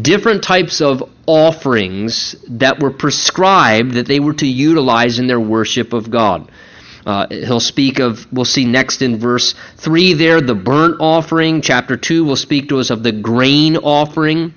different 0.02 0.44
types 0.44 0.82
of 0.82 1.02
offerings 1.26 2.36
that 2.50 2.82
were 2.82 2.92
prescribed 2.92 3.94
that 3.94 4.06
they 4.06 4.20
were 4.20 4.34
to 4.34 4.48
utilize 4.48 5.20
in 5.20 5.28
their 5.28 5.40
worship 5.40 5.94
of 5.94 6.12
God. 6.12 6.52
Uh, 7.06 7.26
he'll 7.30 7.62
speak 7.62 8.00
of, 8.00 8.28
we'll 8.34 8.44
see 8.44 8.66
next 8.66 9.02
in 9.02 9.18
verse 9.18 9.56
3 9.78 10.14
there, 10.14 10.42
the 10.42 10.56
burnt 10.56 10.98
offering. 11.00 11.62
Chapter 11.62 11.96
2 11.96 12.26
will 12.26 12.36
speak 12.36 12.68
to 12.70 12.80
us 12.80 12.90
of 12.90 13.02
the 13.02 13.14
grain 13.14 13.78
offering. 13.78 14.54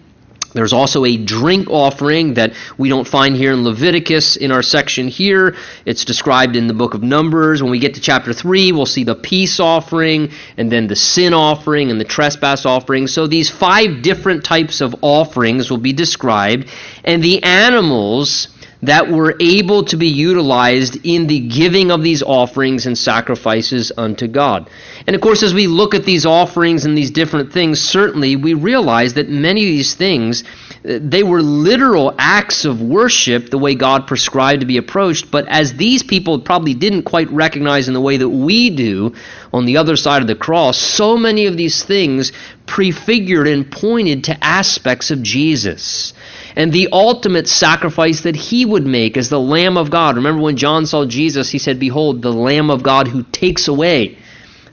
There's 0.53 0.73
also 0.73 1.05
a 1.05 1.17
drink 1.17 1.71
offering 1.71 2.35
that 2.35 2.55
we 2.77 2.89
don't 2.89 3.07
find 3.07 3.37
here 3.37 3.53
in 3.53 3.63
Leviticus 3.65 4.37
in 4.37 4.51
our 4.51 4.63
section 4.63 5.09
here. 5.09 5.57
It's 5.85 6.05
described 6.05 6.57
in 6.57 6.67
the 6.67 6.75
book 6.75 6.95
of 6.95 7.03
Numbers. 7.03 7.63
When 7.63 7.71
we 7.71 7.79
get 7.79 7.95
to 7.95 8.01
chapter 8.01 8.33
3, 8.33 8.73
we'll 8.73 8.87
see 8.87 9.05
the 9.05 9.15
peace 9.15 9.61
offering 9.61 10.31
and 10.57 10.71
then 10.71 10.89
the 10.89 10.97
sin 10.97 11.35
offering 11.35 11.91
and 11.91 12.01
the 12.01 12.05
trespass 12.05 12.67
offering. 12.67 13.07
So 13.07 13.27
these 13.27 13.49
five 13.49 14.03
different 14.03 14.45
types 14.45 14.81
of 14.81 14.97
offerings 15.03 15.71
will 15.71 15.79
be 15.79 15.93
described. 15.93 16.69
And 17.05 17.23
the 17.23 17.43
animals 17.43 18.49
that 18.83 19.11
were 19.11 19.37
able 19.41 19.85
to 19.85 19.97
be 19.97 20.09
utilized 20.09 20.99
in 21.05 21.27
the 21.27 21.41
giving 21.41 21.91
of 21.91 22.03
these 22.03 22.23
offerings 22.23 22.87
and 22.87 22.97
sacrifices 22.97 23.93
unto 23.97 24.27
God. 24.27 24.71
And 25.07 25.15
of 25.15 25.21
course, 25.21 25.43
as 25.43 25.53
we 25.53 25.67
look 25.67 25.95
at 25.95 26.05
these 26.05 26.25
offerings 26.25 26.85
and 26.85 26.97
these 26.97 27.11
different 27.11 27.53
things, 27.53 27.81
certainly 27.81 28.37
we 28.37 28.55
realize 28.55 29.15
that 29.15 29.29
many 29.29 29.63
of 29.63 29.69
these 29.69 29.95
things, 29.95 30.45
they 30.83 31.23
were 31.23 31.43
literal 31.43 32.15
acts 32.19 32.65
of 32.65 32.81
worship 32.81 33.51
the 33.51 33.59
way 33.59 33.75
God 33.75 34.07
prescribed 34.07 34.61
to 34.61 34.67
be 34.67 34.79
approached. 34.79 35.31
But 35.31 35.47
as 35.49 35.75
these 35.75 36.03
people 36.03 36.41
probably 36.41 36.75
didn't 36.75 37.03
quite 37.03 37.31
recognize 37.31 37.87
in 37.87 37.95
the 37.95 38.01
way 38.01 38.17
that 38.17 38.29
we 38.29 38.71
do 38.71 39.15
on 39.53 39.67
the 39.67 39.77
other 39.77 39.97
side 39.97 40.23
of 40.23 40.29
the 40.29 40.35
cross, 40.35 40.79
so 40.79 41.19
many 41.19 41.47
of 41.47 41.57
these 41.57 41.83
things 41.83 42.33
prefigured 42.67 43.47
and 43.47 43.71
pointed 43.71 44.25
to 44.25 44.45
aspects 44.45 45.11
of 45.11 45.23
Jesus 45.23 46.15
and 46.57 46.73
the 46.73 46.89
ultimate 46.93 47.49
sacrifice 47.49 48.23
that 48.23 48.37
he 48.37 48.65
would 48.65 48.87
make 48.87 49.17
as 49.17 49.29
the 49.29 49.41
Lamb 49.41 49.77
of 49.77 49.91
God. 49.91 50.17
Remember 50.17 50.43
when 50.43 50.57
John 50.57 50.87
saw 50.87 51.07
Jesus, 51.07 51.51
he 51.51 51.59
said, 51.59 51.79
Behold, 51.79 52.23
the 52.23 52.33
Lamb 52.33 52.71
of 52.71 52.83
God 52.83 53.09
who 53.09 53.23
takes 53.23 53.69
away 53.69 54.19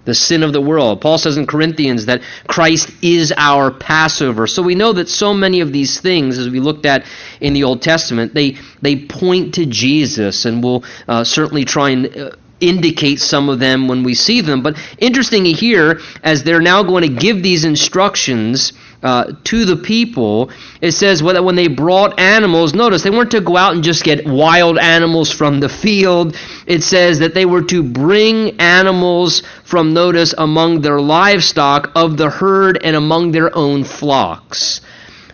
the 0.08 0.16
sin 0.16 0.42
of 0.42 0.54
the 0.54 0.62
world. 0.62 1.02
Paul 1.02 1.18
says 1.18 1.36
in 1.36 1.46
Corinthians 1.46 2.06
that 2.06 2.22
Christ 2.48 2.90
is 3.02 3.34
our 3.36 3.72
Passover. 3.72 4.48
So 4.48 4.64
we 4.64 4.74
know 4.74 4.94
that 4.94 5.10
so 5.10 5.34
many 5.34 5.60
of 5.60 5.74
these 5.74 6.00
things, 6.00 6.38
as 6.38 6.50
we 6.50 6.62
looked 6.62 6.86
at 6.86 7.06
in 7.42 7.54
the 7.54 7.66
Old 7.66 7.82
Testament, 7.82 8.34
they, 8.34 8.56
they 8.82 9.06
point 9.06 9.56
to 9.56 9.66
Jesus, 9.66 10.46
and 10.46 10.64
we'll 10.64 10.84
uh, 11.08 11.24
certainly 11.24 11.66
try 11.66 11.92
and. 11.92 12.18
Uh, 12.18 12.32
indicate 12.60 13.20
some 13.20 13.50
of 13.50 13.60
them 13.60 13.88
when 13.88 14.04
we 14.04 14.16
see 14.16 14.42
them. 14.42 14.64
But 14.64 14.78
interesting 14.98 15.46
here, 15.46 16.00
as 16.24 16.44
they're 16.44 16.60
now 16.60 16.82
going 16.82 17.04
to 17.04 17.16
give 17.16 17.44
these 17.44 17.66
instructions 17.66 18.74
uh, 19.04 19.34
to 19.44 19.66
the 19.66 19.76
people, 19.76 20.52
it 20.82 20.92
says 20.92 21.22
that 21.22 21.44
when 21.44 21.56
they 21.56 21.68
brought 21.68 22.20
animals, 22.20 22.74
notice 22.74 23.04
they 23.04 23.10
weren't 23.10 23.32
to 23.32 23.42
go 23.42 23.56
out 23.56 23.76
and 23.76 23.84
just 23.84 24.04
get 24.04 24.26
wild 24.26 24.78
animals 24.78 25.32
from 25.32 25.60
the 25.60 25.70
field. 25.70 26.36
It 26.66 26.82
says 26.82 27.20
that 27.20 27.34
they 27.34 27.46
were 27.46 27.64
to 27.64 27.84
bring 27.84 28.60
animals 28.60 29.44
from, 29.64 29.94
notice, 29.94 30.34
among 30.38 30.82
their 30.82 31.00
livestock 31.00 31.92
of 31.96 32.18
the 32.18 32.30
herd 32.30 32.80
and 32.84 32.96
among 32.96 33.32
their 33.32 33.56
own 33.56 33.84
flocks. 33.84 34.82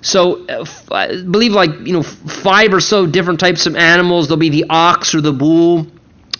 So, 0.01 0.45
uh, 0.47 0.65
I 0.91 1.21
believe 1.23 1.53
like, 1.53 1.71
you 1.85 1.93
know, 1.93 2.03
five 2.03 2.73
or 2.73 2.81
so 2.81 3.07
different 3.07 3.39
types 3.39 3.65
of 3.65 3.77
animals. 3.77 4.27
There'll 4.27 4.37
be 4.37 4.49
the 4.49 4.65
ox 4.69 5.15
or 5.15 5.21
the 5.21 5.31
bull 5.31 5.87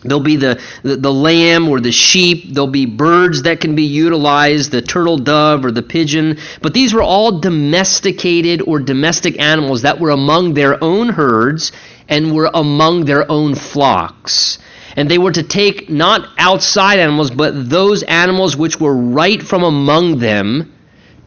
There'll 0.04 0.24
be 0.24 0.36
the, 0.36 0.62
the, 0.84 0.98
the, 0.98 1.13
lamb 1.13 1.70
or 1.70 1.80
the 1.80 1.92
sheep. 1.92 2.54
There'll 2.54 2.68
be 2.68 2.86
birds 2.86 3.44
that 3.44 3.62
can 3.62 3.76
be 3.76 3.84
utilized, 3.84 4.72
the 4.72 4.82
turtle 4.82 5.18
dove 5.18 5.63
or 5.63 5.72
the 5.72 5.82
pigeon. 5.82 6.38
But 6.62 6.74
these 6.74 6.94
were 6.94 7.02
all 7.02 7.39
domesticated 7.39 8.62
or 8.62 8.80
domestic 8.80 9.39
animals 9.39 9.84
that 9.84 10.00
were 10.00 10.10
among 10.10 10.54
their 10.54 10.84
own 10.84 11.10
herds 11.10 11.72
and 12.10 12.36
were 12.36 12.52
among 12.54 13.06
their 13.06 13.30
own 13.32 13.56
flocks. 13.56 14.60
And 14.96 15.10
they 15.10 15.18
were 15.18 15.32
to 15.32 15.44
take 15.44 15.89
not 15.89 16.28
outside 16.38 17.00
animals, 17.00 17.32
but 17.32 17.70
those 17.70 18.04
animals 18.04 18.56
which 18.56 18.80
were 18.80 18.96
right 18.96 19.42
from 19.42 19.63
among 19.63 20.20
them 20.20 20.74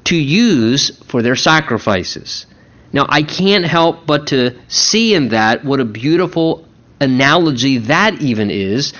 to 0.05 0.17
use 0.17 0.97
for 1.07 1.23
their 1.23 1.35
sacrifices. 1.35 2.47
Now, 2.93 3.07
I 3.09 3.23
can't 3.23 3.65
help 3.65 4.07
but 4.07 4.29
to 4.29 4.57
see 4.69 5.15
in 5.15 5.29
that 5.31 5.65
what 5.65 5.81
a 5.81 5.85
beautiful 5.85 6.65
analogy 7.01 7.79
that 7.79 8.21
even 8.21 8.51
is 8.51 8.93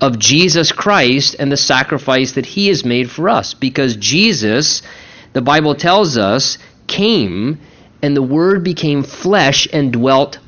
of 0.00 0.18
Jesus 0.18 0.72
Christ 0.72 1.36
and 1.38 1.50
the 1.50 1.56
sacrifice 1.56 2.32
that 2.32 2.46
he 2.46 2.68
has 2.68 2.84
made 2.84 3.10
for 3.10 3.28
us. 3.28 3.54
Because 3.54 3.96
Jesus, 3.96 4.82
the 5.32 5.42
Bible 5.42 5.74
tells 5.74 6.16
us, 6.16 6.58
came 6.86 7.60
and 8.02 8.16
the 8.16 8.22
Word 8.22 8.62
became 8.62 9.02
flesh 9.02 9.66
and 9.72 9.92
dwelt 9.92 10.38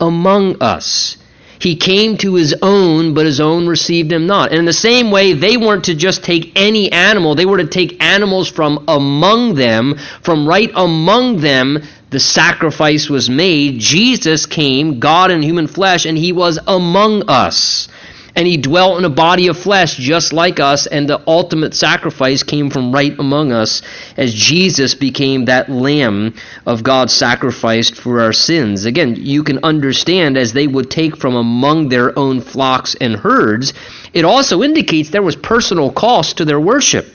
among 0.00 0.62
us. 0.62 1.16
He 1.62 1.76
came 1.76 2.16
to 2.16 2.34
his 2.34 2.56
own, 2.60 3.14
but 3.14 3.24
his 3.24 3.38
own 3.38 3.68
received 3.68 4.10
him 4.10 4.26
not. 4.26 4.50
And 4.50 4.58
in 4.58 4.64
the 4.64 4.72
same 4.72 5.12
way, 5.12 5.32
they 5.32 5.56
weren't 5.56 5.84
to 5.84 5.94
just 5.94 6.24
take 6.24 6.50
any 6.56 6.90
animal, 6.90 7.36
they 7.36 7.46
were 7.46 7.58
to 7.58 7.68
take 7.68 8.02
animals 8.02 8.48
from 8.48 8.84
among 8.88 9.54
them, 9.54 9.94
from 10.22 10.44
right 10.44 10.72
among 10.74 11.36
them 11.36 11.78
the 12.10 12.18
sacrifice 12.18 13.08
was 13.08 13.30
made. 13.30 13.78
Jesus 13.78 14.44
came, 14.44 14.98
God 14.98 15.30
in 15.30 15.40
human 15.40 15.68
flesh, 15.68 16.04
and 16.04 16.18
he 16.18 16.32
was 16.32 16.58
among 16.66 17.30
us. 17.30 17.86
And 18.34 18.46
he 18.46 18.56
dwelt 18.56 18.98
in 18.98 19.04
a 19.04 19.10
body 19.10 19.48
of 19.48 19.58
flesh 19.58 19.96
just 19.96 20.32
like 20.32 20.58
us, 20.58 20.86
and 20.86 21.06
the 21.06 21.22
ultimate 21.26 21.74
sacrifice 21.74 22.42
came 22.42 22.70
from 22.70 22.90
right 22.90 23.18
among 23.18 23.52
us 23.52 23.82
as 24.16 24.32
Jesus 24.32 24.94
became 24.94 25.44
that 25.44 25.68
lamb 25.68 26.34
of 26.64 26.82
God 26.82 27.10
sacrificed 27.10 27.94
for 27.94 28.22
our 28.22 28.32
sins. 28.32 28.86
Again, 28.86 29.16
you 29.16 29.42
can 29.42 29.62
understand 29.62 30.38
as 30.38 30.54
they 30.54 30.66
would 30.66 30.90
take 30.90 31.16
from 31.18 31.34
among 31.36 31.90
their 31.90 32.18
own 32.18 32.40
flocks 32.40 32.94
and 32.94 33.16
herds, 33.16 33.74
it 34.14 34.24
also 34.24 34.62
indicates 34.62 35.10
there 35.10 35.22
was 35.22 35.36
personal 35.36 35.92
cost 35.92 36.38
to 36.38 36.46
their 36.46 36.60
worship. 36.60 37.06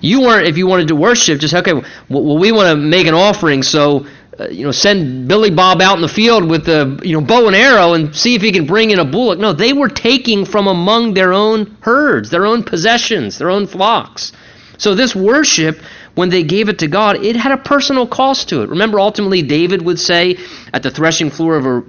You 0.00 0.20
weren't, 0.20 0.46
if 0.46 0.58
you 0.58 0.66
wanted 0.66 0.88
to 0.88 0.96
worship, 0.96 1.40
just, 1.40 1.54
okay, 1.54 1.72
well, 2.10 2.38
we 2.38 2.52
want 2.52 2.68
to 2.68 2.76
make 2.76 3.06
an 3.06 3.14
offering, 3.14 3.62
so, 3.62 4.06
uh, 4.38 4.48
you 4.48 4.64
know, 4.64 4.72
send 4.72 5.28
Billy 5.28 5.50
Bob 5.50 5.80
out 5.80 5.96
in 5.96 6.02
the 6.02 6.08
field 6.08 6.48
with 6.48 6.64
the, 6.64 7.00
you 7.04 7.12
know, 7.12 7.24
bow 7.24 7.46
and 7.46 7.54
arrow 7.54 7.94
and 7.94 8.14
see 8.14 8.34
if 8.34 8.42
he 8.42 8.50
can 8.50 8.66
bring 8.66 8.90
in 8.90 8.98
a 8.98 9.04
bullock. 9.04 9.38
No, 9.38 9.52
they 9.52 9.72
were 9.72 9.88
taking 9.88 10.44
from 10.44 10.66
among 10.66 11.14
their 11.14 11.32
own 11.32 11.76
herds, 11.80 12.30
their 12.30 12.46
own 12.46 12.64
possessions, 12.64 13.38
their 13.38 13.50
own 13.50 13.66
flocks. 13.66 14.32
So 14.76 14.94
this 14.94 15.14
worship, 15.14 15.78
when 16.14 16.30
they 16.30 16.42
gave 16.42 16.68
it 16.68 16.80
to 16.80 16.88
God, 16.88 17.24
it 17.24 17.36
had 17.36 17.52
a 17.52 17.58
personal 17.58 18.06
cost 18.06 18.48
to 18.48 18.62
it. 18.62 18.70
Remember, 18.70 18.98
ultimately, 18.98 19.42
David 19.42 19.82
would 19.82 20.00
say 20.00 20.38
at 20.72 20.82
the 20.82 20.90
threshing 20.90 21.30
floor 21.30 21.56
of 21.56 21.66
a 21.66 21.82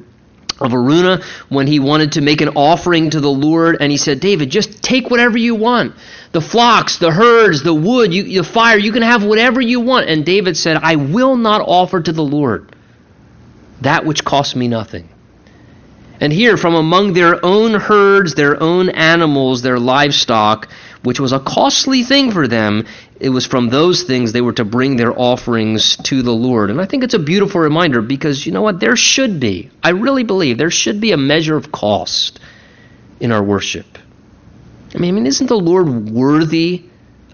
of 0.58 0.72
Araunah 0.72 1.22
when 1.50 1.68
he 1.68 1.80
wanted 1.80 2.14
to 2.14 2.22
make 2.22 2.40
an 2.40 2.50
offering 2.56 3.10
to 3.10 3.20
the 3.20 3.30
Lord, 3.30 3.76
and 3.82 3.92
he 3.92 3.98
said, 3.98 4.22
David, 4.22 4.50
just 4.50 4.82
take 4.82 5.10
whatever 5.10 5.38
you 5.38 5.54
want 5.54 5.96
the 6.36 6.42
flocks, 6.42 6.98
the 6.98 7.12
herds, 7.12 7.64
the 7.64 7.74
wood, 7.74 8.14
you, 8.14 8.24
the 8.24 8.44
fire, 8.44 8.78
you 8.78 8.92
can 8.92 9.04
have 9.04 9.24
whatever 9.24 9.62
you 9.62 9.80
want. 9.80 10.10
And 10.10 10.26
David 10.26 10.58
said, 10.58 10.76
I 10.76 10.98
will 10.98 11.38
not 11.38 11.62
offer 11.62 12.02
to 12.02 12.12
the 12.12 12.26
Lord 12.26 12.76
that 13.80 14.06
which 14.06 14.26
costs 14.26 14.54
me 14.54 14.68
nothing. 14.68 15.08
And 16.20 16.34
here, 16.34 16.58
from 16.58 16.76
among 16.76 17.14
their 17.14 17.44
own 17.46 17.74
herds, 17.74 18.36
their 18.36 18.62
own 18.62 18.90
animals, 18.90 19.62
their 19.62 19.80
livestock, 19.80 20.68
which 21.04 21.22
was 21.22 21.32
a 21.32 21.40
costly 21.40 22.04
thing 22.04 22.34
for 22.34 22.50
them, 22.50 22.86
it 23.18 23.30
was 23.30 23.46
from 23.46 23.70
those 23.70 24.04
things 24.04 24.34
they 24.34 24.42
were 24.42 24.60
to 24.60 24.66
bring 24.66 24.98
their 24.98 25.18
offerings 25.18 25.96
to 26.04 26.22
the 26.22 26.34
Lord. 26.34 26.70
And 26.70 26.82
I 26.82 26.86
think 26.86 27.06
it's 27.06 27.14
a 27.14 27.20
beautiful 27.20 27.62
reminder 27.62 28.02
because 28.02 28.46
you 28.46 28.52
know 28.52 28.62
what? 28.62 28.82
There 28.82 28.98
should 28.98 29.40
be, 29.40 29.72
I 29.82 29.92
really 29.92 30.24
believe, 30.24 30.58
there 30.58 30.70
should 30.70 31.00
be 31.00 31.14
a 31.14 31.18
measure 31.18 31.56
of 31.56 31.72
cost 31.72 32.42
in 33.22 33.32
our 33.32 33.42
worship. 33.42 33.98
I 34.96 34.98
mean, 34.98 35.10
I 35.10 35.12
mean, 35.12 35.28
isn't 35.28 35.48
the 35.48 35.60
Lord 35.60 36.10
worthy 36.10 36.86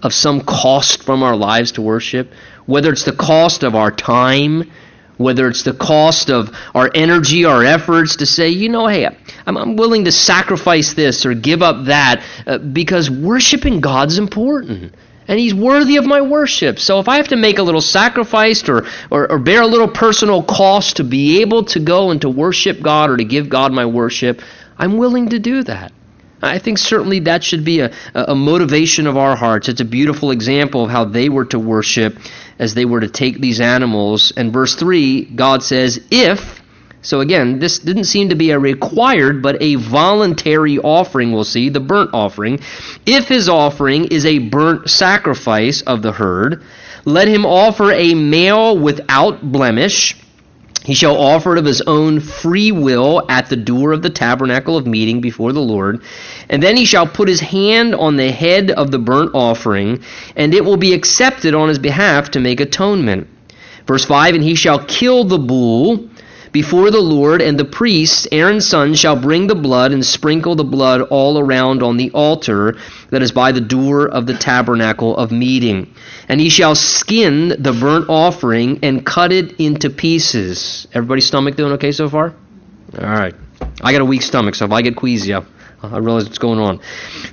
of 0.01 0.15
some 0.15 0.41
cost 0.41 1.03
from 1.03 1.21
our 1.21 1.35
lives 1.35 1.73
to 1.73 1.83
worship? 1.83 2.33
Whether 2.65 2.91
it's 2.91 3.03
the 3.03 3.11
cost 3.11 3.61
of 3.61 3.75
our 3.75 3.91
time, 3.91 4.71
whether 5.17 5.47
it's 5.47 5.61
the 5.61 5.73
cost 5.73 6.31
of 6.31 6.49
our 6.73 6.89
energy, 6.95 7.45
our 7.45 7.63
efforts 7.63 8.15
to 8.15 8.25
say, 8.25 8.49
you 8.49 8.67
know, 8.69 8.87
hey, 8.87 9.07
I'm, 9.45 9.57
I'm 9.57 9.75
willing 9.75 10.05
to 10.05 10.11
sacrifice 10.11 10.93
this 10.93 11.23
or 11.23 11.35
give 11.35 11.61
up 11.61 11.85
that 11.85 12.23
uh, 12.47 12.57
because 12.57 13.11
worshiping 13.11 13.79
God's 13.79 14.17
important. 14.17 14.95
And 15.27 15.39
he's 15.39 15.53
worthy 15.53 15.97
of 15.97 16.05
my 16.05 16.21
worship. 16.21 16.79
So 16.79 16.99
if 16.99 17.07
I 17.07 17.17
have 17.17 17.27
to 17.27 17.35
make 17.35 17.59
a 17.59 17.63
little 17.63 17.79
sacrifice 17.79 18.67
or, 18.67 18.87
or, 19.11 19.31
or 19.31 19.37
bear 19.37 19.61
a 19.61 19.67
little 19.67 19.87
personal 19.87 20.41
cost 20.41 20.97
to 20.97 21.03
be 21.03 21.41
able 21.41 21.65
to 21.65 21.79
go 21.79 22.09
and 22.09 22.19
to 22.21 22.29
worship 22.29 22.81
God 22.81 23.11
or 23.11 23.17
to 23.17 23.23
give 23.23 23.49
God 23.49 23.71
my 23.71 23.85
worship, 23.85 24.41
I'm 24.79 24.97
willing 24.97 25.29
to 25.29 25.37
do 25.37 25.63
that. 25.65 25.93
I 26.41 26.59
think 26.59 26.77
certainly 26.77 27.19
that 27.21 27.43
should 27.43 27.63
be 27.63 27.81
a, 27.81 27.91
a 28.13 28.35
motivation 28.35 29.07
of 29.07 29.17
our 29.17 29.35
hearts. 29.35 29.69
It's 29.69 29.81
a 29.81 29.85
beautiful 29.85 30.31
example 30.31 30.83
of 30.83 30.89
how 30.89 31.05
they 31.05 31.29
were 31.29 31.45
to 31.45 31.59
worship 31.59 32.17
as 32.57 32.73
they 32.73 32.85
were 32.85 33.01
to 33.01 33.07
take 33.07 33.39
these 33.39 33.61
animals. 33.61 34.33
And 34.35 34.51
verse 34.51 34.75
3, 34.75 35.25
God 35.25 35.63
says, 35.63 35.99
If, 36.11 36.61
so 37.01 37.19
again, 37.19 37.59
this 37.59 37.79
didn't 37.79 38.05
seem 38.05 38.29
to 38.29 38.35
be 38.35 38.51
a 38.51 38.59
required, 38.59 39.41
but 39.41 39.61
a 39.61 39.75
voluntary 39.75 40.77
offering, 40.77 41.31
we'll 41.31 41.43
see, 41.43 41.69
the 41.69 41.79
burnt 41.79 42.11
offering. 42.13 42.59
If 43.05 43.27
his 43.27 43.49
offering 43.49 44.05
is 44.05 44.25
a 44.25 44.39
burnt 44.39 44.89
sacrifice 44.89 45.81
of 45.81 46.01
the 46.01 46.11
herd, 46.11 46.63
let 47.05 47.27
him 47.27 47.45
offer 47.45 47.91
a 47.91 48.13
male 48.13 48.77
without 48.77 49.41
blemish 49.41 50.20
he 50.83 50.95
shall 50.95 51.15
offer 51.15 51.53
it 51.53 51.59
of 51.59 51.65
his 51.65 51.81
own 51.81 52.19
free 52.19 52.71
will 52.71 53.23
at 53.29 53.49
the 53.49 53.55
door 53.55 53.91
of 53.91 54.01
the 54.01 54.09
tabernacle 54.09 54.77
of 54.77 54.87
meeting 54.87 55.21
before 55.21 55.53
the 55.53 55.61
Lord. 55.61 56.01
And 56.49 56.61
then 56.61 56.75
he 56.75 56.85
shall 56.85 57.05
put 57.05 57.27
his 57.27 57.39
hand 57.39 57.93
on 57.93 58.15
the 58.15 58.31
head 58.31 58.71
of 58.71 58.89
the 58.89 58.97
burnt 58.97 59.31
offering, 59.35 60.01
and 60.35 60.53
it 60.53 60.65
will 60.65 60.77
be 60.77 60.93
accepted 60.93 61.53
on 61.53 61.69
his 61.69 61.77
behalf 61.77 62.31
to 62.31 62.39
make 62.39 62.59
atonement. 62.59 63.27
Verse 63.85 64.05
5 64.05 64.35
And 64.35 64.43
he 64.43 64.55
shall 64.55 64.83
kill 64.85 65.23
the 65.23 65.37
bull 65.37 66.09
before 66.51 66.91
the 66.91 66.99
Lord, 66.99 67.41
and 67.41 67.57
the 67.57 67.65
priests, 67.65 68.27
Aaron's 68.31 68.67
sons, 68.67 68.99
shall 68.99 69.15
bring 69.15 69.47
the 69.47 69.55
blood 69.55 69.93
and 69.93 70.05
sprinkle 70.05 70.55
the 70.55 70.65
blood 70.65 71.01
all 71.01 71.39
around 71.39 71.81
on 71.81 71.95
the 71.95 72.11
altar 72.11 72.75
that 73.09 73.21
is 73.21 73.31
by 73.31 73.53
the 73.53 73.61
door 73.61 74.07
of 74.07 74.25
the 74.25 74.33
tabernacle 74.33 75.15
of 75.15 75.31
meeting. 75.31 75.93
And 76.27 76.41
he 76.41 76.49
shall 76.49 76.75
skin 76.75 77.55
the 77.57 77.71
burnt 77.71 78.09
offering 78.09 78.79
and 78.83 79.05
cut 79.05 79.31
it 79.31 79.59
into 79.59 79.89
pieces. 79.89 80.87
Everybody's 80.93 81.25
stomach 81.25 81.55
doing 81.55 81.73
okay 81.73 81.93
so 81.93 82.09
far? 82.09 82.33
All 82.97 83.05
right. 83.05 83.35
I 83.81 83.93
got 83.93 84.01
a 84.01 84.05
weak 84.05 84.21
stomach, 84.21 84.55
so 84.55 84.65
if 84.65 84.71
I 84.71 84.81
get 84.81 84.95
queasy, 84.95 85.33
I 85.83 85.97
realize 85.97 86.25
what's 86.25 86.37
going 86.37 86.59
on. 86.59 86.79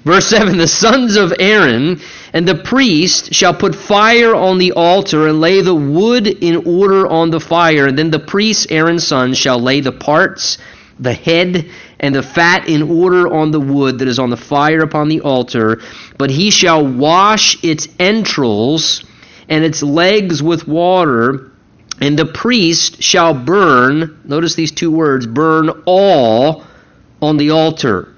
Verse 0.04 0.26
7 0.26 0.56
The 0.56 0.66
sons 0.66 1.16
of 1.16 1.34
Aaron 1.38 2.00
and 2.32 2.48
the 2.48 2.54
priest 2.54 3.34
shall 3.34 3.52
put 3.52 3.74
fire 3.74 4.34
on 4.34 4.56
the 4.56 4.72
altar 4.72 5.28
and 5.28 5.40
lay 5.40 5.60
the 5.60 5.74
wood 5.74 6.26
in 6.26 6.66
order 6.66 7.06
on 7.06 7.30
the 7.30 7.40
fire. 7.40 7.86
And 7.86 7.98
then 7.98 8.10
the 8.10 8.18
priest, 8.18 8.68
Aaron's 8.70 9.06
son, 9.06 9.34
shall 9.34 9.60
lay 9.60 9.80
the 9.80 9.92
parts, 9.92 10.56
the 10.98 11.12
head, 11.12 11.70
and 12.00 12.14
the 12.14 12.22
fat 12.22 12.68
in 12.68 12.82
order 12.82 13.28
on 13.28 13.50
the 13.50 13.60
wood 13.60 13.98
that 13.98 14.08
is 14.08 14.18
on 14.18 14.30
the 14.30 14.36
fire 14.36 14.80
upon 14.80 15.08
the 15.08 15.20
altar. 15.20 15.82
But 16.16 16.30
he 16.30 16.50
shall 16.50 16.86
wash 16.86 17.62
its 17.62 17.86
entrails 17.98 19.04
and 19.50 19.62
its 19.62 19.82
legs 19.82 20.42
with 20.42 20.66
water. 20.66 21.52
And 22.00 22.18
the 22.18 22.26
priest 22.26 23.02
shall 23.02 23.34
burn, 23.34 24.20
notice 24.24 24.54
these 24.54 24.72
two 24.72 24.90
words, 24.90 25.26
burn 25.26 25.68
all 25.84 26.64
on 27.20 27.36
the 27.36 27.50
altar 27.50 28.14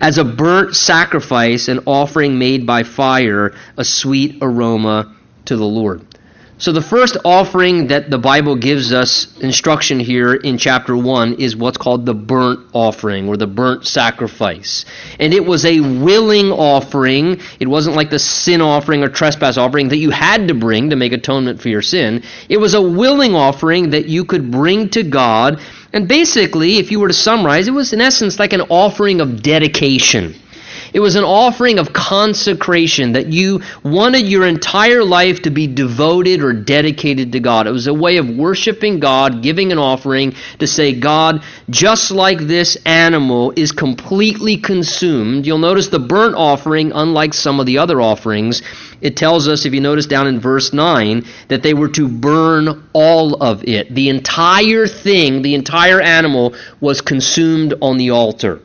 as 0.00 0.18
a 0.18 0.24
burnt 0.24 0.74
sacrifice, 0.74 1.68
an 1.68 1.80
offering 1.86 2.38
made 2.38 2.66
by 2.66 2.82
fire, 2.82 3.54
a 3.76 3.84
sweet 3.84 4.38
aroma 4.40 5.14
to 5.44 5.56
the 5.56 5.64
Lord. 5.64 6.04
So, 6.60 6.72
the 6.72 6.82
first 6.82 7.16
offering 7.24 7.86
that 7.86 8.10
the 8.10 8.18
Bible 8.18 8.54
gives 8.54 8.92
us 8.92 9.34
instruction 9.38 9.98
here 9.98 10.34
in 10.34 10.58
chapter 10.58 10.94
1 10.94 11.36
is 11.36 11.56
what's 11.56 11.78
called 11.78 12.04
the 12.04 12.12
burnt 12.12 12.68
offering 12.74 13.28
or 13.28 13.38
the 13.38 13.46
burnt 13.46 13.86
sacrifice. 13.86 14.84
And 15.18 15.32
it 15.32 15.42
was 15.42 15.64
a 15.64 15.80
willing 15.80 16.52
offering. 16.52 17.40
It 17.60 17.66
wasn't 17.66 17.96
like 17.96 18.10
the 18.10 18.18
sin 18.18 18.60
offering 18.60 19.02
or 19.02 19.08
trespass 19.08 19.56
offering 19.56 19.88
that 19.88 19.96
you 19.96 20.10
had 20.10 20.48
to 20.48 20.54
bring 20.54 20.90
to 20.90 20.96
make 20.96 21.14
atonement 21.14 21.62
for 21.62 21.70
your 21.70 21.80
sin. 21.80 22.24
It 22.50 22.58
was 22.58 22.74
a 22.74 22.82
willing 22.82 23.34
offering 23.34 23.90
that 23.90 24.10
you 24.10 24.26
could 24.26 24.50
bring 24.50 24.90
to 24.90 25.02
God 25.02 25.62
and 25.92 26.06
basically, 26.06 26.78
if 26.78 26.90
you 26.90 27.00
were 27.00 27.08
to 27.08 27.14
summarize, 27.14 27.66
it 27.66 27.72
was 27.72 27.92
in 27.92 28.00
essence 28.00 28.38
like 28.38 28.52
an 28.52 28.62
offering 28.62 29.20
of 29.20 29.42
dedication. 29.42 30.34
It 30.92 31.00
was 31.00 31.14
an 31.16 31.24
offering 31.24 31.78
of 31.78 31.92
consecration 31.92 33.12
that 33.12 33.28
you 33.28 33.62
wanted 33.84 34.26
your 34.26 34.46
entire 34.46 35.04
life 35.04 35.42
to 35.42 35.50
be 35.50 35.66
devoted 35.66 36.42
or 36.42 36.52
dedicated 36.52 37.32
to 37.32 37.40
God. 37.40 37.66
It 37.66 37.72
was 37.72 37.86
a 37.86 37.94
way 37.94 38.16
of 38.16 38.28
worshiping 38.28 39.00
God, 39.00 39.42
giving 39.42 39.72
an 39.72 39.78
offering 39.78 40.34
to 40.58 40.66
say, 40.66 40.98
God, 40.98 41.42
just 41.68 42.10
like 42.10 42.38
this 42.38 42.76
animal 42.84 43.52
is 43.56 43.72
completely 43.72 44.56
consumed. 44.56 45.46
You'll 45.46 45.58
notice 45.58 45.88
the 45.88 45.98
burnt 45.98 46.34
offering, 46.34 46.92
unlike 46.92 47.34
some 47.34 47.60
of 47.60 47.66
the 47.66 47.78
other 47.78 48.00
offerings, 48.00 48.62
it 49.00 49.16
tells 49.16 49.48
us, 49.48 49.64
if 49.64 49.72
you 49.72 49.80
notice 49.80 50.06
down 50.06 50.26
in 50.26 50.40
verse 50.40 50.72
9, 50.72 51.24
that 51.48 51.62
they 51.62 51.74
were 51.74 51.88
to 51.88 52.08
burn 52.08 52.88
all 52.92 53.42
of 53.42 53.64
it. 53.64 53.94
The 53.94 54.08
entire 54.10 54.86
thing, 54.86 55.42
the 55.42 55.54
entire 55.54 56.00
animal, 56.00 56.54
was 56.80 57.00
consumed 57.00 57.74
on 57.80 57.96
the 57.96 58.10
altar. 58.10 58.60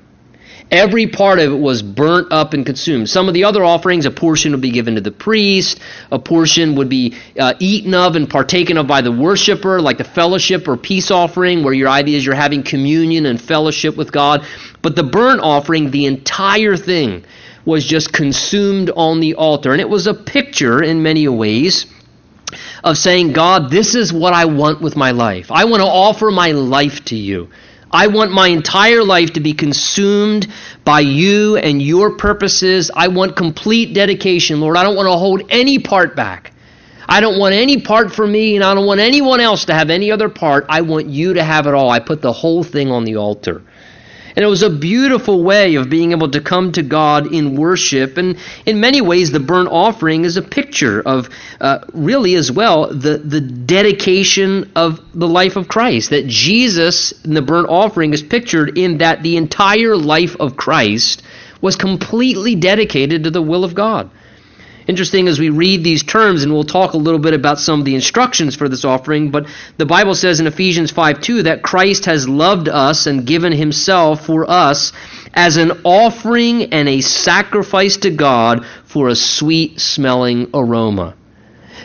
Every 0.71 1.05
part 1.07 1.39
of 1.39 1.51
it 1.51 1.57
was 1.57 1.83
burnt 1.83 2.31
up 2.31 2.53
and 2.53 2.65
consumed. 2.65 3.07
Some 3.07 3.27
of 3.27 3.35
the 3.35 3.43
other 3.43 3.63
offerings, 3.63 4.05
a 4.05 4.11
portion 4.11 4.51
would 4.51 4.61
be 4.61 4.71
given 4.71 4.95
to 4.95 5.01
the 5.01 5.11
priest, 5.11 5.79
a 6.11 6.17
portion 6.17 6.75
would 6.75 6.89
be 6.89 7.15
uh, 7.39 7.53
eaten 7.59 7.93
of 7.93 8.15
and 8.15 8.27
partaken 8.27 8.77
of 8.77 8.87
by 8.87 9.01
the 9.01 9.11
worshiper, 9.11 9.79
like 9.79 9.99
the 9.99 10.03
fellowship 10.03 10.67
or 10.67 10.75
peace 10.75 11.11
offering, 11.11 11.63
where 11.63 11.73
your 11.73 11.89
idea 11.89 12.17
is 12.17 12.25
you're 12.25 12.33
having 12.33 12.63
communion 12.63 13.27
and 13.27 13.39
fellowship 13.39 13.95
with 13.95 14.11
God. 14.11 14.43
But 14.81 14.95
the 14.95 15.03
burnt 15.03 15.41
offering, 15.41 15.91
the 15.91 16.07
entire 16.07 16.75
thing, 16.75 17.25
was 17.63 17.85
just 17.85 18.11
consumed 18.11 18.89
on 18.89 19.19
the 19.19 19.35
altar. 19.35 19.71
And 19.71 19.81
it 19.81 19.89
was 19.89 20.07
a 20.07 20.13
picture, 20.13 20.81
in 20.81 21.03
many 21.03 21.27
ways, 21.27 21.85
of 22.83 22.97
saying, 22.97 23.33
God, 23.33 23.69
this 23.69 23.95
is 23.95 24.11
what 24.13 24.33
I 24.33 24.45
want 24.45 24.81
with 24.81 24.95
my 24.95 25.11
life. 25.11 25.51
I 25.51 25.65
want 25.65 25.81
to 25.81 25.87
offer 25.87 26.31
my 26.31 26.51
life 26.51 27.05
to 27.05 27.15
you. 27.15 27.49
I 27.91 28.07
want 28.07 28.31
my 28.31 28.47
entire 28.47 29.03
life 29.03 29.33
to 29.33 29.39
be 29.39 29.53
consumed 29.53 30.47
by 30.83 31.01
you 31.01 31.57
and 31.57 31.81
your 31.81 32.17
purposes. 32.17 32.91
I 32.93 33.07
want 33.07 33.35
complete 33.35 33.93
dedication, 33.93 34.59
Lord. 34.59 34.77
I 34.77 34.83
don't 34.83 34.95
want 34.95 35.07
to 35.07 35.17
hold 35.17 35.43
any 35.49 35.79
part 35.79 36.15
back. 36.15 36.51
I 37.07 37.21
don't 37.21 37.37
want 37.37 37.53
any 37.53 37.81
part 37.81 38.11
for 38.11 38.25
me, 38.25 38.55
and 38.55 38.63
I 38.63 38.73
don't 38.73 38.87
want 38.87 38.99
anyone 38.99 39.39
else 39.39 39.65
to 39.65 39.73
have 39.73 39.89
any 39.89 40.11
other 40.11 40.29
part. 40.29 40.65
I 40.69 40.81
want 40.81 41.07
you 41.07 41.35
to 41.35 41.43
have 41.43 41.67
it 41.67 41.73
all. 41.73 41.89
I 41.89 41.99
put 41.99 42.21
the 42.21 42.33
whole 42.33 42.63
thing 42.63 42.91
on 42.91 43.05
the 43.05 43.17
altar. 43.17 43.61
And 44.35 44.43
it 44.43 44.47
was 44.47 44.63
a 44.63 44.69
beautiful 44.69 45.43
way 45.43 45.75
of 45.75 45.89
being 45.89 46.11
able 46.11 46.29
to 46.31 46.41
come 46.41 46.73
to 46.73 46.83
God 46.83 47.33
in 47.33 47.55
worship. 47.55 48.17
And 48.17 48.37
in 48.65 48.81
many 48.81 48.99
ways, 48.99 49.31
the 49.31 49.39
burnt 49.39 49.69
offering 49.71 50.25
is 50.25 50.35
a 50.35 50.41
picture 50.41 51.01
of, 51.01 51.29
uh, 51.61 51.79
really 51.93 52.35
as 52.35 52.51
well, 52.51 52.87
the, 52.87 53.17
the 53.17 53.39
dedication 53.39 54.71
of 54.75 54.99
the 55.13 55.27
life 55.27 55.55
of 55.55 55.69
Christ. 55.69 56.09
That 56.09 56.27
Jesus 56.27 57.13
in 57.23 57.33
the 57.33 57.41
burnt 57.41 57.69
offering 57.69 58.13
is 58.13 58.21
pictured 58.21 58.77
in 58.77 58.97
that 58.97 59.23
the 59.23 59.37
entire 59.37 59.95
life 59.95 60.35
of 60.39 60.57
Christ 60.57 61.23
was 61.61 61.77
completely 61.77 62.55
dedicated 62.55 63.23
to 63.23 63.31
the 63.31 63.41
will 63.41 63.63
of 63.63 63.73
God. 63.73 64.09
Interesting 64.87 65.27
as 65.27 65.39
we 65.39 65.49
read 65.49 65.83
these 65.83 66.03
terms, 66.03 66.43
and 66.43 66.53
we'll 66.53 66.63
talk 66.63 66.93
a 66.93 66.97
little 66.97 67.19
bit 67.19 67.33
about 67.33 67.59
some 67.59 67.79
of 67.79 67.85
the 67.85 67.95
instructions 67.95 68.55
for 68.55 68.69
this 68.69 68.85
offering, 68.85 69.31
but 69.31 69.47
the 69.77 69.85
Bible 69.85 70.13
says 70.13 70.39
in 70.39 70.45
Ephesians 70.45 70.91
5 70.91 71.21
2 71.21 71.43
that 71.43 71.63
Christ 71.63 72.05
has 72.05 72.29
loved 72.29 72.69
us 72.69 73.07
and 73.07 73.25
given 73.25 73.51
himself 73.51 74.25
for 74.25 74.49
us 74.49 74.93
as 75.33 75.57
an 75.57 75.71
offering 75.83 76.73
and 76.73 76.87
a 76.87 77.01
sacrifice 77.01 77.97
to 77.97 78.11
God 78.11 78.65
for 78.85 79.07
a 79.07 79.15
sweet 79.15 79.79
smelling 79.79 80.51
aroma. 80.53 81.15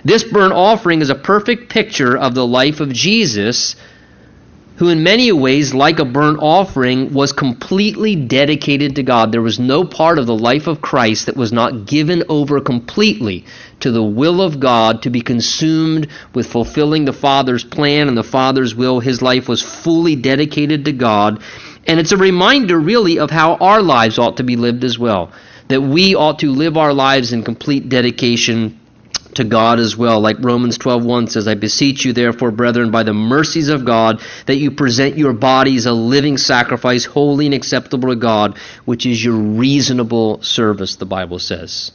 This 0.04 0.24
burnt 0.24 0.52
offering 0.52 1.00
is 1.00 1.10
a 1.10 1.14
perfect 1.14 1.70
picture 1.70 2.16
of 2.16 2.34
the 2.34 2.46
life 2.46 2.80
of 2.80 2.92
Jesus 2.92 3.76
who 4.80 4.88
in 4.88 5.02
many 5.02 5.30
ways, 5.30 5.74
like 5.74 5.98
a 5.98 6.04
burnt 6.06 6.38
offering, 6.40 7.12
was 7.12 7.34
completely 7.34 8.16
dedicated 8.16 8.96
to 8.96 9.02
God. 9.02 9.30
There 9.30 9.42
was 9.42 9.58
no 9.58 9.84
part 9.84 10.18
of 10.18 10.26
the 10.26 10.34
life 10.34 10.66
of 10.68 10.80
Christ 10.80 11.26
that 11.26 11.36
was 11.36 11.52
not 11.52 11.84
given 11.84 12.24
over 12.30 12.62
completely 12.62 13.44
to 13.80 13.90
the 13.90 14.02
will 14.02 14.40
of 14.40 14.58
God 14.58 15.02
to 15.02 15.10
be 15.10 15.20
consumed 15.20 16.08
with 16.34 16.50
fulfilling 16.50 17.04
the 17.04 17.12
Father's 17.12 17.62
plan 17.62 18.08
and 18.08 18.16
the 18.16 18.24
Father's 18.24 18.74
will. 18.74 19.00
His 19.00 19.20
life 19.20 19.50
was 19.50 19.60
fully 19.60 20.16
dedicated 20.16 20.86
to 20.86 20.92
God. 20.92 21.42
And 21.86 22.00
it's 22.00 22.12
a 22.12 22.16
reminder, 22.16 22.80
really, 22.80 23.18
of 23.18 23.30
how 23.30 23.56
our 23.56 23.82
lives 23.82 24.18
ought 24.18 24.38
to 24.38 24.44
be 24.44 24.56
lived 24.56 24.82
as 24.84 24.98
well. 24.98 25.30
That 25.68 25.82
we 25.82 26.14
ought 26.14 26.38
to 26.38 26.52
live 26.52 26.78
our 26.78 26.94
lives 26.94 27.34
in 27.34 27.42
complete 27.42 27.90
dedication 27.90 28.79
to 29.34 29.44
God 29.44 29.78
as 29.78 29.96
well. 29.96 30.20
Like 30.20 30.36
Romans 30.40 30.78
12:1 30.78 31.28
says, 31.28 31.46
"I 31.46 31.54
beseech 31.54 32.04
you 32.04 32.12
therefore, 32.12 32.50
brethren, 32.50 32.90
by 32.90 33.02
the 33.02 33.14
mercies 33.14 33.68
of 33.68 33.84
God, 33.84 34.20
that 34.46 34.58
you 34.58 34.70
present 34.70 35.18
your 35.18 35.32
bodies 35.32 35.86
a 35.86 35.92
living 35.92 36.36
sacrifice, 36.36 37.04
holy 37.04 37.46
and 37.46 37.54
acceptable 37.54 38.08
to 38.08 38.16
God, 38.16 38.54
which 38.84 39.06
is 39.06 39.24
your 39.24 39.34
reasonable 39.34 40.40
service," 40.42 40.96
the 40.96 41.06
Bible 41.06 41.38
says. 41.38 41.92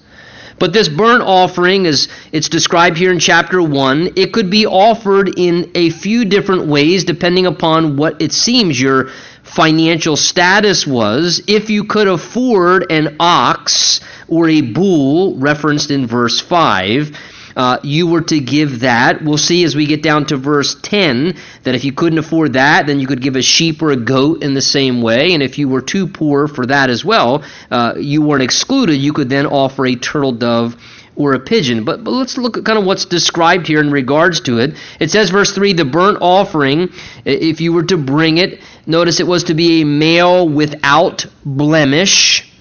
But 0.58 0.72
this 0.72 0.88
burnt 0.88 1.22
offering 1.22 1.86
is 1.86 2.08
it's 2.32 2.48
described 2.48 2.98
here 2.98 3.12
in 3.12 3.20
chapter 3.20 3.62
1. 3.62 4.12
It 4.16 4.32
could 4.32 4.50
be 4.50 4.66
offered 4.66 5.34
in 5.38 5.70
a 5.76 5.90
few 5.90 6.24
different 6.24 6.68
ways 6.68 7.04
depending 7.04 7.46
upon 7.46 7.98
what 7.98 8.22
it 8.22 8.32
seems 8.32 8.80
your 8.80 9.10
financial 9.44 10.16
status 10.16 10.88
was. 10.88 11.42
If 11.48 11.70
you 11.70 11.84
could 11.84 12.08
afford 12.08 12.90
an 12.90 13.18
ox 13.20 14.00
or 14.28 14.50
a 14.50 14.62
bull 14.62 15.36
referenced 15.38 15.92
in 15.92 16.08
verse 16.08 16.40
5, 16.42 17.18
uh, 17.56 17.80
you 17.84 18.08
were 18.08 18.22
to 18.22 18.40
give 18.40 18.82
that. 18.82 19.24
We'll 19.24 19.38
see 19.38 19.64
as 19.64 19.76
we 19.76 19.86
get 19.86 20.04
down 20.04 20.26
to 20.28 20.38
verse 20.38 20.76
10 20.82 21.38
that 21.64 21.76
if 21.76 21.86
you 21.86 21.94
couldn't 21.94 22.20
afford 22.20 22.54
that, 22.54 22.86
then 22.86 23.00
you 23.00 23.08
could 23.08 23.22
give 23.22 23.36
a 23.36 23.42
sheep 23.42 23.82
or 23.82 23.92
a 23.92 23.96
goat 23.96 24.44
in 24.44 24.54
the 24.54 24.62
same 24.62 25.02
way. 25.02 25.34
And 25.34 25.42
if 25.42 25.58
you 25.58 25.70
were 25.70 25.82
too 25.82 26.08
poor 26.08 26.48
for 26.48 26.66
that 26.66 26.90
as 26.90 27.06
well, 27.06 27.44
uh, 27.72 27.94
you 27.98 28.22
weren't 28.22 28.44
excluded. 28.44 28.96
You 28.96 29.14
could 29.14 29.30
then 29.30 29.46
offer 29.46 29.86
a 29.86 29.96
turtle 29.96 30.34
dove 30.34 30.76
or 31.16 31.34
a 31.34 31.40
pigeon. 31.40 31.86
But, 31.86 32.04
but 32.04 32.12
let's 32.12 32.38
look 32.38 32.58
at 32.58 32.66
kind 32.66 32.78
of 32.78 32.86
what's 32.86 33.06
described 33.06 33.68
here 33.68 33.80
in 33.80 33.90
regards 33.90 34.42
to 34.42 34.60
it. 34.60 34.76
It 35.00 35.12
says, 35.12 35.30
verse 35.30 35.54
3 35.54 35.74
the 35.74 35.86
burnt 35.86 36.18
offering, 36.20 36.90
if 37.24 37.62
you 37.62 37.72
were 37.72 37.84
to 37.84 37.98
bring 37.98 38.38
it, 38.38 38.60
notice 38.86 39.22
it 39.22 39.28
was 39.28 39.46
to 39.46 39.54
be 39.54 39.82
a 39.82 39.86
male 39.86 40.50
without 40.50 41.26
blemish 41.46 42.52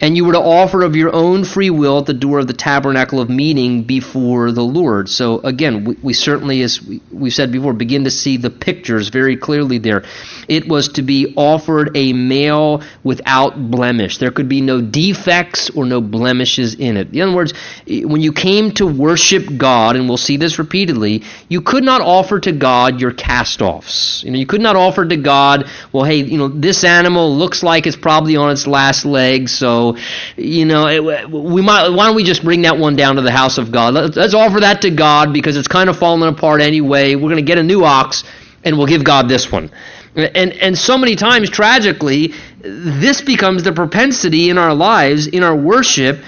and 0.00 0.16
you 0.16 0.24
were 0.24 0.32
to 0.32 0.40
offer 0.40 0.82
of 0.82 0.96
your 0.96 1.14
own 1.14 1.44
free 1.44 1.68
will 1.70 1.98
at 1.98 2.06
the 2.06 2.14
door 2.14 2.38
of 2.38 2.46
the 2.46 2.54
tabernacle 2.54 3.20
of 3.20 3.28
meeting 3.28 3.82
before 3.82 4.50
the 4.50 4.62
Lord. 4.62 5.08
So 5.08 5.40
again, 5.40 5.84
we, 5.84 5.96
we 6.02 6.12
certainly, 6.14 6.62
as 6.62 6.82
we, 6.82 7.02
we've 7.12 7.34
said 7.34 7.52
before, 7.52 7.74
begin 7.74 8.04
to 8.04 8.10
see 8.10 8.38
the 8.38 8.48
pictures 8.50 9.08
very 9.08 9.36
clearly 9.36 9.78
there. 9.78 10.04
It 10.48 10.68
was 10.68 10.88
to 10.90 11.02
be 11.02 11.34
offered 11.36 11.96
a 11.96 12.12
male 12.14 12.82
without 13.04 13.70
blemish. 13.70 14.18
There 14.18 14.30
could 14.30 14.48
be 14.48 14.62
no 14.62 14.80
defects 14.80 15.68
or 15.70 15.84
no 15.84 16.00
blemishes 16.00 16.74
in 16.74 16.96
it. 16.96 17.14
In 17.14 17.20
other 17.20 17.36
words, 17.36 17.52
when 17.86 18.22
you 18.22 18.32
came 18.32 18.72
to 18.72 18.86
worship 18.86 19.44
God, 19.58 19.96
and 19.96 20.08
we'll 20.08 20.16
see 20.16 20.38
this 20.38 20.58
repeatedly, 20.58 21.24
you 21.48 21.60
could 21.60 21.84
not 21.84 22.00
offer 22.00 22.40
to 22.40 22.52
God 22.52 23.00
your 23.00 23.12
cast-offs. 23.12 24.24
You 24.24 24.30
know, 24.30 24.38
you 24.38 24.46
could 24.46 24.62
not 24.62 24.76
offer 24.76 25.04
to 25.04 25.16
God, 25.16 25.68
well, 25.92 26.04
hey, 26.04 26.22
you 26.22 26.38
know, 26.38 26.48
this 26.48 26.84
animal 26.84 27.36
looks 27.36 27.62
like 27.62 27.86
it's 27.86 27.96
probably 27.96 28.36
on 28.36 28.50
its 28.50 28.66
last 28.66 29.04
legs, 29.04 29.52
so 29.52 29.89
you 30.36 30.64
know, 30.64 30.86
it, 30.86 31.30
we 31.30 31.62
might. 31.62 31.88
Why 31.88 32.06
don't 32.06 32.16
we 32.16 32.24
just 32.24 32.42
bring 32.42 32.62
that 32.62 32.78
one 32.78 32.96
down 32.96 33.16
to 33.16 33.22
the 33.22 33.30
house 33.30 33.58
of 33.58 33.72
God? 33.72 33.94
Let's, 33.94 34.16
let's 34.16 34.34
offer 34.34 34.60
that 34.60 34.82
to 34.82 34.90
God 34.90 35.32
because 35.32 35.56
it's 35.56 35.68
kind 35.68 35.88
of 35.88 35.98
falling 35.98 36.28
apart 36.28 36.60
anyway. 36.60 37.14
We're 37.14 37.22
going 37.22 37.36
to 37.36 37.42
get 37.42 37.58
a 37.58 37.62
new 37.62 37.84
ox, 37.84 38.24
and 38.64 38.76
we'll 38.76 38.86
give 38.86 39.04
God 39.04 39.28
this 39.28 39.50
one. 39.50 39.70
And 40.14 40.52
and 40.54 40.76
so 40.76 40.98
many 40.98 41.14
times, 41.14 41.50
tragically, 41.50 42.34
this 42.60 43.20
becomes 43.20 43.62
the 43.62 43.72
propensity 43.72 44.50
in 44.50 44.58
our 44.58 44.74
lives, 44.74 45.26
in 45.28 45.42
our 45.42 45.54
worship, 45.54 46.18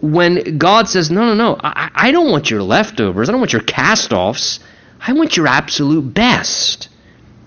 when 0.00 0.56
God 0.58 0.88
says, 0.88 1.10
"No, 1.10 1.26
no, 1.26 1.34
no, 1.34 1.60
I, 1.62 1.90
I 1.94 2.10
don't 2.12 2.30
want 2.30 2.50
your 2.50 2.62
leftovers. 2.62 3.28
I 3.28 3.32
don't 3.32 3.40
want 3.40 3.52
your 3.52 3.62
cast-offs. 3.62 4.60
I 5.00 5.12
want 5.12 5.36
your 5.36 5.46
absolute 5.46 6.14
best. 6.14 6.88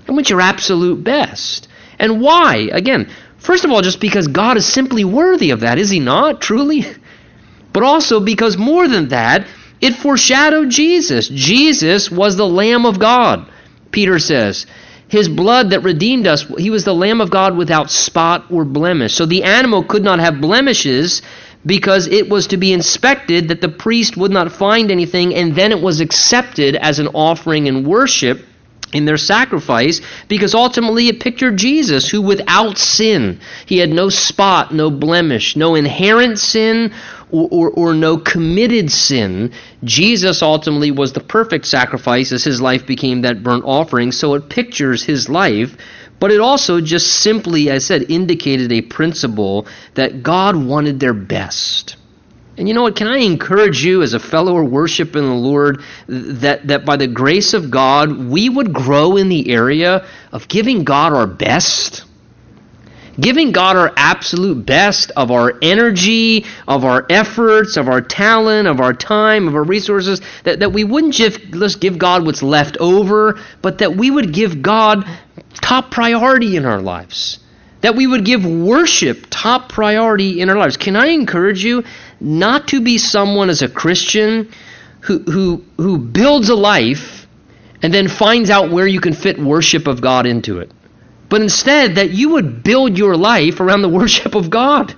I 0.08 0.12
want 0.12 0.30
your 0.30 0.42
absolute 0.42 1.04
best." 1.04 1.68
And 1.98 2.22
why? 2.22 2.70
Again, 2.72 3.10
First 3.40 3.66
of 3.66 3.72
all, 3.72 3.82
just 3.82 4.00
because 4.00 4.28
God 4.28 4.58
is 4.58 4.66
simply 4.66 5.04
worthy 5.04 5.52
of 5.52 5.62
that, 5.62 5.78
is 5.78 5.90
He 5.90 6.00
not, 6.00 6.42
truly? 6.42 6.86
But 7.72 7.84
also 7.84 8.20
because 8.20 8.58
more 8.58 8.88
than 8.88 9.10
that, 9.10 9.48
it 9.82 9.96
foreshadowed 9.96 10.70
Jesus. 10.70 11.30
Jesus 11.30 12.12
was 12.12 12.36
the 12.36 12.48
Lamb 12.48 12.86
of 12.86 13.00
God, 13.00 13.50
Peter 13.92 14.20
says. 14.20 14.66
His 15.08 15.30
blood 15.30 15.72
that 15.72 15.84
redeemed 15.84 16.28
us, 16.28 16.46
he 16.58 16.70
was 16.70 16.84
the 16.84 16.94
Lamb 16.94 17.22
of 17.22 17.32
God 17.32 17.58
without 17.58 17.90
spot 17.90 18.46
or 18.52 18.66
blemish. 18.66 19.16
So 19.16 19.26
the 19.26 19.44
animal 19.44 19.84
could 19.84 20.04
not 20.04 20.20
have 20.20 20.42
blemishes 20.42 21.22
because 21.66 22.08
it 22.08 22.30
was 22.30 22.48
to 22.48 22.58
be 22.58 22.74
inspected 22.74 23.48
that 23.48 23.62
the 23.62 23.70
priest 23.70 24.16
would 24.18 24.32
not 24.32 24.52
find 24.52 24.92
anything, 24.92 25.34
and 25.34 25.56
then 25.56 25.72
it 25.72 25.82
was 25.82 26.00
accepted 26.00 26.76
as 26.76 27.00
an 27.00 27.08
offering 27.08 27.68
in 27.68 27.88
worship 27.88 28.46
in 28.94 29.06
their 29.06 29.18
sacrifice 29.18 30.02
because 30.28 30.56
ultimately 30.56 31.08
it 31.08 31.20
pictured 31.20 31.58
Jesus, 31.58 32.10
who 32.10 32.22
without 32.22 32.78
sin, 32.78 33.40
he 33.66 33.78
had 33.78 33.90
no 33.90 34.10
spot, 34.10 34.74
no 34.74 34.90
blemish, 34.90 35.56
no 35.56 35.76
inherent 35.76 36.40
sin 36.40 36.94
or, 37.32 37.48
or, 37.52 37.70
or, 37.70 37.94
no 37.94 38.18
committed 38.18 38.92
sin. 38.92 39.52
Jesus 39.84 40.42
ultimately 40.42 40.90
was 40.90 41.14
the 41.14 41.20
perfect 41.20 41.68
sacrifice 41.68 42.32
as 42.32 42.44
his 42.44 42.60
life 42.60 42.88
became 42.88 43.22
that 43.22 43.44
burnt 43.44 43.64
offering, 43.66 44.12
so 44.12 44.34
it 44.34 44.50
pictures 44.50 45.04
his 45.04 45.30
life 45.30 45.78
But 46.20 46.32
it 46.32 46.42
also 46.42 46.82
just 46.82 47.08
simply, 47.08 47.70
as 47.70 47.84
I 47.84 47.88
said, 47.88 48.12
indicated 48.12 48.72
a 48.72 48.82
principle 48.82 49.68
that 49.94 50.22
God 50.22 50.56
wanted 50.56 51.00
their 51.00 51.14
best. 51.14 51.96
And 52.60 52.68
you 52.68 52.74
know 52.74 52.82
what? 52.82 52.98
Can 52.98 53.08
I 53.08 53.20
encourage 53.20 53.86
you 53.86 54.04
as 54.04 54.14
a 54.14 54.20
fellow 54.20 54.62
worship 54.62 55.16
in 55.16 55.24
the 55.24 55.34
Lord 55.34 55.82
that, 56.08 56.68
that 56.68 56.84
by 56.84 56.98
the 56.98 57.08
grace 57.08 57.54
of 57.54 57.72
God, 57.72 58.12
we 58.12 58.50
would 58.50 58.74
grow 58.74 59.16
in 59.16 59.30
the 59.30 59.50
area 59.50 60.06
of 60.34 60.50
giving 60.50 60.84
God 60.84 61.14
our 61.14 61.26
best? 61.26 62.04
Giving 63.18 63.54
God 63.54 63.78
our 63.78 63.94
absolute 63.96 64.66
best 64.66 65.12
of 65.16 65.32
our 65.32 65.54
energy, 65.62 66.46
of 66.68 66.84
our 66.84 67.06
efforts, 67.10 67.78
of 67.78 67.88
our 67.88 68.02
talent, 68.02 68.68
of 68.68 68.82
our 68.82 68.94
time, 68.94 69.48
of 69.48 69.56
our 69.56 69.64
resources, 69.64 70.22
that, 70.44 70.60
that 70.60 70.74
we 70.74 70.84
wouldn't 70.84 71.14
just 71.14 71.80
give 71.80 71.98
God 71.98 72.26
what's 72.26 72.44
left 72.44 72.76
over, 72.82 73.40
but 73.62 73.78
that 73.78 73.96
we 73.96 74.12
would 74.12 74.34
give 74.34 74.62
God 74.62 75.06
top 75.54 75.92
priority 75.92 76.58
in 76.58 76.66
our 76.66 76.82
lives. 76.82 77.40
That 77.82 77.96
we 77.96 78.06
would 78.06 78.26
give 78.26 78.46
worship 78.46 79.28
top 79.30 79.70
priority 79.70 80.42
in 80.42 80.50
our 80.50 80.58
lives. 80.58 80.76
Can 80.76 80.98
I 80.98 81.08
encourage 81.08 81.64
you 81.64 81.86
not 82.20 82.70
to 82.70 82.82
be 82.82 82.98
someone 82.98 83.50
as 83.50 83.62
a 83.62 83.70
Christian 83.70 84.52
who, 85.02 85.20
who, 85.20 85.64
who 85.78 85.98
builds 85.98 86.50
a 86.50 86.56
life 86.56 87.28
and 87.82 87.94
then 87.94 88.08
finds 88.08 88.50
out 88.50 88.72
where 88.72 88.88
you 88.88 89.00
can 89.00 89.14
fit 89.14 89.40
worship 89.40 89.88
of 89.88 90.02
God 90.02 90.26
into 90.26 90.60
it? 90.60 90.72
But 91.30 91.42
instead, 91.42 91.96
that 91.96 92.10
you 92.10 92.30
would 92.30 92.64
build 92.64 92.98
your 92.98 93.16
life 93.16 93.60
around 93.60 93.84
the 93.84 93.90
worship 94.00 94.36
of 94.36 94.50
God. 94.50 94.96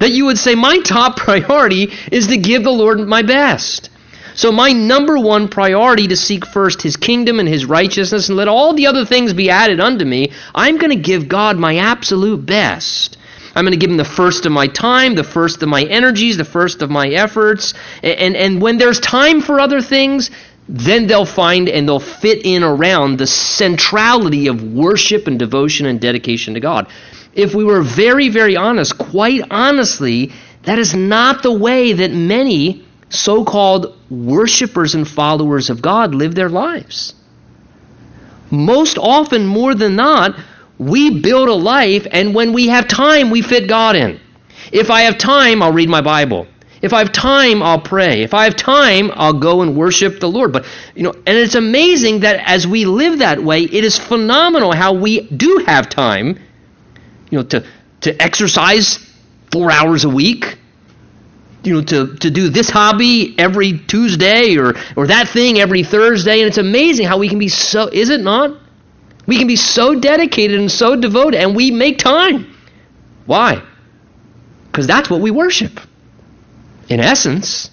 That 0.00 0.10
you 0.10 0.26
would 0.26 0.38
say, 0.38 0.54
My 0.54 0.80
top 0.80 1.16
priority 1.18 1.92
is 2.10 2.28
to 2.28 2.36
give 2.36 2.64
the 2.64 2.70
Lord 2.70 2.98
my 3.00 3.22
best. 3.22 3.90
So, 4.34 4.50
my 4.50 4.72
number 4.72 5.16
one 5.16 5.46
priority 5.46 6.08
to 6.08 6.16
seek 6.16 6.44
first 6.44 6.82
his 6.82 6.96
kingdom 6.96 7.38
and 7.38 7.48
his 7.48 7.66
righteousness 7.66 8.28
and 8.28 8.36
let 8.36 8.48
all 8.48 8.74
the 8.74 8.88
other 8.88 9.04
things 9.04 9.32
be 9.32 9.50
added 9.50 9.78
unto 9.78 10.04
me, 10.04 10.32
I'm 10.52 10.76
going 10.78 10.90
to 10.90 10.96
give 10.96 11.28
God 11.28 11.56
my 11.56 11.76
absolute 11.76 12.44
best. 12.44 13.13
I'm 13.54 13.64
going 13.64 13.72
to 13.72 13.78
give 13.78 13.90
him 13.90 13.96
the 13.96 14.04
first 14.04 14.46
of 14.46 14.52
my 14.52 14.66
time, 14.66 15.14
the 15.14 15.24
first 15.24 15.62
of 15.62 15.68
my 15.68 15.82
energies, 15.82 16.36
the 16.36 16.44
first 16.44 16.82
of 16.82 16.90
my 16.90 17.08
efforts. 17.08 17.74
And, 18.02 18.36
and 18.36 18.60
when 18.60 18.78
there's 18.78 18.98
time 19.00 19.40
for 19.40 19.60
other 19.60 19.80
things, 19.80 20.30
then 20.68 21.06
they'll 21.06 21.26
find 21.26 21.68
and 21.68 21.86
they'll 21.86 22.00
fit 22.00 22.44
in 22.44 22.62
around 22.62 23.18
the 23.18 23.26
centrality 23.26 24.48
of 24.48 24.62
worship 24.62 25.26
and 25.26 25.38
devotion 25.38 25.86
and 25.86 26.00
dedication 26.00 26.54
to 26.54 26.60
God. 26.60 26.88
If 27.34 27.54
we 27.54 27.64
were 27.64 27.82
very, 27.82 28.28
very 28.28 28.56
honest, 28.56 28.96
quite 28.98 29.42
honestly, 29.50 30.32
that 30.62 30.78
is 30.78 30.94
not 30.94 31.42
the 31.42 31.52
way 31.52 31.92
that 31.92 32.12
many 32.12 32.84
so 33.10 33.44
called 33.44 33.96
worshipers 34.10 34.94
and 34.94 35.06
followers 35.06 35.70
of 35.70 35.82
God 35.82 36.14
live 36.14 36.34
their 36.34 36.48
lives. 36.48 37.14
Most 38.50 38.98
often, 38.98 39.46
more 39.46 39.74
than 39.74 39.96
not, 39.96 40.38
we 40.78 41.20
build 41.20 41.48
a 41.48 41.54
life, 41.54 42.06
and 42.10 42.34
when 42.34 42.52
we 42.52 42.68
have 42.68 42.88
time, 42.88 43.30
we 43.30 43.42
fit 43.42 43.68
God 43.68 43.96
in. 43.96 44.20
If 44.72 44.90
I 44.90 45.02
have 45.02 45.18
time, 45.18 45.62
I'll 45.62 45.72
read 45.72 45.88
my 45.88 46.00
Bible. 46.00 46.46
If 46.82 46.92
I 46.92 46.98
have 46.98 47.12
time, 47.12 47.62
I'll 47.62 47.80
pray. 47.80 48.22
If 48.22 48.34
I 48.34 48.44
have 48.44 48.56
time, 48.56 49.10
I'll 49.14 49.38
go 49.38 49.62
and 49.62 49.74
worship 49.74 50.20
the 50.20 50.28
Lord. 50.28 50.52
But, 50.52 50.66
you 50.94 51.02
know, 51.02 51.12
and 51.12 51.38
it's 51.38 51.54
amazing 51.54 52.20
that 52.20 52.42
as 52.44 52.66
we 52.66 52.84
live 52.84 53.20
that 53.20 53.42
way, 53.42 53.62
it 53.62 53.84
is 53.84 53.98
phenomenal 53.98 54.72
how 54.72 54.92
we 54.92 55.22
do 55.28 55.64
have 55.66 55.88
time, 55.88 56.38
you 57.30 57.38
know, 57.38 57.44
to, 57.44 57.64
to 58.02 58.22
exercise 58.22 58.98
four 59.50 59.70
hours 59.70 60.04
a 60.04 60.10
week, 60.10 60.58
you 61.62 61.74
know, 61.74 61.82
to, 61.84 62.16
to 62.16 62.30
do 62.30 62.50
this 62.50 62.68
hobby 62.68 63.34
every 63.38 63.78
Tuesday 63.78 64.58
or, 64.58 64.74
or 64.94 65.06
that 65.06 65.28
thing 65.28 65.58
every 65.58 65.84
Thursday. 65.84 66.40
And 66.40 66.48
it's 66.48 66.58
amazing 66.58 67.06
how 67.06 67.16
we 67.16 67.30
can 67.30 67.38
be 67.38 67.48
so, 67.48 67.88
is 67.88 68.10
it 68.10 68.20
not? 68.20 68.60
We 69.26 69.38
can 69.38 69.46
be 69.46 69.56
so 69.56 69.98
dedicated 69.98 70.60
and 70.60 70.70
so 70.70 70.96
devoted, 70.96 71.40
and 71.40 71.56
we 71.56 71.70
make 71.70 71.98
time. 71.98 72.54
Why? 73.26 73.62
Because 74.70 74.86
that's 74.86 75.08
what 75.08 75.20
we 75.20 75.30
worship. 75.30 75.80
In 76.88 77.00
essence, 77.00 77.70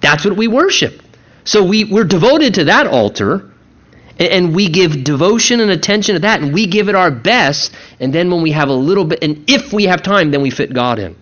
that's 0.00 0.24
what 0.24 0.36
we 0.36 0.48
worship. 0.48 1.00
So 1.44 1.64
we, 1.64 1.84
we're 1.84 2.04
devoted 2.04 2.54
to 2.54 2.64
that 2.64 2.86
altar, 2.86 3.50
and 4.18 4.54
we 4.54 4.68
give 4.68 5.04
devotion 5.04 5.60
and 5.60 5.70
attention 5.70 6.14
to 6.14 6.20
that, 6.20 6.40
and 6.40 6.52
we 6.52 6.66
give 6.66 6.88
it 6.88 6.94
our 6.94 7.10
best. 7.10 7.72
And 8.00 8.12
then 8.12 8.30
when 8.30 8.42
we 8.42 8.52
have 8.52 8.68
a 8.68 8.74
little 8.74 9.04
bit, 9.04 9.22
and 9.22 9.48
if 9.48 9.72
we 9.72 9.84
have 9.84 10.02
time, 10.02 10.30
then 10.30 10.42
we 10.42 10.50
fit 10.50 10.72
God 10.72 10.98
in. 10.98 11.16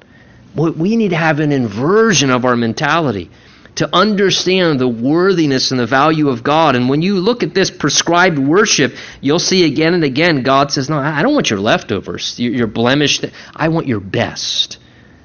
We 0.54 0.96
need 0.96 1.10
to 1.10 1.16
have 1.16 1.38
an 1.38 1.52
inversion 1.52 2.30
of 2.30 2.44
our 2.44 2.56
mentality 2.56 3.30
to 3.76 3.88
understand 3.94 4.80
the 4.80 4.88
worthiness 4.88 5.70
and 5.70 5.80
the 5.80 5.86
value 5.86 6.28
of 6.28 6.42
God. 6.42 6.76
And 6.76 6.88
when 6.88 7.02
you 7.02 7.20
look 7.20 7.42
at 7.42 7.54
this 7.54 7.70
prescribed 7.70 8.38
worship, 8.38 8.94
you'll 9.20 9.38
see 9.38 9.64
again 9.64 9.94
and 9.94 10.04
again 10.04 10.42
God 10.42 10.72
says, 10.72 10.90
No, 10.90 10.98
I 10.98 11.22
don't 11.22 11.34
want 11.34 11.50
your 11.50 11.60
leftovers, 11.60 12.38
your 12.38 12.66
blemished. 12.66 13.24
I 13.54 13.68
want 13.68 13.86
your 13.86 14.00
best. 14.00 14.78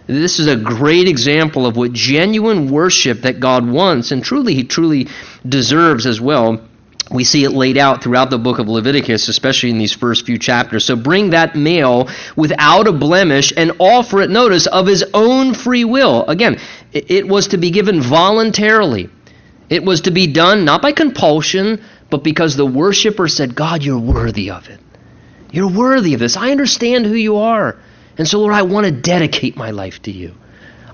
This 0.08 0.40
is 0.40 0.48
a 0.48 0.56
great 0.56 1.08
example 1.08 1.66
of 1.66 1.78
what 1.78 1.92
genuine 1.92 2.70
worship 2.70 3.22
that 3.22 3.40
God 3.40 3.68
wants, 3.68 4.12
and 4.12 4.24
truly, 4.24 4.54
He 4.54 4.64
truly 4.64 5.08
deserves 5.48 6.06
as 6.06 6.22
well 6.22 6.62
we 7.12 7.24
see 7.24 7.44
it 7.44 7.52
laid 7.52 7.78
out 7.78 8.02
throughout 8.02 8.32
the 8.32 8.40
book 8.40 8.58
of 8.58 8.68
Leviticus, 8.68 9.28
especially 9.28 9.70
in 9.70 9.78
these 9.78 9.94
first 9.94 10.26
few 10.26 10.40
chapters. 10.40 10.86
So 10.86 10.96
bring 10.96 11.30
that 11.32 11.56
male 11.56 12.10
without 12.36 12.88
a 12.88 12.92
blemish 12.92 13.54
and 13.56 13.74
offer 13.78 14.22
it, 14.22 14.32
notice, 14.32 14.66
of 14.66 14.88
his 14.88 15.06
own 15.14 15.54
free 15.54 15.86
will. 15.86 16.26
Again, 16.26 16.60
it 16.96 17.28
was 17.28 17.50
to 17.50 17.58
be 17.58 17.72
given 17.72 18.02
voluntarily. 18.02 19.10
It 19.70 19.84
was 19.84 20.02
to 20.02 20.12
be 20.12 20.28
done 20.28 20.64
not 20.64 20.82
by 20.82 20.94
compulsion, 20.94 21.84
but 22.10 22.24
because 22.24 22.56
the 22.56 22.66
worshiper 22.66 23.28
said, 23.28 23.56
God, 23.56 23.84
you're 23.84 24.00
worthy 24.00 24.50
of 24.52 24.70
it. 24.70 24.80
You're 25.52 25.72
worthy 25.72 26.14
of 26.14 26.20
this. 26.20 26.38
I 26.38 26.52
understand 26.52 27.06
who 27.06 27.14
you 27.14 27.38
are. 27.38 27.78
And 28.18 28.28
so, 28.28 28.40
Lord, 28.40 28.54
I 28.54 28.62
want 28.62 28.86
to 28.86 28.92
dedicate 28.92 29.58
my 29.58 29.72
life 29.72 30.02
to 30.04 30.12
you. 30.12 30.34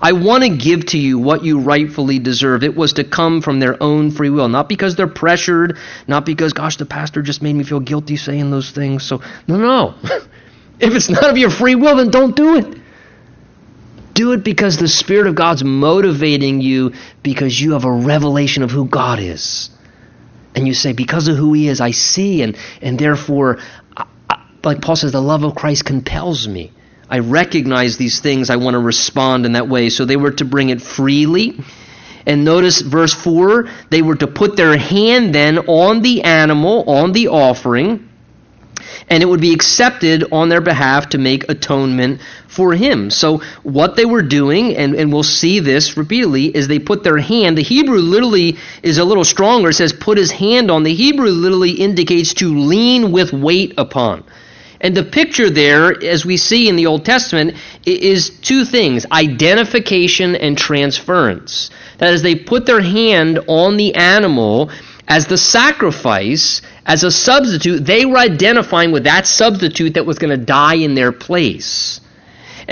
I 0.00 0.12
want 0.12 0.42
to 0.42 0.48
give 0.48 0.86
to 0.86 0.98
you 0.98 1.20
what 1.20 1.44
you 1.44 1.60
rightfully 1.60 2.18
deserve. 2.18 2.64
It 2.64 2.74
was 2.74 2.94
to 2.94 3.04
come 3.04 3.40
from 3.40 3.60
their 3.60 3.80
own 3.80 4.10
free 4.10 4.30
will, 4.30 4.48
not 4.48 4.68
because 4.68 4.96
they're 4.96 5.06
pressured, 5.06 5.78
not 6.08 6.26
because, 6.26 6.52
gosh, 6.52 6.76
the 6.76 6.86
pastor 6.86 7.22
just 7.22 7.40
made 7.40 7.54
me 7.54 7.62
feel 7.62 7.78
guilty 7.78 8.16
saying 8.16 8.50
those 8.50 8.72
things. 8.72 9.04
So, 9.04 9.22
no, 9.46 9.56
no. 9.58 9.94
if 10.80 10.94
it's 10.94 11.08
not 11.08 11.30
of 11.30 11.38
your 11.38 11.50
free 11.50 11.76
will, 11.76 11.96
then 11.96 12.10
don't 12.10 12.34
do 12.34 12.56
it. 12.56 12.81
Do 14.22 14.30
it 14.30 14.44
because 14.44 14.76
the 14.76 14.86
Spirit 14.86 15.26
of 15.26 15.34
God's 15.34 15.64
motivating 15.64 16.60
you 16.60 16.92
because 17.24 17.60
you 17.60 17.72
have 17.72 17.84
a 17.84 17.90
revelation 17.90 18.62
of 18.62 18.70
who 18.70 18.84
God 18.84 19.18
is. 19.18 19.68
And 20.54 20.64
you 20.64 20.74
say, 20.74 20.92
because 20.92 21.26
of 21.26 21.36
who 21.36 21.52
He 21.54 21.66
is, 21.66 21.80
I 21.80 21.90
see, 21.90 22.40
and, 22.42 22.56
and 22.80 22.96
therefore, 22.96 23.58
I, 23.96 24.06
I, 24.30 24.46
like 24.62 24.80
Paul 24.80 24.94
says, 24.94 25.10
the 25.10 25.20
love 25.20 25.42
of 25.42 25.56
Christ 25.56 25.86
compels 25.86 26.46
me. 26.46 26.70
I 27.10 27.18
recognize 27.18 27.96
these 27.96 28.20
things. 28.20 28.48
I 28.48 28.54
want 28.54 28.74
to 28.74 28.78
respond 28.78 29.44
in 29.44 29.54
that 29.54 29.68
way. 29.68 29.88
So 29.88 30.04
they 30.04 30.14
were 30.16 30.30
to 30.30 30.44
bring 30.44 30.68
it 30.68 30.80
freely. 30.80 31.58
And 32.24 32.44
notice 32.44 32.80
verse 32.80 33.12
4 33.12 33.68
they 33.90 34.02
were 34.02 34.14
to 34.14 34.28
put 34.28 34.54
their 34.54 34.76
hand 34.76 35.34
then 35.34 35.58
on 35.66 36.00
the 36.00 36.22
animal, 36.22 36.84
on 36.88 37.10
the 37.10 37.26
offering, 37.26 38.08
and 39.08 39.20
it 39.20 39.26
would 39.26 39.40
be 39.40 39.52
accepted 39.52 40.24
on 40.30 40.48
their 40.48 40.60
behalf 40.60 41.08
to 41.08 41.18
make 41.18 41.48
atonement 41.48 42.20
for 42.52 42.74
him. 42.74 43.10
So 43.10 43.38
what 43.62 43.96
they 43.96 44.04
were 44.04 44.22
doing, 44.22 44.76
and, 44.76 44.94
and 44.94 45.12
we'll 45.12 45.22
see 45.22 45.60
this 45.60 45.96
repeatedly, 45.96 46.46
is 46.54 46.68
they 46.68 46.78
put 46.78 47.02
their 47.02 47.18
hand. 47.18 47.56
The 47.56 47.62
Hebrew 47.62 47.98
literally 47.98 48.58
is 48.82 48.98
a 48.98 49.04
little 49.04 49.24
stronger. 49.24 49.70
It 49.70 49.74
says 49.74 49.92
put 49.92 50.18
his 50.18 50.30
hand 50.30 50.70
on. 50.70 50.82
The 50.82 50.94
Hebrew 50.94 51.30
literally 51.30 51.72
indicates 51.72 52.34
to 52.34 52.54
lean 52.54 53.10
with 53.10 53.32
weight 53.32 53.74
upon. 53.78 54.24
And 54.82 54.96
the 54.96 55.04
picture 55.04 55.48
there, 55.48 56.04
as 56.04 56.26
we 56.26 56.36
see 56.36 56.68
in 56.68 56.76
the 56.76 56.86
Old 56.86 57.04
Testament, 57.04 57.56
is 57.86 58.30
two 58.30 58.64
things 58.64 59.06
identification 59.10 60.34
and 60.34 60.58
transference. 60.58 61.70
That 61.98 62.12
is, 62.12 62.22
they 62.22 62.34
put 62.34 62.66
their 62.66 62.82
hand 62.82 63.38
on 63.46 63.76
the 63.76 63.94
animal 63.94 64.70
as 65.08 65.26
the 65.26 65.38
sacrifice, 65.38 66.62
as 66.84 67.04
a 67.04 67.10
substitute. 67.10 67.86
They 67.86 68.04
were 68.04 68.18
identifying 68.18 68.92
with 68.92 69.04
that 69.04 69.26
substitute 69.26 69.94
that 69.94 70.04
was 70.04 70.18
going 70.18 70.38
to 70.38 70.44
die 70.44 70.76
in 70.76 70.94
their 70.94 71.12
place. 71.12 72.00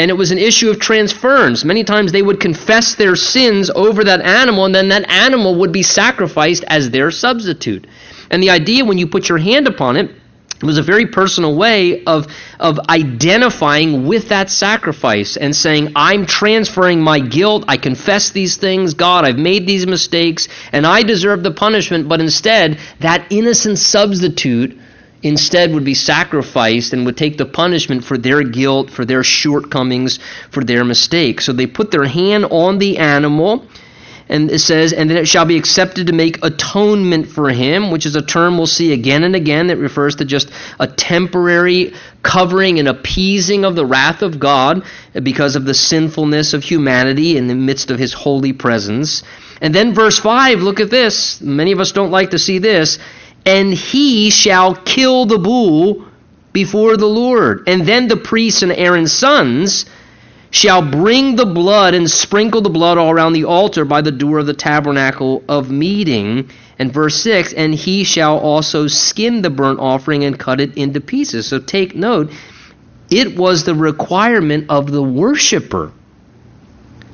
And 0.00 0.10
it 0.10 0.14
was 0.14 0.30
an 0.30 0.38
issue 0.38 0.70
of 0.70 0.80
transference. 0.80 1.62
Many 1.62 1.84
times 1.84 2.10
they 2.10 2.22
would 2.22 2.40
confess 2.40 2.94
their 2.94 3.14
sins 3.14 3.68
over 3.68 4.02
that 4.02 4.22
animal, 4.22 4.64
and 4.64 4.74
then 4.74 4.88
that 4.88 5.08
animal 5.10 5.56
would 5.56 5.72
be 5.72 5.82
sacrificed 5.82 6.64
as 6.68 6.90
their 6.90 7.10
substitute. 7.10 7.86
And 8.30 8.42
the 8.42 8.48
idea 8.48 8.84
when 8.86 8.96
you 8.96 9.06
put 9.06 9.28
your 9.28 9.36
hand 9.36 9.68
upon 9.68 9.96
it 9.96 10.10
it 10.60 10.66
was 10.66 10.76
a 10.76 10.82
very 10.82 11.06
personal 11.06 11.54
way 11.54 12.04
of, 12.04 12.26
of 12.58 12.78
identifying 12.90 14.06
with 14.06 14.28
that 14.28 14.50
sacrifice 14.50 15.38
and 15.38 15.56
saying, 15.56 15.92
I'm 15.96 16.26
transferring 16.26 17.00
my 17.00 17.18
guilt. 17.18 17.64
I 17.66 17.78
confess 17.78 18.30
these 18.30 18.56
things. 18.56 18.92
God, 18.92 19.24
I've 19.24 19.38
made 19.38 19.66
these 19.66 19.86
mistakes 19.86 20.48
and 20.72 20.86
I 20.86 21.02
deserve 21.02 21.42
the 21.42 21.50
punishment. 21.50 22.10
But 22.10 22.20
instead, 22.20 22.78
that 22.98 23.26
innocent 23.30 23.78
substitute 23.78 24.78
instead 25.22 25.72
would 25.72 25.84
be 25.84 25.94
sacrificed 25.94 26.92
and 26.92 27.04
would 27.06 27.16
take 27.16 27.36
the 27.36 27.46
punishment 27.46 28.04
for 28.04 28.16
their 28.18 28.42
guilt, 28.42 28.90
for 28.90 29.04
their 29.04 29.22
shortcomings, 29.22 30.18
for 30.50 30.64
their 30.64 30.84
mistakes. 30.84 31.44
So 31.44 31.52
they 31.52 31.66
put 31.66 31.90
their 31.90 32.06
hand 32.06 32.46
on 32.46 32.78
the 32.78 32.98
animal 32.98 33.66
And 34.30 34.48
it 34.48 34.60
says, 34.60 34.92
and 34.92 35.10
then 35.10 35.16
it 35.16 35.26
shall 35.26 35.44
be 35.44 35.56
accepted 35.56 36.06
to 36.06 36.12
make 36.12 36.38
atonement 36.44 37.26
for 37.26 37.50
him, 37.50 37.90
which 37.90 38.06
is 38.06 38.14
a 38.14 38.22
term 38.22 38.56
we'll 38.56 38.68
see 38.68 38.92
again 38.92 39.24
and 39.24 39.34
again 39.34 39.66
that 39.66 39.78
refers 39.78 40.14
to 40.16 40.24
just 40.24 40.52
a 40.78 40.86
temporary 40.86 41.94
covering 42.22 42.78
and 42.78 42.86
appeasing 42.86 43.64
of 43.64 43.74
the 43.74 43.84
wrath 43.84 44.22
of 44.22 44.38
God 44.38 44.84
because 45.20 45.56
of 45.56 45.64
the 45.64 45.74
sinfulness 45.74 46.54
of 46.54 46.62
humanity 46.62 47.36
in 47.36 47.48
the 47.48 47.56
midst 47.56 47.90
of 47.90 47.98
his 47.98 48.12
holy 48.12 48.52
presence. 48.52 49.24
And 49.60 49.74
then 49.74 49.94
verse 49.94 50.20
5, 50.20 50.60
look 50.60 50.78
at 50.78 50.90
this. 50.90 51.40
Many 51.40 51.72
of 51.72 51.80
us 51.80 51.90
don't 51.90 52.12
like 52.12 52.30
to 52.30 52.38
see 52.38 52.58
this. 52.58 53.00
And 53.46 53.72
he 53.72 54.30
shall 54.30 54.74
kill 54.74 55.26
the 55.26 55.38
bull 55.38 56.04
before 56.52 56.96
the 56.96 57.06
Lord. 57.06 57.64
And 57.68 57.86
then 57.86 58.08
the 58.08 58.16
priests 58.16 58.62
and 58.62 58.72
Aaron's 58.72 59.12
sons 59.12 59.86
shall 60.50 60.82
bring 60.82 61.36
the 61.36 61.46
blood 61.46 61.94
and 61.94 62.10
sprinkle 62.10 62.60
the 62.60 62.70
blood 62.70 62.98
all 62.98 63.10
around 63.10 63.32
the 63.34 63.44
altar 63.44 63.84
by 63.84 64.00
the 64.00 64.10
door 64.10 64.38
of 64.38 64.46
the 64.46 64.54
tabernacle 64.54 65.44
of 65.48 65.70
meeting. 65.70 66.50
And 66.78 66.92
verse 66.92 67.16
6 67.22 67.52
And 67.52 67.74
he 67.74 68.04
shall 68.04 68.38
also 68.38 68.86
skin 68.86 69.42
the 69.42 69.50
burnt 69.50 69.78
offering 69.78 70.24
and 70.24 70.38
cut 70.38 70.60
it 70.60 70.76
into 70.76 71.00
pieces. 71.00 71.46
So 71.46 71.60
take 71.60 71.94
note, 71.94 72.32
it 73.10 73.36
was 73.36 73.64
the 73.64 73.74
requirement 73.74 74.66
of 74.68 74.90
the 74.90 75.02
worshiper 75.02 75.92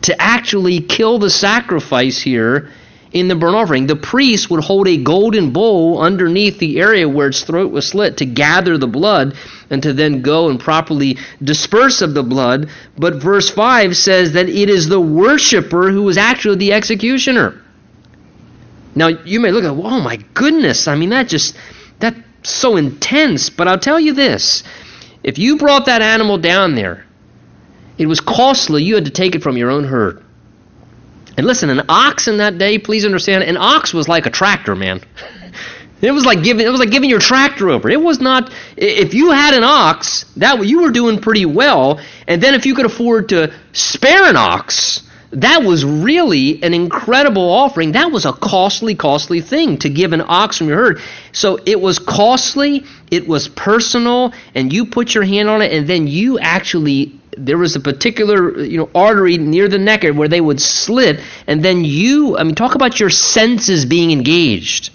to 0.03 0.23
actually 0.23 0.81
kill 0.81 1.19
the 1.19 1.31
sacrifice 1.31 2.21
here 2.21 2.71
in 3.13 3.29
the 3.29 3.35
burnt 3.35 3.57
offering. 3.57 3.87
The 3.87 3.97
priest 3.97 4.51
would 4.51 4.65
hold 4.65 4.89
a 4.89 4.97
golden 4.97 5.53
bowl 5.53 6.01
underneath 6.01 6.59
the 6.59 6.79
area 6.81 7.09
where 7.09 7.29
its 7.29 7.43
throat 7.43 7.73
was 7.73 7.89
slit 7.89 8.19
to 8.19 8.27
gather 8.27 8.77
the 8.77 8.87
blood 8.87 9.37
and 9.71 9.83
to 9.83 9.93
then 9.93 10.23
go 10.23 10.49
and 10.49 10.61
properly 10.61 11.19
disperse 11.43 12.03
of 12.03 12.15
the 12.15 12.23
blood. 12.23 12.69
But 12.99 13.15
verse 13.15 13.49
5 13.49 13.97
says 13.97 14.33
that 14.33 14.49
it 14.49 14.69
is 14.69 14.89
the 14.89 15.01
worshiper 15.01 15.91
who 15.91 16.09
is 16.09 16.17
actually 16.17 16.57
the 16.57 16.73
executioner. 16.73 17.63
Now, 18.95 19.09
you 19.09 19.41
may 19.41 19.51
look 19.51 19.65
at, 19.65 19.71
oh 19.71 20.01
my 20.01 20.17
goodness, 20.35 20.89
I 20.89 20.97
mean, 20.97 21.11
that 21.11 21.29
just, 21.29 21.57
that's 21.99 22.19
so 22.43 22.77
intense. 22.77 23.51
But 23.51 23.69
I'll 23.69 23.79
tell 23.79 24.01
you 24.01 24.15
this 24.15 24.63
if 25.23 25.39
you 25.39 25.57
brought 25.57 25.87
that 25.87 26.03
animal 26.03 26.39
down 26.39 26.75
there, 26.75 27.05
it 27.99 28.07
was 28.07 28.21
costly. 28.21 28.83
You 28.85 28.95
had 28.95 29.05
to 29.07 29.11
take 29.11 29.35
it 29.35 29.43
from 29.43 29.57
your 29.57 29.71
own 29.71 29.85
herd. 29.85 30.23
And 31.37 31.47
listen, 31.47 31.69
an 31.71 31.83
ox 31.89 32.29
in 32.29 32.39
that 32.39 32.59
day, 32.59 32.79
please 32.79 33.05
understand, 33.05 33.45
an 33.45 33.57
ox 33.57 33.93
was 33.93 34.09
like 34.09 34.27
a 34.27 34.31
tractor, 34.31 34.75
man. 34.75 35.03
It 36.01 36.11
was 36.11 36.25
like 36.25 36.43
giving 36.43 36.67
it 36.67 36.71
was 36.71 36.81
like 36.81 36.91
giving 36.91 37.09
your 37.09 37.21
tractor 37.21 37.71
over. 37.71 37.89
It 37.89 38.01
was 38.01 38.21
not 38.21 38.53
if 38.77 39.15
you 39.15 39.31
had 39.31 39.55
an 39.55 39.65
ox, 39.65 40.25
that 40.37 40.65
you 40.67 40.83
were 40.83 40.91
doing 40.91 41.21
pretty 41.21 41.47
well, 41.47 42.01
and 42.29 42.43
then 42.43 42.55
if 42.55 42.67
you 42.67 42.75
could 42.75 42.87
afford 42.87 43.31
to 43.31 43.53
spare 43.73 44.25
an 44.25 44.37
ox, 44.37 45.09
that 45.31 45.63
was 45.63 45.85
really 45.85 46.63
an 46.63 46.75
incredible 46.75 47.51
offering. 47.51 47.93
That 47.93 48.13
was 48.13 48.27
a 48.27 48.33
costly, 48.33 48.95
costly 48.95 49.41
thing 49.41 49.79
to 49.79 49.89
give 49.89 50.13
an 50.13 50.23
ox 50.27 50.59
from 50.59 50.69
your 50.69 50.77
herd. 50.77 51.01
So 51.33 51.59
it 51.65 51.81
was 51.81 51.99
costly, 51.99 52.85
it 53.11 53.27
was 53.27 53.49
personal, 53.49 54.33
and 54.55 54.73
you 54.73 54.87
put 54.87 55.15
your 55.15 55.25
hand 55.25 55.49
on 55.49 55.63
it, 55.63 55.73
and 55.73 55.89
then 55.89 56.07
you 56.07 56.39
actually 56.39 57.19
there 57.37 57.59
was 57.59 57.77
a 57.77 57.81
particular 57.81 58.61
you 58.61 58.79
know 58.79 58.91
artery 58.95 59.39
near 59.39 59.69
the 59.69 59.79
neck 59.79 60.05
where 60.05 60.29
they 60.29 60.41
would 60.41 60.61
slit, 60.61 61.21
and 61.47 61.65
then 61.65 61.85
you 61.85 62.37
I 62.37 62.45
mean 62.45 62.55
talk 62.55 62.75
about 62.75 62.99
your 62.99 63.11
senses 63.11 63.85
being 63.85 64.11
engaged. 64.11 64.91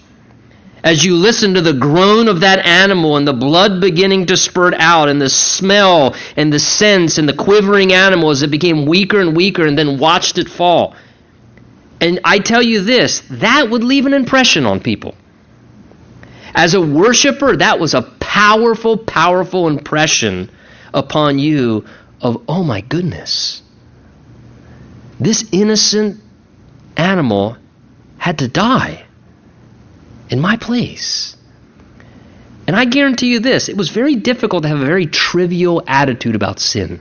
As 0.84 1.04
you 1.04 1.14
listen 1.14 1.54
to 1.54 1.60
the 1.60 1.74
groan 1.74 2.26
of 2.26 2.40
that 2.40 2.66
animal 2.66 3.16
and 3.16 3.26
the 3.26 3.32
blood 3.32 3.80
beginning 3.80 4.26
to 4.26 4.36
spurt 4.36 4.74
out, 4.74 5.08
and 5.08 5.20
the 5.20 5.30
smell 5.30 6.16
and 6.36 6.52
the 6.52 6.58
sense 6.58 7.18
and 7.18 7.28
the 7.28 7.32
quivering 7.34 7.92
animal 7.92 8.30
as 8.30 8.42
it 8.42 8.50
became 8.50 8.86
weaker 8.86 9.20
and 9.20 9.36
weaker, 9.36 9.64
and 9.64 9.78
then 9.78 9.98
watched 9.98 10.38
it 10.38 10.48
fall. 10.48 10.96
And 12.00 12.18
I 12.24 12.40
tell 12.40 12.62
you 12.62 12.82
this, 12.82 13.22
that 13.30 13.70
would 13.70 13.84
leave 13.84 14.06
an 14.06 14.14
impression 14.14 14.66
on 14.66 14.80
people. 14.80 15.14
As 16.52 16.74
a 16.74 16.80
worshiper, 16.80 17.56
that 17.56 17.78
was 17.78 17.94
a 17.94 18.02
powerful, 18.02 18.98
powerful 18.98 19.68
impression 19.68 20.50
upon 20.92 21.38
you 21.38 21.84
of, 22.22 22.42
oh 22.48 22.62
my 22.62 22.80
goodness, 22.80 23.62
this 25.20 25.44
innocent 25.52 26.20
animal 26.96 27.56
had 28.18 28.38
to 28.38 28.48
die 28.48 29.04
in 30.30 30.40
my 30.40 30.56
place. 30.56 31.36
And 32.66 32.76
I 32.76 32.84
guarantee 32.84 33.32
you 33.32 33.40
this 33.40 33.68
it 33.68 33.76
was 33.76 33.90
very 33.90 34.14
difficult 34.14 34.62
to 34.62 34.68
have 34.68 34.80
a 34.80 34.86
very 34.86 35.06
trivial 35.06 35.82
attitude 35.86 36.34
about 36.34 36.60
sin. 36.60 37.00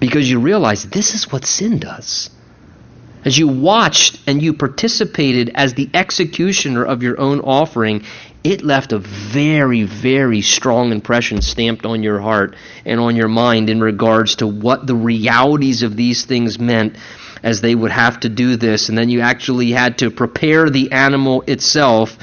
Because 0.00 0.28
you 0.28 0.40
realize 0.40 0.84
this 0.84 1.14
is 1.14 1.30
what 1.30 1.46
sin 1.46 1.78
does. 1.78 2.30
As 3.24 3.38
you 3.38 3.48
watched 3.48 4.20
and 4.26 4.42
you 4.42 4.52
participated 4.52 5.52
as 5.54 5.74
the 5.74 5.88
executioner 5.94 6.84
of 6.84 7.02
your 7.02 7.18
own 7.18 7.40
offering, 7.40 8.04
it 8.44 8.62
left 8.62 8.92
a 8.92 8.98
very, 8.98 9.84
very 9.84 10.42
strong 10.42 10.92
impression 10.92 11.40
stamped 11.40 11.86
on 11.86 12.02
your 12.02 12.20
heart 12.20 12.54
and 12.84 13.00
on 13.00 13.16
your 13.16 13.28
mind 13.28 13.70
in 13.70 13.80
regards 13.80 14.36
to 14.36 14.46
what 14.46 14.86
the 14.86 14.94
realities 14.94 15.82
of 15.82 15.96
these 15.96 16.26
things 16.26 16.58
meant 16.58 16.96
as 17.42 17.62
they 17.62 17.74
would 17.74 17.90
have 17.90 18.20
to 18.20 18.28
do 18.28 18.56
this. 18.56 18.90
And 18.90 18.98
then 18.98 19.08
you 19.08 19.20
actually 19.20 19.70
had 19.70 19.98
to 19.98 20.10
prepare 20.10 20.68
the 20.68 20.92
animal 20.92 21.42
itself. 21.46 22.18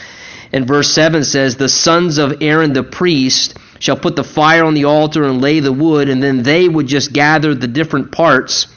And 0.53 0.67
verse 0.67 0.93
7 0.93 1.23
says, 1.23 1.55
The 1.55 1.67
sons 1.67 2.19
of 2.19 2.43
Aaron 2.43 2.73
the 2.73 2.83
priest 2.83 3.57
shall 3.79 3.97
put 3.97 4.15
the 4.15 4.23
fire 4.23 4.63
on 4.63 4.75
the 4.75 4.85
altar 4.85 5.23
and 5.23 5.41
lay 5.41 5.59
the 5.59 5.73
wood, 5.73 6.07
and 6.07 6.21
then 6.21 6.43
they 6.43 6.69
would 6.69 6.85
just 6.85 7.13
gather 7.13 7.55
the 7.55 7.67
different 7.67 8.11
parts 8.11 8.67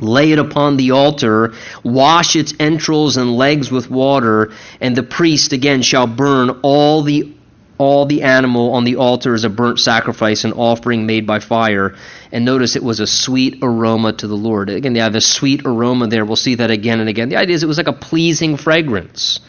lay 0.00 0.32
it 0.32 0.38
upon 0.38 0.76
the 0.76 0.90
altar, 0.90 1.52
wash 1.84 2.36
its 2.36 2.54
entrails 2.58 3.16
and 3.16 3.36
legs 3.36 3.70
with 3.70 3.90
water, 3.90 4.52
and 4.80 4.96
the 4.96 5.02
priest 5.02 5.52
again 5.52 5.82
shall 5.82 6.06
burn 6.06 6.50
all 6.62 7.02
the 7.02 7.32
all 7.78 8.04
the 8.04 8.20
animal 8.20 8.74
on 8.74 8.84
the 8.84 8.96
altar 8.96 9.32
as 9.32 9.44
a 9.44 9.48
burnt 9.48 9.80
sacrifice, 9.80 10.44
an 10.44 10.52
offering 10.52 11.06
made 11.06 11.26
by 11.26 11.38
fire. 11.38 11.94
And 12.30 12.44
notice 12.44 12.76
it 12.76 12.82
was 12.82 13.00
a 13.00 13.06
sweet 13.06 13.60
aroma 13.62 14.12
to 14.12 14.26
the 14.26 14.36
Lord. 14.36 14.68
Again, 14.68 14.92
they 14.92 15.00
have 15.00 15.14
a 15.14 15.20
sweet 15.22 15.62
aroma 15.64 16.06
there. 16.06 16.26
We'll 16.26 16.36
see 16.36 16.56
that 16.56 16.70
again 16.70 17.00
and 17.00 17.08
again. 17.08 17.30
The 17.30 17.36
idea 17.36 17.54
is 17.54 17.62
it 17.62 17.66
was 17.66 17.78
like 17.78 17.88
a 17.88 17.94
pleasing 17.94 18.58
fragrance. 18.58 19.40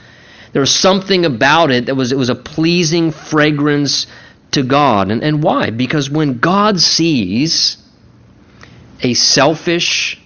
There 0.54 0.62
was 0.62 0.74
something 0.74 1.26
about 1.26 1.72
it 1.72 1.88
that 1.88 1.96
was 1.96 2.14
it 2.14 2.18
was 2.18 2.30
a 2.30 2.36
pleasing 2.36 3.12
fragrance 3.12 4.08
to 4.52 4.64
God. 4.64 5.12
And, 5.12 5.22
and 5.24 5.44
why? 5.44 5.70
Because 5.70 6.10
when 6.10 6.40
God 6.40 6.80
sees 6.80 7.78
a 9.02 9.14
selfish, 9.14 10.21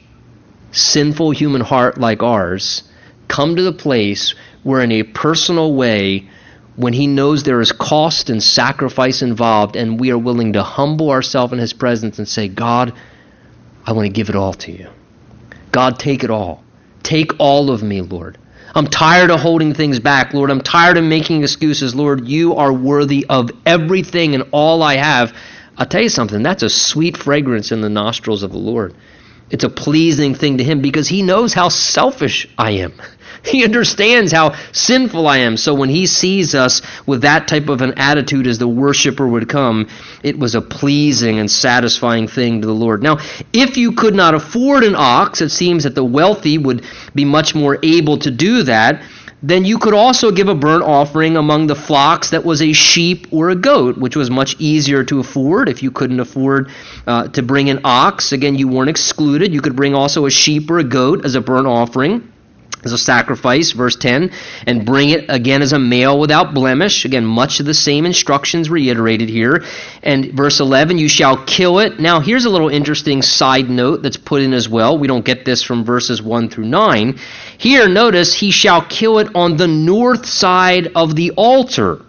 sinful 0.75 1.31
human 1.31 1.61
heart 1.61 1.97
like 1.97 2.21
ours 2.21 2.83
come 3.27 3.55
to 3.55 3.63
the 3.63 3.73
place 3.73 4.35
where, 4.63 4.81
in 4.81 4.91
a 4.91 5.03
personal 5.03 5.73
way, 5.73 6.29
when 6.75 6.93
he 6.93 7.07
knows 7.07 7.43
there 7.43 7.61
is 7.61 7.71
cost 7.71 8.29
and 8.29 8.43
sacrifice 8.43 9.21
involved, 9.21 9.75
and 9.75 9.99
we 9.99 10.11
are 10.11 10.17
willing 10.17 10.53
to 10.53 10.63
humble 10.63 11.09
ourselves 11.09 11.53
in 11.53 11.59
his 11.59 11.73
presence 11.73 12.19
and 12.19 12.27
say, 12.27 12.47
God, 12.47 12.93
I 13.85 13.93
want 13.93 14.07
to 14.07 14.11
give 14.11 14.29
it 14.29 14.35
all 14.35 14.53
to 14.53 14.71
you. 14.71 14.89
God, 15.71 15.97
take 15.99 16.23
it 16.23 16.29
all. 16.29 16.63
Take 17.03 17.39
all 17.39 17.71
of 17.71 17.81
me, 17.81 18.01
Lord. 18.01 18.37
I'm 18.73 18.87
tired 18.87 19.31
of 19.31 19.39
holding 19.39 19.73
things 19.73 19.99
back, 19.99 20.33
Lord. 20.33 20.51
I'm 20.51 20.59
tired 20.59 20.97
of 20.97 21.03
making 21.05 21.43
excuses, 21.43 21.95
Lord. 21.95 22.27
You 22.27 22.55
are 22.55 22.73
worthy 22.73 23.25
of 23.29 23.51
everything 23.65 24.35
and 24.35 24.43
all 24.51 24.83
I 24.83 24.97
have. 24.97 25.33
I'll 25.77 25.85
tell 25.85 26.01
you 26.01 26.09
something, 26.09 26.43
that's 26.43 26.63
a 26.63 26.69
sweet 26.69 27.15
fragrance 27.15 27.71
in 27.71 27.81
the 27.81 27.89
nostrils 27.89 28.43
of 28.43 28.51
the 28.51 28.57
Lord. 28.57 28.93
It's 29.51 29.63
a 29.63 29.69
pleasing 29.69 30.33
thing 30.33 30.57
to 30.57 30.63
him 30.63 30.81
because 30.81 31.07
he 31.07 31.21
knows 31.21 31.53
how 31.53 31.69
selfish 31.69 32.47
I 32.57 32.71
am. 32.71 32.93
He 33.43 33.63
understands 33.63 34.31
how 34.31 34.55
sinful 34.71 35.27
I 35.27 35.37
am. 35.37 35.55
So 35.55 35.75
when 35.75 35.89
he 35.89 36.07
sees 36.07 36.55
us 36.55 36.81
with 37.05 37.21
that 37.21 37.47
type 37.47 37.69
of 37.69 37.83
an 37.83 37.93
attitude 37.95 38.47
as 38.47 38.57
the 38.57 38.67
worshiper 38.67 39.27
would 39.27 39.47
come, 39.47 39.87
it 40.23 40.39
was 40.39 40.55
a 40.55 40.61
pleasing 40.61 41.37
and 41.37 41.51
satisfying 41.51 42.27
thing 42.27 42.61
to 42.61 42.67
the 42.67 42.73
Lord. 42.73 43.03
Now, 43.03 43.19
if 43.53 43.77
you 43.77 43.91
could 43.91 44.15
not 44.15 44.33
afford 44.33 44.83
an 44.83 44.95
ox, 44.95 45.41
it 45.41 45.49
seems 45.49 45.83
that 45.83 45.93
the 45.93 46.03
wealthy 46.03 46.57
would 46.57 46.85
be 47.13 47.23
much 47.23 47.53
more 47.53 47.77
able 47.83 48.17
to 48.17 48.31
do 48.31 48.63
that 48.63 49.03
then 49.43 49.65
you 49.65 49.77
could 49.77 49.93
also 49.93 50.31
give 50.31 50.47
a 50.47 50.55
burnt 50.55 50.83
offering 50.83 51.37
among 51.37 51.67
the 51.67 51.75
flocks 51.75 52.31
that 52.31 52.43
was 52.43 52.61
a 52.61 52.73
sheep 52.73 53.27
or 53.31 53.49
a 53.49 53.55
goat, 53.55 53.97
which 53.97 54.15
was 54.15 54.29
much 54.29 54.55
easier 54.59 55.03
to 55.03 55.19
afford. 55.19 55.69
If 55.69 55.83
you 55.83 55.91
couldn't 55.91 56.19
afford 56.19 56.69
uh, 57.05 57.27
to 57.29 57.43
bring 57.43 57.69
an 57.69 57.81
ox, 57.83 58.31
again, 58.31 58.55
you 58.55 58.67
weren't 58.67 58.89
excluded. 58.89 59.53
You 59.53 59.61
could 59.61 59.75
bring 59.75 59.93
also 59.93 60.25
a 60.25 60.31
sheep 60.31 60.69
or 60.69 60.79
a 60.79 60.83
goat 60.83 61.25
as 61.25 61.35
a 61.35 61.41
burnt 61.41 61.67
offering 61.67 62.31
as 62.85 62.93
a 62.93 62.97
sacrifice, 62.99 63.71
verse 63.71 63.95
10, 63.95 64.31
and 64.67 64.85
bring 64.85 65.09
it 65.09 65.25
again 65.27 65.63
as 65.63 65.73
a 65.73 65.79
male 65.79 66.19
without 66.19 66.53
blemish. 66.53 67.03
Again, 67.03 67.25
much 67.25 67.59
of 67.59 67.65
the 67.65 67.73
same 67.73 68.05
instructions 68.05 68.69
reiterated 68.69 69.27
here. 69.27 69.63
And 70.03 70.31
verse 70.33 70.59
11, 70.59 70.99
you 70.99 71.09
shall 71.09 71.43
kill 71.45 71.79
it. 71.79 71.99
Now, 71.99 72.19
here's 72.19 72.45
a 72.45 72.49
little 72.49 72.69
interesting 72.69 73.23
side 73.23 73.71
note 73.71 74.03
that's 74.03 74.17
put 74.17 74.43
in 74.43 74.53
as 74.53 74.69
well. 74.69 74.99
We 74.99 75.07
don't 75.07 75.25
get 75.25 75.45
this 75.45 75.63
from 75.63 75.83
verses 75.83 76.21
1 76.21 76.49
through 76.49 76.65
9. 76.65 77.17
Here, 77.57 77.89
notice, 77.89 78.35
he 78.35 78.51
shall 78.51 78.85
kill 78.85 79.17
it 79.17 79.29
on 79.33 79.57
the 79.57 79.67
north 79.67 80.27
side 80.27 80.91
of 80.95 81.15
the 81.15 81.31
altar. 81.31 82.01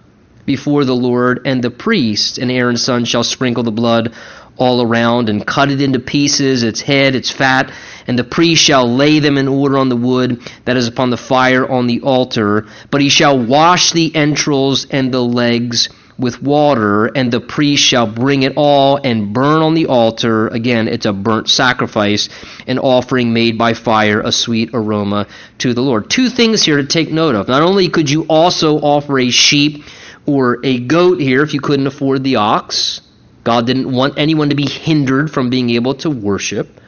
before 0.46 0.84
the 0.84 0.94
Lord, 0.94 1.42
and 1.44 1.62
the 1.62 1.70
priest 1.70 2.38
and 2.38 2.50
Aaron's 2.50 2.82
son 2.82 3.04
shall 3.04 3.24
sprinkle 3.24 3.64
the 3.64 3.72
blood 3.72 4.14
all 4.58 4.82
around 4.82 5.28
and 5.28 5.46
cut 5.46 5.70
it 5.70 5.80
into 5.80 5.98
pieces, 5.98 6.62
its 6.62 6.80
head, 6.80 7.14
its 7.14 7.30
fat, 7.30 7.72
and 8.06 8.18
the 8.18 8.24
priest 8.24 8.62
shall 8.62 8.88
lay 8.88 9.18
them 9.18 9.38
in 9.38 9.48
order 9.48 9.78
on 9.78 9.88
the 9.88 9.96
wood 9.96 10.40
that 10.64 10.76
is 10.76 10.88
upon 10.88 11.10
the 11.10 11.16
fire 11.16 11.68
on 11.68 11.86
the 11.86 12.00
altar. 12.00 12.66
But 12.90 13.00
he 13.00 13.08
shall 13.08 13.38
wash 13.38 13.92
the 13.92 14.14
entrails 14.14 14.86
and 14.90 15.12
the 15.12 15.22
legs 15.22 15.88
with 16.18 16.42
water, 16.42 17.06
and 17.06 17.30
the 17.30 17.40
priest 17.40 17.82
shall 17.82 18.06
bring 18.06 18.42
it 18.42 18.54
all 18.56 18.98
and 19.04 19.34
burn 19.34 19.60
on 19.60 19.74
the 19.74 19.86
altar. 19.86 20.48
Again, 20.48 20.88
it's 20.88 21.06
a 21.06 21.12
burnt 21.12 21.48
sacrifice, 21.48 22.28
an 22.66 22.78
offering 22.78 23.32
made 23.32 23.58
by 23.58 23.74
fire, 23.74 24.20
a 24.20 24.32
sweet 24.32 24.70
aroma 24.72 25.26
to 25.58 25.74
the 25.74 25.82
Lord. 25.82 26.08
Two 26.08 26.30
things 26.30 26.62
here 26.62 26.78
to 26.78 26.86
take 26.86 27.10
note 27.10 27.34
of. 27.34 27.48
Not 27.48 27.62
only 27.62 27.88
could 27.88 28.08
you 28.08 28.24
also 28.28 28.78
offer 28.78 29.18
a 29.18 29.30
sheep 29.30 29.84
or 30.24 30.58
a 30.64 30.80
goat 30.80 31.20
here 31.20 31.42
if 31.42 31.52
you 31.52 31.60
couldn't 31.60 31.86
afford 31.86 32.24
the 32.24 32.36
ox, 32.36 33.02
God 33.46 33.64
didn't 33.64 33.92
want 33.92 34.18
anyone 34.18 34.48
to 34.48 34.56
be 34.56 34.68
hindered 34.68 35.30
from 35.30 35.50
being 35.50 35.70
able 35.70 35.94
to 35.94 36.10
worship. 36.10 36.80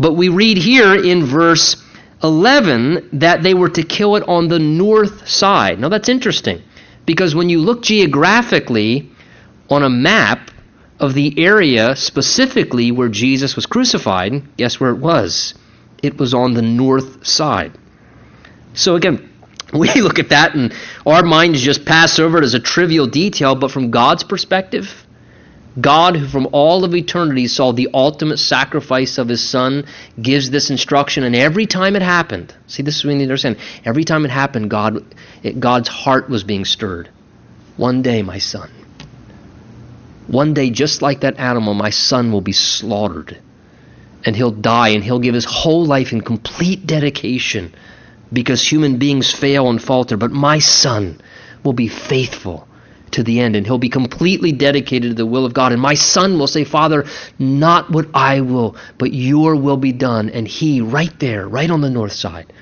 But 0.00 0.14
we 0.14 0.30
read 0.30 0.56
here 0.56 0.94
in 0.94 1.26
verse 1.26 1.76
11 2.22 3.10
that 3.20 3.42
they 3.42 3.52
were 3.52 3.68
to 3.68 3.82
kill 3.82 4.16
it 4.16 4.26
on 4.26 4.48
the 4.48 4.58
north 4.58 5.28
side. 5.28 5.78
Now 5.78 5.90
that's 5.90 6.08
interesting 6.08 6.62
because 7.04 7.34
when 7.34 7.50
you 7.50 7.60
look 7.60 7.82
geographically 7.82 9.10
on 9.68 9.82
a 9.82 9.90
map 9.90 10.50
of 10.98 11.12
the 11.12 11.38
area 11.38 11.94
specifically 11.94 12.90
where 12.90 13.10
Jesus 13.10 13.54
was 13.54 13.66
crucified, 13.66 14.56
guess 14.56 14.80
where 14.80 14.92
it 14.92 14.98
was? 14.98 15.52
It 16.02 16.16
was 16.16 16.32
on 16.32 16.54
the 16.54 16.62
north 16.62 17.26
side. 17.26 17.72
So 18.72 18.96
again, 18.96 19.30
we 19.74 19.92
look 20.00 20.18
at 20.18 20.30
that 20.30 20.54
and 20.54 20.72
our 21.04 21.22
minds 21.22 21.60
just 21.60 21.84
pass 21.84 22.18
over 22.18 22.38
it 22.38 22.44
as 22.44 22.54
a 22.54 22.60
trivial 22.60 23.06
detail, 23.06 23.54
but 23.54 23.70
from 23.70 23.90
God's 23.90 24.24
perspective, 24.24 25.03
God, 25.80 26.16
who 26.16 26.28
from 26.28 26.48
all 26.52 26.84
of 26.84 26.94
eternity 26.94 27.48
saw 27.48 27.72
the 27.72 27.88
ultimate 27.92 28.38
sacrifice 28.38 29.18
of 29.18 29.28
his 29.28 29.42
son, 29.42 29.86
gives 30.20 30.50
this 30.50 30.70
instruction, 30.70 31.24
and 31.24 31.34
every 31.34 31.66
time 31.66 31.96
it 31.96 32.02
happened, 32.02 32.54
see, 32.68 32.82
this 32.82 32.96
is 32.96 33.04
what 33.04 33.08
we 33.08 33.14
need 33.14 33.24
to 33.24 33.30
understand. 33.30 33.56
Every 33.84 34.04
time 34.04 34.24
it 34.24 34.30
happened, 34.30 34.70
God, 34.70 35.04
it, 35.42 35.58
God's 35.58 35.88
heart 35.88 36.30
was 36.30 36.44
being 36.44 36.64
stirred. 36.64 37.08
One 37.76 38.02
day, 38.02 38.22
my 38.22 38.38
son, 38.38 38.70
one 40.28 40.54
day, 40.54 40.70
just 40.70 41.02
like 41.02 41.20
that 41.20 41.40
animal, 41.40 41.74
my 41.74 41.90
son 41.90 42.30
will 42.30 42.40
be 42.40 42.52
slaughtered, 42.52 43.36
and 44.24 44.36
he'll 44.36 44.52
die, 44.52 44.90
and 44.90 45.02
he'll 45.02 45.18
give 45.18 45.34
his 45.34 45.44
whole 45.44 45.84
life 45.84 46.12
in 46.12 46.20
complete 46.20 46.86
dedication 46.86 47.74
because 48.32 48.62
human 48.62 48.98
beings 48.98 49.32
fail 49.32 49.68
and 49.68 49.82
falter, 49.82 50.16
but 50.16 50.30
my 50.30 50.60
son 50.60 51.20
will 51.64 51.72
be 51.72 51.88
faithful 51.88 52.68
to 53.14 53.22
the 53.22 53.40
end, 53.40 53.56
and 53.56 53.66
he'll 53.66 53.78
be 53.78 53.88
completely 53.88 54.52
dedicated 54.52 55.10
to 55.10 55.14
the 55.14 55.26
will 55.26 55.44
of 55.44 55.54
God. 55.54 55.72
And 55.72 55.80
my 55.80 55.94
son 55.94 56.38
will 56.38 56.46
say, 56.46 56.64
Father, 56.64 57.04
not 57.38 57.90
what 57.90 58.06
I 58.14 58.40
will, 58.42 58.76
but 58.98 59.12
your 59.12 59.56
will 59.56 59.76
be 59.76 59.92
done. 59.92 60.30
And 60.30 60.46
he, 60.46 60.80
right 60.80 61.18
there, 61.18 61.48
right 61.48 61.70
on 61.70 61.80
the 61.80 61.90
north 61.90 62.12
side, 62.12 62.52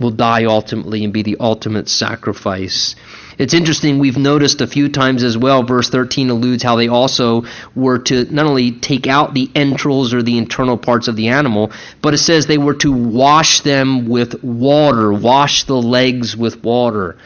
will 0.00 0.10
die 0.10 0.44
ultimately 0.44 1.04
and 1.04 1.12
be 1.12 1.22
the 1.22 1.36
ultimate 1.40 1.88
sacrifice. 1.88 2.96
It's 3.38 3.54
interesting, 3.54 3.98
we've 3.98 4.18
noticed 4.18 4.60
a 4.60 4.66
few 4.66 4.90
times 4.90 5.22
as 5.22 5.36
well, 5.36 5.62
verse 5.62 5.88
13 5.88 6.28
alludes 6.28 6.62
how 6.62 6.76
they 6.76 6.88
also 6.88 7.44
were 7.74 7.98
to 8.00 8.24
not 8.32 8.44
only 8.44 8.72
take 8.72 9.06
out 9.06 9.32
the 9.32 9.50
entrails 9.54 10.12
or 10.12 10.22
the 10.22 10.36
internal 10.36 10.76
parts 10.76 11.08
of 11.08 11.16
the 11.16 11.28
animal, 11.28 11.72
but 12.02 12.12
it 12.12 12.18
says 12.18 12.46
they 12.46 12.58
were 12.58 12.74
to 12.74 12.92
wash 12.92 13.60
them 13.60 14.08
with 14.08 14.44
water, 14.44 15.10
wash 15.10 15.64
the 15.64 15.80
legs 15.80 16.36
with 16.36 16.62
water. 16.62 17.16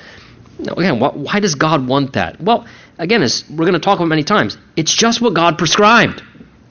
Again, 0.59 1.01
why 1.01 1.41
does 1.41 1.55
God 1.55 1.87
want 1.87 2.13
that? 2.15 2.41
Well, 2.41 2.67
again, 2.99 3.23
as 3.23 3.45
we're 3.51 3.67
going 3.67 3.75
to 3.75 3.81
talk 3.81 3.99
about 3.99 4.09
many 4.09 4.25
times, 4.25 4.57
it's 4.77 4.95
just 4.95 5.21
what 5.21 5.35
God 5.35 5.59
prescribed. 5.59 6.23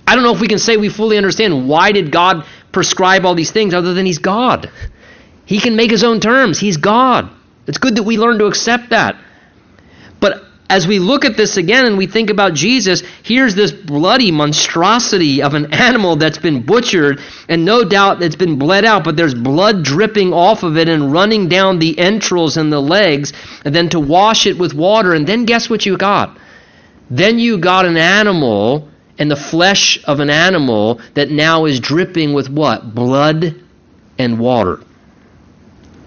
I 0.07 0.15
don't 0.15 0.23
know 0.23 0.33
if 0.33 0.41
we 0.41 0.47
can 0.47 0.59
say 0.59 0.77
we 0.77 0.89
fully 0.89 1.17
understand 1.17 1.67
why 1.67 1.91
did 1.91 2.11
God 2.11 2.45
prescribe 2.71 3.25
all 3.25 3.35
these 3.35 3.51
things 3.51 3.73
other 3.73 3.93
than 3.93 4.05
he's 4.05 4.19
God. 4.19 4.71
He 5.45 5.59
can 5.59 5.75
make 5.75 5.91
his 5.91 6.03
own 6.03 6.19
terms. 6.19 6.59
He's 6.59 6.77
God. 6.77 7.29
It's 7.67 7.77
good 7.77 7.95
that 7.95 8.03
we 8.03 8.17
learn 8.17 8.39
to 8.39 8.45
accept 8.45 8.89
that. 8.89 9.15
As 10.73 10.87
we 10.87 10.97
look 10.97 11.23
at 11.23 11.37
this 11.37 11.57
again 11.57 11.85
and 11.85 11.99
we 11.99 12.07
think 12.07 12.31
about 12.31 12.55
Jesus, 12.55 13.03
here's 13.21 13.53
this 13.53 13.71
bloody 13.71 14.31
monstrosity 14.31 15.43
of 15.43 15.53
an 15.53 15.71
animal 15.71 16.15
that's 16.15 16.39
been 16.39 16.63
butchered, 16.63 17.19
and 17.47 17.63
no 17.63 17.83
doubt 17.83 18.23
it's 18.23 18.35
been 18.35 18.57
bled 18.57 18.83
out, 18.83 19.03
but 19.03 19.15
there's 19.15 19.35
blood 19.35 19.83
dripping 19.83 20.33
off 20.33 20.63
of 20.63 20.75
it 20.75 20.89
and 20.89 21.13
running 21.13 21.47
down 21.47 21.77
the 21.77 21.99
entrails 21.99 22.57
and 22.57 22.73
the 22.73 22.79
legs, 22.79 23.33
and 23.63 23.75
then 23.75 23.87
to 23.89 23.99
wash 23.99 24.47
it 24.47 24.57
with 24.57 24.73
water, 24.73 25.13
and 25.13 25.27
then 25.27 25.45
guess 25.45 25.69
what 25.69 25.85
you 25.85 25.95
got? 25.95 26.39
Then 27.11 27.37
you 27.37 27.59
got 27.59 27.85
an 27.85 27.95
animal 27.95 28.89
and 29.19 29.29
the 29.29 29.35
flesh 29.35 30.03
of 30.05 30.19
an 30.21 30.31
animal 30.31 30.99
that 31.13 31.29
now 31.29 31.65
is 31.65 31.79
dripping 31.79 32.33
with 32.33 32.49
what? 32.49 32.95
Blood 32.95 33.61
and 34.17 34.39
water. 34.39 34.79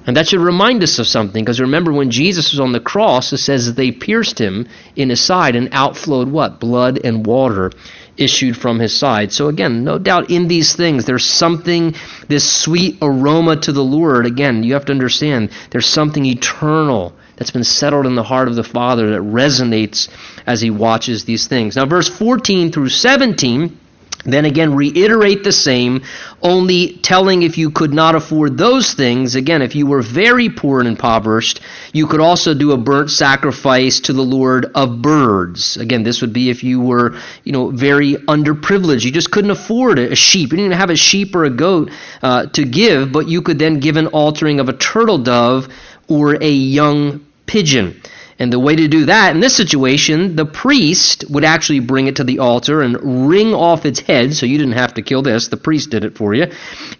And 0.06 0.16
that 0.16 0.28
should 0.28 0.40
remind 0.40 0.84
us 0.84 1.00
of 1.00 1.08
something, 1.08 1.44
because 1.44 1.60
remember 1.60 1.92
when 1.92 2.12
Jesus 2.12 2.52
was 2.52 2.60
on 2.60 2.70
the 2.70 2.80
cross, 2.80 3.32
it 3.32 3.38
says 3.38 3.66
that 3.66 3.74
they 3.74 3.90
pierced 3.90 4.40
him 4.40 4.68
in 4.94 5.10
his 5.10 5.20
side 5.20 5.56
and 5.56 5.68
outflowed 5.72 6.28
what? 6.28 6.60
Blood 6.60 7.00
and 7.02 7.26
water 7.26 7.72
issued 8.16 8.56
from 8.56 8.78
his 8.78 8.96
side. 8.96 9.32
So 9.32 9.48
again, 9.48 9.82
no 9.82 9.98
doubt 9.98 10.30
in 10.30 10.46
these 10.46 10.74
things, 10.76 11.04
there's 11.04 11.26
something, 11.26 11.94
this 12.28 12.50
sweet 12.50 12.98
aroma 13.02 13.56
to 13.56 13.72
the 13.72 13.84
Lord. 13.84 14.26
Again, 14.26 14.62
you 14.62 14.74
have 14.74 14.86
to 14.86 14.92
understand, 14.92 15.50
there's 15.70 15.86
something 15.86 16.24
eternal 16.24 17.12
that's 17.36 17.50
been 17.50 17.64
settled 17.64 18.06
in 18.06 18.14
the 18.14 18.22
heart 18.22 18.48
of 18.48 18.54
the 18.54 18.64
Father 18.64 19.10
that 19.10 19.20
resonates 19.20 20.08
as 20.46 20.60
he 20.60 20.70
watches 20.70 21.24
these 21.24 21.48
things. 21.48 21.76
Now, 21.76 21.84
verse 21.84 22.08
14 22.08 22.72
through 22.72 22.88
17 22.88 23.80
then 24.24 24.44
again, 24.44 24.74
reiterate 24.74 25.44
the 25.44 25.52
same, 25.52 26.02
only 26.42 26.94
telling 26.98 27.42
if 27.42 27.58
you 27.58 27.70
could 27.70 27.94
not 27.94 28.14
afford 28.14 28.58
those 28.58 28.94
things. 28.94 29.36
Again, 29.36 29.62
if 29.62 29.74
you 29.74 29.86
were 29.86 30.02
very 30.02 30.48
poor 30.48 30.80
and 30.80 30.88
impoverished, 30.88 31.60
you 31.92 32.06
could 32.06 32.20
also 32.20 32.54
do 32.54 32.72
a 32.72 32.76
burnt 32.76 33.10
sacrifice 33.10 34.00
to 34.00 34.12
the 34.12 34.22
Lord 34.22 34.66
of 34.74 35.00
birds. 35.00 35.76
Again, 35.76 36.02
this 36.02 36.20
would 36.20 36.32
be 36.32 36.50
if 36.50 36.64
you 36.64 36.80
were, 36.80 37.16
you 37.44 37.52
know, 37.52 37.70
very 37.70 38.14
underprivileged. 38.14 39.04
You 39.04 39.12
just 39.12 39.30
couldn't 39.30 39.50
afford 39.50 39.98
a 39.98 40.16
sheep. 40.16 40.50
You 40.50 40.56
didn't 40.56 40.66
even 40.66 40.78
have 40.78 40.90
a 40.90 40.96
sheep 40.96 41.34
or 41.34 41.44
a 41.44 41.50
goat 41.50 41.90
uh, 42.22 42.46
to 42.46 42.64
give, 42.64 43.12
but 43.12 43.28
you 43.28 43.42
could 43.42 43.58
then 43.58 43.78
give 43.80 43.96
an 43.96 44.08
altering 44.08 44.60
of 44.60 44.68
a 44.68 44.72
turtle 44.72 45.18
dove 45.18 45.68
or 46.08 46.42
a 46.42 46.50
young 46.50 47.24
pigeon. 47.46 48.00
And 48.38 48.52
the 48.52 48.60
way 48.60 48.76
to 48.76 48.86
do 48.86 49.06
that 49.06 49.34
in 49.34 49.40
this 49.40 49.56
situation, 49.56 50.36
the 50.36 50.44
priest 50.44 51.24
would 51.30 51.44
actually 51.44 51.80
bring 51.80 52.06
it 52.06 52.16
to 52.16 52.24
the 52.24 52.40
altar 52.40 52.82
and 52.82 53.28
wring 53.28 53.54
off 53.54 53.86
its 53.86 54.00
head, 54.00 54.34
so 54.34 54.44
you 54.44 54.58
didn't 54.58 54.74
have 54.74 54.94
to 54.94 55.02
kill 55.02 55.22
this, 55.22 55.48
the 55.48 55.56
priest 55.56 55.88
did 55.90 56.04
it 56.04 56.18
for 56.18 56.34
you. 56.34 56.46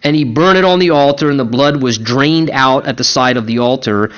And 0.03 0.17
he 0.17 0.25
burned 0.25 0.57
it 0.57 0.65
on 0.65 0.79
the 0.79 0.91
altar, 0.91 1.29
and 1.29 1.39
the 1.39 1.45
blood 1.45 1.83
was 1.83 1.99
drained 1.99 2.51
out 2.51 2.87
at 2.87 2.97
the 2.97 3.05
side 3.05 3.37
of 3.37 3.47
the 3.47 3.59
altar. 3.59 4.13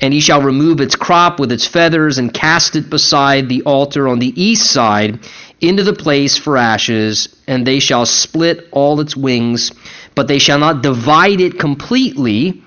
And 0.00 0.14
he 0.14 0.20
shall 0.20 0.42
remove 0.42 0.80
its 0.80 0.94
crop 0.94 1.40
with 1.40 1.50
its 1.50 1.66
feathers 1.66 2.18
and 2.18 2.32
cast 2.32 2.76
it 2.76 2.88
beside 2.88 3.48
the 3.48 3.62
altar 3.62 4.06
on 4.06 4.20
the 4.20 4.40
east 4.40 4.70
side 4.70 5.18
into 5.60 5.82
the 5.82 5.92
place 5.92 6.38
for 6.38 6.56
ashes, 6.56 7.28
and 7.48 7.66
they 7.66 7.80
shall 7.80 8.06
split 8.06 8.68
all 8.70 9.00
its 9.00 9.16
wings, 9.16 9.72
but 10.14 10.28
they 10.28 10.38
shall 10.38 10.58
not 10.58 10.82
divide 10.82 11.40
it 11.40 11.58
completely 11.58 12.62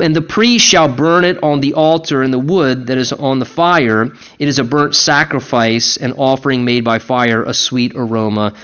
and 0.00 0.16
the 0.16 0.22
priest 0.22 0.64
shall 0.64 0.88
burn 0.88 1.24
it 1.24 1.42
on 1.42 1.60
the 1.60 1.74
altar 1.74 2.22
in 2.22 2.30
the 2.30 2.38
wood 2.38 2.86
that 2.86 2.98
is 2.98 3.12
on 3.12 3.38
the 3.38 3.44
fire. 3.44 4.12
It 4.38 4.48
is 4.48 4.58
a 4.58 4.64
burnt 4.64 4.94
sacrifice, 4.94 5.96
an 5.96 6.12
offering 6.12 6.64
made 6.64 6.84
by 6.84 6.98
fire, 6.98 7.42
a 7.42 7.52
sweet 7.52 7.92
aroma 7.94 8.54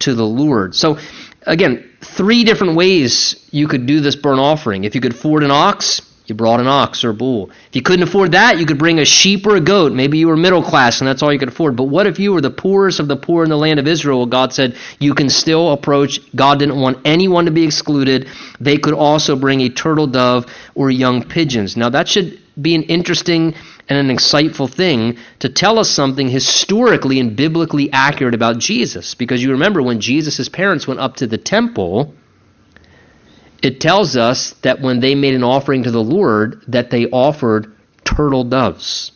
to 0.00 0.14
the 0.14 0.26
Lord. 0.26 0.74
So, 0.74 0.98
again, 1.42 1.84
three 2.00 2.44
different 2.44 2.76
ways 2.76 3.46
you 3.50 3.68
could 3.68 3.86
do 3.86 4.00
this 4.00 4.16
burnt 4.16 4.40
offering. 4.40 4.84
If 4.84 4.94
you 4.94 5.00
could 5.00 5.12
afford 5.12 5.42
an 5.42 5.50
ox, 5.50 6.00
you 6.28 6.34
brought 6.34 6.60
an 6.60 6.66
ox 6.66 7.04
or 7.04 7.10
a 7.10 7.14
bull. 7.14 7.50
If 7.68 7.76
you 7.76 7.82
couldn't 7.82 8.06
afford 8.06 8.32
that, 8.32 8.58
you 8.58 8.66
could 8.66 8.78
bring 8.78 8.98
a 8.98 9.04
sheep 9.04 9.46
or 9.46 9.56
a 9.56 9.60
goat. 9.60 9.92
Maybe 9.92 10.18
you 10.18 10.28
were 10.28 10.36
middle 10.36 10.62
class 10.62 11.00
and 11.00 11.08
that's 11.08 11.22
all 11.22 11.32
you 11.32 11.38
could 11.38 11.48
afford. 11.48 11.74
But 11.74 11.84
what 11.84 12.06
if 12.06 12.18
you 12.18 12.32
were 12.32 12.42
the 12.42 12.50
poorest 12.50 13.00
of 13.00 13.08
the 13.08 13.16
poor 13.16 13.44
in 13.44 13.50
the 13.50 13.56
land 13.56 13.80
of 13.80 13.86
Israel? 13.86 14.26
God 14.26 14.52
said 14.52 14.76
you 15.00 15.14
can 15.14 15.30
still 15.30 15.72
approach. 15.72 16.20
God 16.36 16.58
didn't 16.58 16.78
want 16.78 16.98
anyone 17.06 17.46
to 17.46 17.50
be 17.50 17.64
excluded. 17.64 18.28
They 18.60 18.76
could 18.76 18.92
also 18.92 19.36
bring 19.36 19.62
a 19.62 19.70
turtle 19.70 20.06
dove 20.06 20.46
or 20.74 20.90
young 20.90 21.26
pigeons. 21.26 21.78
Now 21.78 21.88
that 21.88 22.08
should 22.08 22.38
be 22.60 22.74
an 22.74 22.82
interesting 22.84 23.54
and 23.88 24.10
an 24.10 24.14
insightful 24.14 24.70
thing 24.70 25.16
to 25.38 25.48
tell 25.48 25.78
us 25.78 25.88
something 25.90 26.28
historically 26.28 27.20
and 27.20 27.36
biblically 27.36 27.90
accurate 27.90 28.34
about 28.34 28.58
Jesus. 28.58 29.14
Because 29.14 29.42
you 29.42 29.52
remember 29.52 29.82
when 29.82 30.00
Jesus' 30.00 30.48
parents 30.50 30.86
went 30.86 31.00
up 31.00 31.16
to 31.16 31.26
the 31.26 31.38
temple, 31.38 32.14
it 33.62 33.80
tells 33.80 34.16
us 34.16 34.54
that 34.62 34.80
when 34.80 35.00
they 35.00 35.14
made 35.14 35.34
an 35.34 35.44
offering 35.44 35.82
to 35.82 35.90
the 35.90 36.02
Lord, 36.02 36.62
that 36.68 36.90
they 36.90 37.06
offered 37.06 37.72
turtle 38.04 38.44
doves, 38.44 39.12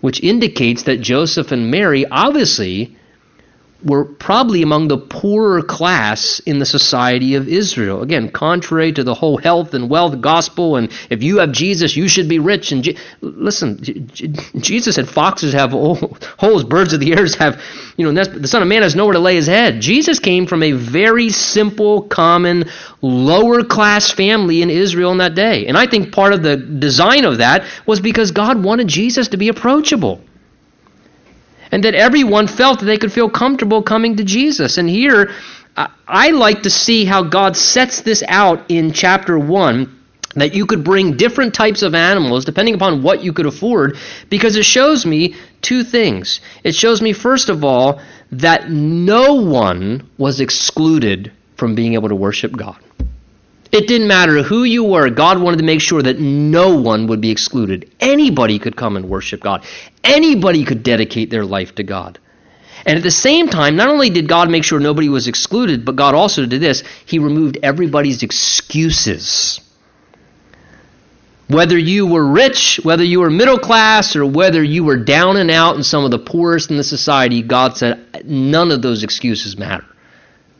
which 0.00 0.22
indicates 0.22 0.84
that 0.84 1.00
Joseph 1.00 1.52
and 1.52 1.70
Mary 1.70 2.06
obviously 2.06 2.96
were 3.82 4.04
probably 4.04 4.62
among 4.62 4.88
the 4.88 4.98
poorer 4.98 5.62
class 5.62 6.40
in 6.40 6.58
the 6.58 6.66
society 6.66 7.34
of 7.34 7.48
Israel. 7.48 8.02
Again, 8.02 8.30
contrary 8.30 8.92
to 8.92 9.04
the 9.04 9.14
whole 9.14 9.38
health 9.38 9.74
and 9.74 9.88
wealth 9.88 10.20
gospel, 10.20 10.76
and 10.76 10.90
if 11.08 11.22
you 11.22 11.38
have 11.38 11.52
Jesus, 11.52 11.96
you 11.96 12.08
should 12.08 12.28
be 12.28 12.38
rich. 12.38 12.72
And 12.72 12.84
Je- 12.84 12.96
listen, 13.20 14.10
Jesus 14.58 14.94
said, 14.94 15.08
"Foxes 15.08 15.52
have 15.52 15.70
holes, 16.38 16.64
birds 16.64 16.92
of 16.92 17.00
the 17.00 17.12
air 17.12 17.26
have, 17.38 17.62
you 17.96 18.10
know, 18.10 18.24
the 18.24 18.48
Son 18.48 18.62
of 18.62 18.68
Man 18.68 18.82
has 18.82 18.96
nowhere 18.96 19.14
to 19.14 19.18
lay 19.18 19.36
his 19.36 19.46
head." 19.46 19.80
Jesus 19.80 20.18
came 20.18 20.46
from 20.46 20.62
a 20.62 20.72
very 20.72 21.30
simple, 21.30 22.02
common, 22.02 22.64
lower 23.02 23.62
class 23.62 24.10
family 24.10 24.62
in 24.62 24.70
Israel 24.70 25.12
in 25.12 25.18
that 25.18 25.34
day, 25.34 25.66
and 25.66 25.76
I 25.76 25.86
think 25.86 26.12
part 26.12 26.32
of 26.32 26.42
the 26.42 26.56
design 26.56 27.24
of 27.24 27.38
that 27.38 27.64
was 27.86 28.00
because 28.00 28.30
God 28.30 28.62
wanted 28.62 28.88
Jesus 28.88 29.28
to 29.28 29.36
be 29.36 29.48
approachable 29.48 30.20
and 31.72 31.84
that 31.84 31.94
everyone 31.94 32.46
felt 32.46 32.80
that 32.80 32.86
they 32.86 32.98
could 32.98 33.12
feel 33.12 33.30
comfortable 33.30 33.82
coming 33.82 34.16
to 34.16 34.24
Jesus. 34.24 34.78
And 34.78 34.88
here, 34.88 35.30
I 35.76 36.30
like 36.30 36.62
to 36.62 36.70
see 36.70 37.04
how 37.04 37.22
God 37.22 37.56
sets 37.56 38.00
this 38.02 38.22
out 38.26 38.70
in 38.70 38.92
chapter 38.92 39.38
1 39.38 39.96
that 40.36 40.54
you 40.54 40.66
could 40.66 40.84
bring 40.84 41.16
different 41.16 41.54
types 41.54 41.82
of 41.82 41.94
animals 41.94 42.44
depending 42.44 42.74
upon 42.74 43.02
what 43.02 43.22
you 43.22 43.32
could 43.32 43.46
afford 43.46 43.96
because 44.28 44.56
it 44.56 44.64
shows 44.64 45.04
me 45.04 45.34
two 45.60 45.82
things. 45.82 46.40
It 46.62 46.74
shows 46.74 47.02
me, 47.02 47.12
first 47.12 47.48
of 47.48 47.64
all, 47.64 48.00
that 48.32 48.70
no 48.70 49.34
one 49.34 50.08
was 50.18 50.40
excluded 50.40 51.32
from 51.56 51.74
being 51.74 51.94
able 51.94 52.08
to 52.08 52.14
worship 52.14 52.56
God. 52.56 52.78
It 53.72 53.86
didn't 53.86 54.08
matter 54.08 54.42
who 54.42 54.64
you 54.64 54.82
were. 54.82 55.10
God 55.10 55.40
wanted 55.40 55.58
to 55.58 55.64
make 55.64 55.80
sure 55.80 56.02
that 56.02 56.18
no 56.18 56.76
one 56.76 57.06
would 57.06 57.20
be 57.20 57.30
excluded. 57.30 57.90
Anybody 58.00 58.58
could 58.58 58.76
come 58.76 58.96
and 58.96 59.08
worship 59.08 59.40
God. 59.40 59.64
Anybody 60.02 60.64
could 60.64 60.82
dedicate 60.82 61.30
their 61.30 61.44
life 61.44 61.76
to 61.76 61.84
God. 61.84 62.18
And 62.84 62.96
at 62.96 63.02
the 63.02 63.10
same 63.10 63.48
time, 63.48 63.76
not 63.76 63.88
only 63.88 64.10
did 64.10 64.28
God 64.28 64.50
make 64.50 64.64
sure 64.64 64.80
nobody 64.80 65.08
was 65.08 65.28
excluded, 65.28 65.84
but 65.84 65.96
God 65.96 66.14
also 66.14 66.46
did 66.46 66.60
this. 66.60 66.82
He 67.06 67.18
removed 67.18 67.58
everybody's 67.62 68.22
excuses. 68.22 69.60
Whether 71.48 71.78
you 71.78 72.06
were 72.06 72.26
rich, 72.26 72.80
whether 72.82 73.04
you 73.04 73.20
were 73.20 73.30
middle 73.30 73.58
class, 73.58 74.16
or 74.16 74.24
whether 74.24 74.62
you 74.62 74.84
were 74.84 74.96
down 74.96 75.36
and 75.36 75.50
out 75.50 75.74
and 75.74 75.84
some 75.84 76.04
of 76.04 76.10
the 76.10 76.18
poorest 76.18 76.70
in 76.70 76.76
the 76.76 76.84
society, 76.84 77.42
God 77.42 77.76
said 77.76 78.24
none 78.24 78.70
of 78.70 78.82
those 78.82 79.04
excuses 79.04 79.58
matter. 79.58 79.84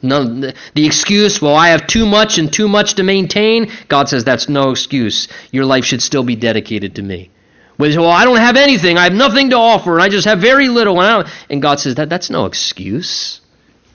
None, 0.03 0.41
the 0.75 0.87
excuse, 0.87 1.43
well, 1.43 1.55
I 1.55 1.69
have 1.69 1.87
too 1.87 2.07
much 2.07 2.39
and 2.39 2.53
too 2.53 2.69
much 2.69 2.95
to 2.95 3.03
maintain, 3.03 3.71
God 3.89 4.09
says 4.09 4.25
that's 4.25 4.49
no 4.49 4.71
excuse. 4.71 5.29
Your 5.53 5.67
life 5.67 5.85
should 5.85 6.03
still 6.03 6.25
be 6.25 6.37
dedicated 6.37 6.95
to 6.97 7.03
me. 7.03 7.31
Well, 7.79 8.11
I 8.11 8.25
don't 8.25 8.37
have 8.37 8.57
anything. 8.57 8.99
I 8.99 9.05
have 9.05 9.15
nothing 9.15 9.51
to 9.51 9.57
offer, 9.57 9.95
and 9.95 10.03
I 10.03 10.09
just 10.11 10.27
have 10.27 10.39
very 10.39 10.69
little. 10.69 11.01
And, 11.01 11.27
and 11.49 11.63
God 11.63 11.81
says 11.81 11.95
that 11.95 12.11
that's 12.11 12.29
no 12.29 12.45
excuse. 12.45 13.41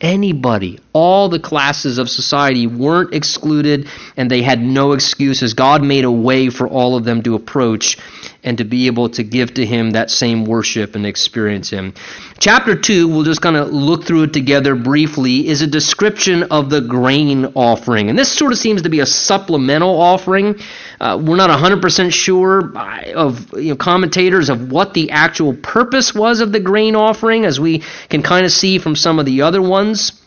Anybody, 0.01 0.79
all 0.91 1.29
the 1.29 1.39
classes 1.39 1.99
of 1.99 2.09
society 2.09 2.67
weren't 2.67 3.13
excluded, 3.13 3.87
and 4.17 4.29
they 4.29 4.41
had 4.41 4.59
no 4.59 4.91
excuses. 4.91 5.53
God 5.53 5.83
made 5.83 6.03
a 6.03 6.11
way 6.11 6.49
for 6.49 6.67
all 6.67 6.97
of 6.97 7.05
them 7.05 7.21
to 7.23 7.35
approach 7.35 7.97
and 8.45 8.59
to 8.59 8.63
be 8.63 8.87
able 8.87 9.09
to 9.09 9.23
give 9.23 9.55
to 9.55 9.65
him 9.65 9.91
that 9.91 10.09
same 10.09 10.45
worship 10.45 10.95
and 10.95 11.05
experience 11.05 11.69
him. 11.69 11.93
Chapter 12.37 12.75
2, 12.75 13.07
we'll 13.07 13.23
just 13.23 13.41
kind 13.41 13.57
of 13.57 13.73
look 13.73 14.05
through 14.05 14.23
it 14.23 14.33
together 14.33 14.75
briefly, 14.75 15.47
is 15.47 15.61
a 15.61 15.67
description 15.67 16.43
of 16.43 16.69
the 16.69 16.81
grain 16.81 17.45
offering. 17.55 18.09
And 18.09 18.17
this 18.17 18.31
sort 18.31 18.51
of 18.51 18.59
seems 18.59 18.83
to 18.83 18.89
be 18.89 18.99
a 18.99 19.05
supplemental 19.05 19.99
offering. 19.99 20.59
Uh, 21.01 21.19
we're 21.21 21.35
not 21.35 21.49
100% 21.49 22.13
sure 22.13 22.77
of 23.15 23.51
you 23.53 23.69
know, 23.69 23.75
commentators 23.75 24.49
of 24.49 24.71
what 24.71 24.93
the 24.93 25.11
actual 25.11 25.55
purpose 25.55 26.13
was 26.13 26.39
of 26.39 26.51
the 26.51 26.59
grain 26.59 26.95
offering, 26.95 27.45
as 27.45 27.59
we 27.59 27.83
can 28.09 28.21
kind 28.21 28.45
of 28.45 28.51
see 28.51 28.77
from 28.77 28.95
some 28.95 29.17
of 29.17 29.25
the 29.25 29.41
other 29.41 29.61
ones. 29.61 30.21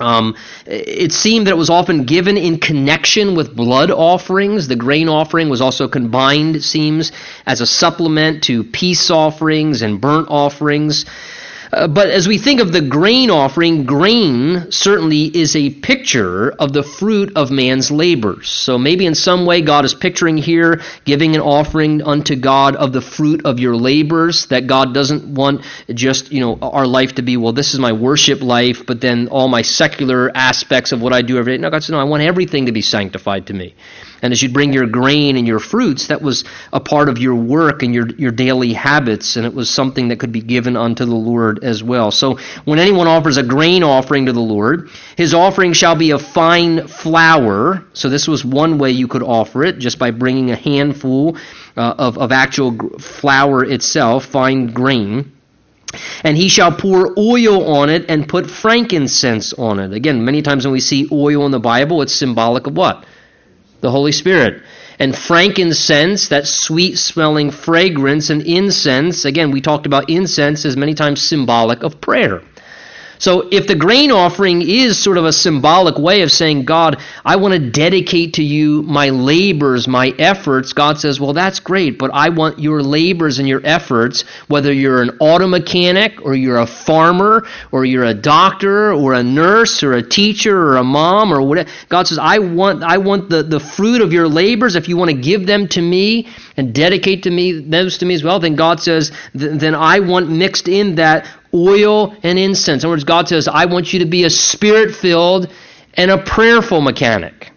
Um, 0.00 0.36
it 0.66 1.12
seemed 1.12 1.46
that 1.46 1.52
it 1.52 1.56
was 1.56 1.70
often 1.70 2.04
given 2.04 2.36
in 2.36 2.58
connection 2.58 3.34
with 3.34 3.54
blood 3.54 3.90
offerings. 3.90 4.68
The 4.68 4.76
grain 4.76 5.08
offering 5.08 5.48
was 5.48 5.60
also 5.60 5.88
combined, 5.88 6.56
it 6.56 6.62
seems, 6.62 7.12
as 7.46 7.60
a 7.60 7.66
supplement 7.66 8.44
to 8.44 8.64
peace 8.64 9.10
offerings 9.10 9.82
and 9.82 10.00
burnt 10.00 10.28
offerings. 10.30 11.04
Uh, 11.72 11.86
but 11.86 12.10
as 12.10 12.26
we 12.26 12.36
think 12.36 12.60
of 12.60 12.72
the 12.72 12.80
grain 12.80 13.30
offering, 13.30 13.84
grain 13.84 14.70
certainly 14.70 15.24
is 15.24 15.54
a 15.54 15.70
picture 15.70 16.50
of 16.50 16.72
the 16.72 16.82
fruit 16.82 17.32
of 17.36 17.50
man's 17.50 17.90
labors. 17.90 18.48
So 18.48 18.76
maybe 18.76 19.06
in 19.06 19.14
some 19.14 19.46
way 19.46 19.62
God 19.62 19.84
is 19.84 19.94
picturing 19.94 20.36
here 20.36 20.80
giving 21.04 21.36
an 21.36 21.40
offering 21.40 22.02
unto 22.02 22.34
God 22.34 22.74
of 22.74 22.92
the 22.92 23.00
fruit 23.00 23.44
of 23.44 23.60
your 23.60 23.76
labors, 23.76 24.46
that 24.46 24.66
God 24.66 24.92
doesn't 24.92 25.32
want 25.32 25.64
just, 25.94 26.32
you 26.32 26.40
know, 26.40 26.58
our 26.60 26.86
life 26.86 27.14
to 27.14 27.22
be, 27.22 27.36
well, 27.36 27.52
this 27.52 27.72
is 27.72 27.78
my 27.78 27.92
worship 27.92 28.42
life, 28.42 28.84
but 28.86 29.00
then 29.00 29.28
all 29.28 29.48
my 29.48 29.62
secular 29.62 30.30
aspects 30.34 30.92
of 30.92 31.00
what 31.00 31.12
I 31.12 31.22
do 31.22 31.38
every 31.38 31.56
day. 31.56 31.62
No, 31.62 31.70
God 31.70 31.84
said, 31.84 31.92
no, 31.92 32.00
I 32.00 32.04
want 32.04 32.22
everything 32.22 32.66
to 32.66 32.72
be 32.72 32.82
sanctified 32.82 33.46
to 33.46 33.54
me. 33.54 33.74
And 34.22 34.32
as 34.32 34.42
you 34.42 34.50
bring 34.50 34.72
your 34.72 34.86
grain 34.86 35.36
and 35.36 35.46
your 35.46 35.60
fruits, 35.60 36.08
that 36.08 36.20
was 36.20 36.44
a 36.72 36.80
part 36.80 37.08
of 37.08 37.18
your 37.18 37.34
work 37.34 37.82
and 37.82 37.94
your, 37.94 38.08
your 38.10 38.32
daily 38.32 38.72
habits, 38.72 39.36
and 39.36 39.46
it 39.46 39.54
was 39.54 39.70
something 39.70 40.08
that 40.08 40.20
could 40.20 40.32
be 40.32 40.42
given 40.42 40.76
unto 40.76 41.04
the 41.04 41.14
Lord 41.14 41.64
as 41.64 41.82
well. 41.82 42.10
So 42.10 42.38
when 42.64 42.78
anyone 42.78 43.06
offers 43.06 43.36
a 43.36 43.42
grain 43.42 43.82
offering 43.82 44.26
to 44.26 44.32
the 44.32 44.40
Lord, 44.40 44.90
his 45.16 45.32
offering 45.32 45.72
shall 45.72 45.96
be 45.96 46.10
of 46.10 46.22
fine 46.22 46.86
flour. 46.86 47.84
So 47.92 48.08
this 48.08 48.28
was 48.28 48.44
one 48.44 48.78
way 48.78 48.90
you 48.90 49.08
could 49.08 49.22
offer 49.22 49.64
it, 49.64 49.78
just 49.78 49.98
by 49.98 50.10
bringing 50.10 50.50
a 50.50 50.56
handful 50.56 51.38
uh, 51.76 51.94
of, 51.98 52.18
of 52.18 52.32
actual 52.32 52.98
flour 52.98 53.64
itself, 53.64 54.26
fine 54.26 54.66
grain. 54.66 55.32
And 56.22 56.36
he 56.36 56.48
shall 56.48 56.70
pour 56.70 57.18
oil 57.18 57.74
on 57.74 57.90
it 57.90 58.04
and 58.08 58.28
put 58.28 58.48
frankincense 58.48 59.52
on 59.54 59.80
it. 59.80 59.92
Again, 59.92 60.24
many 60.24 60.42
times 60.42 60.64
when 60.64 60.72
we 60.72 60.80
see 60.80 61.08
oil 61.10 61.46
in 61.46 61.52
the 61.52 61.58
Bible, 61.58 62.02
it's 62.02 62.14
symbolic 62.14 62.66
of 62.66 62.76
what? 62.76 63.04
The 63.80 63.90
Holy 63.90 64.12
Spirit. 64.12 64.62
And 64.98 65.16
frankincense, 65.16 66.28
that 66.28 66.46
sweet 66.46 66.98
smelling 66.98 67.50
fragrance, 67.50 68.30
and 68.30 68.42
incense, 68.42 69.24
again, 69.24 69.50
we 69.50 69.60
talked 69.60 69.86
about 69.86 70.10
incense 70.10 70.64
as 70.64 70.76
many 70.76 70.94
times 70.94 71.22
symbolic 71.22 71.82
of 71.82 72.00
prayer. 72.00 72.42
So 73.20 73.46
if 73.52 73.66
the 73.66 73.74
grain 73.74 74.10
offering 74.10 74.62
is 74.62 74.98
sort 74.98 75.18
of 75.18 75.26
a 75.26 75.32
symbolic 75.32 75.98
way 75.98 76.22
of 76.22 76.32
saying, 76.32 76.64
God, 76.64 77.02
I 77.22 77.36
want 77.36 77.52
to 77.52 77.70
dedicate 77.70 78.34
to 78.34 78.42
you 78.42 78.82
my 78.82 79.10
labors, 79.10 79.86
my 79.86 80.14
efforts, 80.18 80.72
God 80.72 80.98
says, 80.98 81.20
well, 81.20 81.34
that's 81.34 81.60
great, 81.60 81.98
but 81.98 82.10
I 82.14 82.30
want 82.30 82.58
your 82.58 82.82
labors 82.82 83.38
and 83.38 83.46
your 83.46 83.60
efforts, 83.62 84.24
whether 84.48 84.72
you're 84.72 85.02
an 85.02 85.18
auto 85.20 85.46
mechanic 85.46 86.24
or 86.24 86.34
you're 86.34 86.60
a 86.60 86.66
farmer 86.66 87.46
or 87.70 87.84
you're 87.84 88.04
a 88.04 88.14
doctor 88.14 88.90
or 88.94 89.12
a 89.12 89.22
nurse 89.22 89.82
or 89.82 89.92
a 89.92 90.02
teacher 90.02 90.58
or 90.58 90.78
a 90.78 90.84
mom 90.84 91.30
or 91.30 91.42
whatever. 91.42 91.68
God 91.90 92.06
says, 92.06 92.18
I 92.18 92.38
want, 92.38 92.82
I 92.82 92.96
want 92.96 93.28
the, 93.28 93.42
the 93.42 93.60
fruit 93.60 94.00
of 94.00 94.14
your 94.14 94.28
labors. 94.28 94.76
If 94.76 94.88
you 94.88 94.96
want 94.96 95.10
to 95.10 95.16
give 95.16 95.46
them 95.46 95.68
to 95.68 95.82
me 95.82 96.26
and 96.56 96.74
dedicate 96.74 97.24
to 97.24 97.30
me, 97.30 97.60
those 97.60 97.98
to 97.98 98.06
me 98.06 98.14
as 98.14 98.24
well, 98.24 98.40
then 98.40 98.56
God 98.56 98.80
says, 98.80 99.12
then 99.34 99.74
I 99.74 100.00
want 100.00 100.30
mixed 100.30 100.66
in 100.66 100.94
that 100.94 101.28
oil 101.54 102.14
and 102.22 102.38
incense. 102.38 102.82
In 102.82 102.88
other 102.88 102.94
words, 102.94 103.04
God 103.04 103.28
says, 103.28 103.48
I 103.48 103.66
want 103.66 103.92
you 103.92 104.00
to 104.00 104.06
be 104.06 104.24
a 104.24 104.30
spirit 104.30 104.94
filled 104.94 105.52
and 105.94 106.10
a 106.10 106.18
prayerful 106.18 106.80
mechanic. 106.80 107.50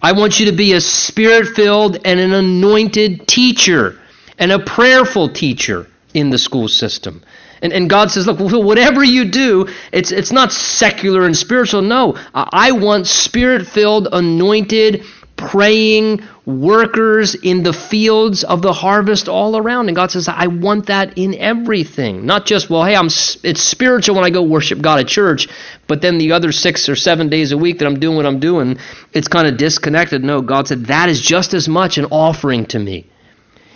I 0.00 0.12
want 0.12 0.38
you 0.38 0.46
to 0.46 0.52
be 0.52 0.72
a 0.74 0.80
spirit 0.80 1.48
filled 1.56 1.98
and 2.04 2.20
an 2.20 2.32
anointed 2.32 3.26
teacher 3.26 3.98
and 4.38 4.52
a 4.52 4.58
prayerful 4.58 5.30
teacher 5.30 5.88
in 6.14 6.30
the 6.30 6.38
school 6.38 6.68
system. 6.68 7.22
And, 7.62 7.72
and 7.72 7.88
God 7.88 8.10
says, 8.10 8.26
look, 8.26 8.38
whatever 8.38 9.02
you 9.02 9.24
do, 9.24 9.68
it's, 9.92 10.12
it's 10.12 10.30
not 10.32 10.52
secular 10.52 11.24
and 11.24 11.36
spiritual. 11.36 11.82
No, 11.82 12.16
I 12.34 12.72
want 12.72 13.06
spirit 13.06 13.66
filled, 13.66 14.08
anointed, 14.12 15.04
praying 15.36 16.22
workers 16.46 17.34
in 17.34 17.62
the 17.62 17.72
fields 17.72 18.42
of 18.44 18.62
the 18.62 18.72
harvest 18.72 19.28
all 19.28 19.56
around. 19.56 19.88
And 19.88 19.96
God 19.96 20.10
says, 20.10 20.28
I 20.28 20.46
want 20.46 20.86
that 20.86 21.18
in 21.18 21.34
everything. 21.34 22.24
Not 22.24 22.46
just, 22.46 22.70
well, 22.70 22.84
hey, 22.84 22.96
I'm 22.96 23.06
it's 23.06 23.60
spiritual 23.60 24.16
when 24.16 24.24
I 24.24 24.30
go 24.30 24.42
worship 24.42 24.80
God 24.80 25.00
at 25.00 25.08
church, 25.08 25.48
but 25.86 26.00
then 26.00 26.18
the 26.18 26.32
other 26.32 26.52
six 26.52 26.88
or 26.88 26.96
seven 26.96 27.28
days 27.28 27.52
a 27.52 27.58
week 27.58 27.78
that 27.78 27.86
I'm 27.86 28.00
doing 28.00 28.16
what 28.16 28.26
I'm 28.26 28.40
doing, 28.40 28.78
it's 29.12 29.28
kind 29.28 29.46
of 29.46 29.58
disconnected. 29.58 30.24
No, 30.24 30.40
God 30.40 30.68
said, 30.68 30.86
that 30.86 31.08
is 31.08 31.20
just 31.20 31.52
as 31.54 31.68
much 31.68 31.98
an 31.98 32.06
offering 32.06 32.66
to 32.66 32.78
me. 32.78 33.06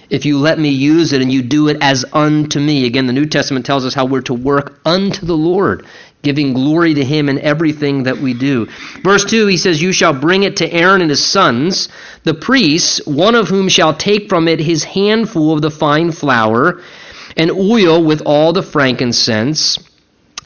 If 0.09 0.25
you 0.25 0.39
let 0.39 0.59
me 0.59 0.71
use 0.71 1.13
it 1.13 1.23
and 1.23 1.31
you 1.31 1.43
do 1.43 1.69
it 1.69 1.77
as 1.81 2.05
unto 2.13 2.59
me. 2.59 2.85
Again, 2.85 3.07
the 3.07 3.13
New 3.13 3.27
Testament 3.27 3.65
tells 3.65 3.87
us 3.87 3.95
how 3.95 4.07
we're 4.07 4.23
to 4.23 4.35
work 4.35 4.81
unto 4.85 5.25
the 5.25 5.37
Lord 5.37 5.87
giving 6.23 6.53
glory 6.53 6.95
to 6.95 7.05
him 7.05 7.29
in 7.29 7.39
everything 7.39 8.03
that 8.05 8.19
we 8.19 8.35
do. 8.35 8.67
Verse 9.03 9.25
2, 9.25 9.47
he 9.47 9.57
says, 9.57 9.81
You 9.81 9.93
shall 9.93 10.13
bring 10.13 10.43
it 10.43 10.57
to 10.57 10.71
Aaron 10.71 11.01
and 11.01 11.11
his 11.11 11.25
sons, 11.25 11.89
the 12.25 12.35
priests, 12.35 13.01
one 13.07 13.35
of 13.35 13.49
whom 13.49 13.69
shall 13.69 13.95
take 13.95 14.29
from 14.29 14.49
it 14.49 14.61
his 14.61 14.85
handful 14.85 15.55
of 15.55 15.63
the 15.63 15.71
fine 15.71 16.13
flour, 16.13 16.83
and 17.37 17.51
oil 17.51 18.05
with 18.05 18.23
all 18.27 18.53
the 18.53 18.63
frankincense. 18.63 19.79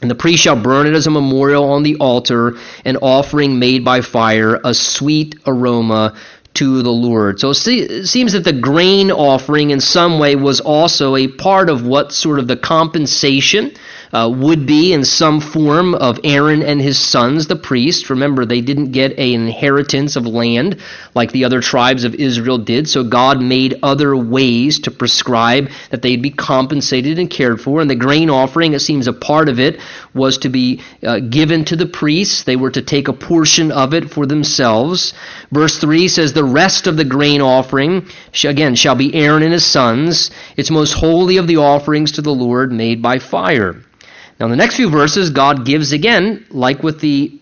And 0.01 0.11
the 0.11 0.15
priest 0.15 0.43
shall 0.43 0.61
burn 0.61 0.87
it 0.87 0.93
as 0.93 1.07
a 1.07 1.11
memorial 1.11 1.71
on 1.71 1.83
the 1.83 1.95
altar, 1.95 2.57
an 2.83 2.97
offering 2.97 3.59
made 3.59 3.83
by 3.83 4.01
fire, 4.01 4.59
a 4.63 4.73
sweet 4.73 5.35
aroma 5.47 6.15
to 6.55 6.81
the 6.81 6.91
Lord. 6.91 7.39
So 7.39 7.51
it 7.53 8.07
seems 8.07 8.33
that 8.33 8.43
the 8.43 8.53
grain 8.53 9.11
offering 9.11 9.71
in 9.71 9.81
some 9.81 10.19
way 10.19 10.35
was 10.35 10.61
also 10.61 11.15
a 11.15 11.27
part 11.27 11.69
of 11.69 11.85
what 11.85 12.13
sort 12.13 12.39
of 12.39 12.47
the 12.47 12.57
compensation 12.57 13.73
uh, 14.15 14.29
would 14.29 14.65
be 14.65 14.93
in 14.93 15.03
some 15.03 15.41
form 15.41 15.93
of 15.93 16.17
Aaron 16.23 16.63
and 16.63 16.79
his 16.81 16.97
sons, 16.97 17.47
the 17.47 17.55
priests. 17.57 18.09
Remember, 18.09 18.45
they 18.45 18.61
didn't 18.61 18.93
get 18.93 19.11
an 19.19 19.47
inheritance 19.47 20.15
of 20.15 20.25
land 20.25 20.79
like 21.13 21.33
the 21.33 21.43
other 21.43 21.59
tribes 21.59 22.05
of 22.05 22.15
Israel 22.15 22.57
did, 22.57 22.87
so 22.87 23.03
God 23.03 23.41
made 23.41 23.77
other 23.83 24.15
ways 24.15 24.79
to 24.79 24.91
prescribe 24.91 25.69
that 25.89 26.01
they'd 26.01 26.21
be 26.21 26.29
compensated 26.29 27.19
and 27.19 27.29
cared 27.29 27.59
for. 27.59 27.81
And 27.81 27.89
the 27.89 27.95
grain 27.95 28.29
offering, 28.29 28.71
it 28.71 28.79
seems 28.79 29.09
a 29.09 29.11
part 29.11 29.49
of 29.49 29.59
it, 29.59 29.81
was 30.13 30.37
to 30.39 30.49
be 30.49 30.81
uh, 31.03 31.19
given 31.19 31.65
to 31.65 31.75
the 31.75 31.85
priests. 31.85 32.43
They 32.43 32.55
were 32.55 32.71
to 32.71 32.81
take 32.81 33.09
a 33.09 33.13
portion 33.13 33.69
of 33.69 33.93
it 33.93 34.09
for 34.09 34.25
themselves. 34.25 35.13
Verse 35.51 35.77
3 35.77 36.07
says, 36.07 36.31
The 36.31 36.41
rest 36.45 36.87
of 36.87 36.95
the 36.95 37.03
grain 37.03 37.41
offering, 37.41 38.07
again, 38.45 38.75
shall 38.75 38.95
be 38.95 39.13
Aaron 39.13 39.43
and 39.43 39.51
his 39.51 39.65
sons. 39.65 40.31
It's 40.55 40.71
most 40.71 40.93
holy 40.93 41.35
of 41.35 41.47
the 41.47 41.57
offerings 41.57 42.13
to 42.13 42.21
the 42.21 42.33
Lord 42.33 42.71
made 42.71 43.01
by 43.01 43.19
fire. 43.19 43.81
Now, 44.39 44.47
in 44.47 44.51
the 44.51 44.57
next 44.57 44.75
few 44.75 44.89
verses, 44.89 45.29
God 45.29 45.65
gives 45.65 45.91
again, 45.91 46.45
like 46.49 46.83
with 46.83 46.99
the 46.99 47.39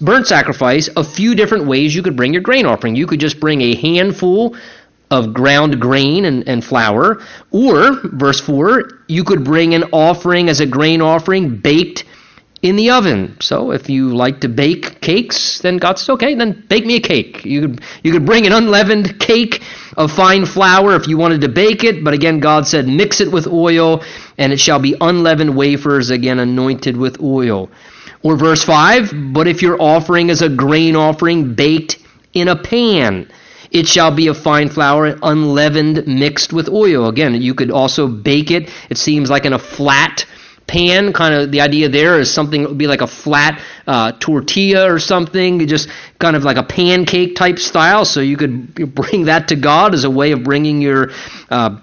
burnt 0.00 0.26
sacrifice, 0.26 0.88
a 0.96 1.04
few 1.04 1.34
different 1.34 1.66
ways 1.66 1.94
you 1.94 2.02
could 2.02 2.16
bring 2.16 2.32
your 2.32 2.42
grain 2.42 2.66
offering. 2.66 2.96
You 2.96 3.06
could 3.06 3.20
just 3.20 3.38
bring 3.38 3.60
a 3.60 3.76
handful 3.76 4.56
of 5.10 5.32
ground 5.32 5.80
grain 5.80 6.24
and, 6.24 6.46
and 6.48 6.64
flour, 6.64 7.22
or, 7.50 8.00
verse 8.04 8.40
4, 8.40 9.04
you 9.08 9.24
could 9.24 9.42
bring 9.42 9.74
an 9.74 9.84
offering 9.92 10.48
as 10.48 10.60
a 10.60 10.66
grain 10.66 11.00
offering 11.00 11.56
baked 11.56 12.04
in 12.62 12.76
the 12.76 12.90
oven. 12.90 13.36
So 13.40 13.70
if 13.70 13.88
you 13.88 14.14
like 14.14 14.40
to 14.40 14.48
bake 14.48 15.00
cakes, 15.00 15.60
then 15.60 15.76
God 15.76 15.98
says, 15.98 16.10
okay, 16.10 16.34
then 16.34 16.64
bake 16.68 16.84
me 16.84 16.96
a 16.96 17.00
cake. 17.00 17.44
You 17.44 17.62
could, 17.62 17.80
you 18.02 18.12
could 18.12 18.26
bring 18.26 18.46
an 18.46 18.52
unleavened 18.52 19.20
cake 19.20 19.62
of 19.96 20.10
fine 20.12 20.44
flour 20.44 20.96
if 20.96 21.06
you 21.06 21.16
wanted 21.18 21.40
to 21.42 21.48
bake 21.48 21.84
it, 21.84 22.02
but 22.02 22.14
again, 22.14 22.40
God 22.40 22.66
said, 22.66 22.88
mix 22.88 23.20
it 23.20 23.30
with 23.30 23.46
oil, 23.46 24.02
and 24.36 24.52
it 24.52 24.60
shall 24.60 24.80
be 24.80 24.96
unleavened 25.00 25.56
wafers, 25.56 26.10
again, 26.10 26.38
anointed 26.38 26.96
with 26.96 27.20
oil. 27.20 27.70
Or 28.22 28.36
verse 28.36 28.64
5, 28.64 29.32
but 29.32 29.46
if 29.46 29.62
your 29.62 29.80
offering 29.80 30.28
is 30.28 30.42
a 30.42 30.48
grain 30.48 30.96
offering 30.96 31.54
baked 31.54 31.98
in 32.32 32.48
a 32.48 32.56
pan, 32.56 33.30
it 33.70 33.86
shall 33.86 34.14
be 34.14 34.28
of 34.28 34.38
fine 34.38 34.68
flour, 34.68 35.16
unleavened, 35.22 36.06
mixed 36.06 36.52
with 36.52 36.68
oil. 36.68 37.08
Again, 37.08 37.40
you 37.40 37.54
could 37.54 37.70
also 37.70 38.08
bake 38.08 38.50
it. 38.50 38.70
It 38.90 38.98
seems 38.98 39.30
like 39.30 39.44
in 39.44 39.52
a 39.52 39.58
flat 39.58 40.24
pan 40.68 41.12
kind 41.12 41.34
of 41.34 41.50
the 41.50 41.62
idea 41.62 41.88
there 41.88 42.20
is 42.20 42.32
something 42.32 42.62
that 42.62 42.68
would 42.68 42.78
be 42.78 42.86
like 42.86 43.00
a 43.00 43.06
flat 43.06 43.60
uh, 43.86 44.12
tortilla 44.20 44.92
or 44.92 44.98
something 44.98 45.66
just 45.66 45.88
kind 46.18 46.36
of 46.36 46.44
like 46.44 46.58
a 46.58 46.62
pancake 46.62 47.34
type 47.34 47.58
style 47.58 48.04
so 48.04 48.20
you 48.20 48.36
could 48.36 48.74
bring 48.94 49.24
that 49.24 49.48
to 49.48 49.56
god 49.56 49.94
as 49.94 50.04
a 50.04 50.10
way 50.10 50.32
of 50.32 50.44
bringing 50.44 50.80
your 50.80 51.10
uh, 51.50 51.78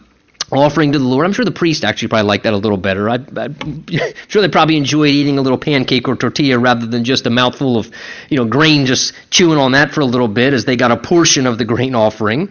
offering 0.52 0.92
to 0.92 1.00
the 1.00 1.06
Lord. 1.06 1.26
I'm 1.26 1.34
sure 1.34 1.46
the 1.46 1.52
priest 1.52 1.84
actually 1.84 2.10
probably 2.10 2.28
liked 2.28 2.44
that 2.44 2.54
a 2.54 2.58
little 2.58 2.78
better. 2.78 3.10
I, 3.10 3.16
am 3.16 3.86
sure 4.28 4.42
they 4.42 4.50
probably 4.50 4.78
enjoyed 4.78 5.10
eating 5.10 5.38
a 5.38 5.42
little 5.42 5.58
pancake 5.58 6.08
or 6.08 6.16
tortilla 6.16 6.60
rather 6.60 6.86
than 6.86 7.04
just 7.04 7.26
a 7.26 7.30
mouthful 7.30 7.78
of, 7.78 7.90
you 8.30 8.38
know, 8.38 8.46
grain, 8.46 8.86
just 8.86 9.14
chewing 9.30 9.58
on 9.58 9.72
that 9.72 9.92
for 9.92 10.02
a 10.02 10.06
little 10.06 10.28
bit 10.28 10.54
as 10.54 10.66
they 10.66 10.76
got 10.76 10.92
a 10.92 10.98
portion 10.98 11.48
of 11.48 11.58
the 11.58 11.66
grain 11.66 11.96
offering. 11.96 12.50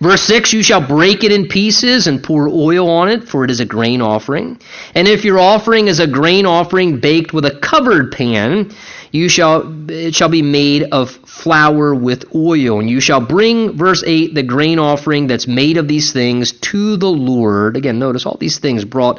Verse 0.00 0.22
6, 0.22 0.52
you 0.52 0.62
shall 0.62 0.86
break 0.86 1.24
it 1.24 1.32
in 1.32 1.48
pieces 1.48 2.06
and 2.06 2.22
pour 2.22 2.48
oil 2.48 2.88
on 2.90 3.08
it, 3.08 3.28
for 3.28 3.44
it 3.44 3.50
is 3.50 3.60
a 3.60 3.64
grain 3.64 4.02
offering. 4.02 4.60
And 4.94 5.08
if 5.08 5.24
your 5.24 5.38
offering 5.38 5.88
is 5.88 6.00
a 6.00 6.06
grain 6.06 6.44
offering 6.44 7.00
baked 7.00 7.32
with 7.32 7.46
a 7.46 7.58
covered 7.60 8.12
pan, 8.12 8.74
you 9.10 9.28
shall 9.28 9.90
it 9.90 10.14
shall 10.14 10.28
be 10.28 10.42
made 10.42 10.82
of 10.92 11.10
flour 11.10 11.94
with 11.94 12.34
oil. 12.34 12.80
And 12.80 12.90
you 12.90 13.00
shall 13.00 13.20
bring 13.20 13.76
verse 13.76 14.02
8 14.06 14.34
the 14.34 14.42
grain 14.42 14.78
offering 14.78 15.26
that's 15.26 15.46
made 15.46 15.78
of 15.78 15.88
these 15.88 16.12
things 16.12 16.52
to 16.52 16.96
the 16.96 17.08
lord. 17.08 17.76
Again 17.76 17.98
notice 17.98 18.26
all 18.26 18.36
these 18.36 18.58
things 18.58 18.84
brought 18.84 19.18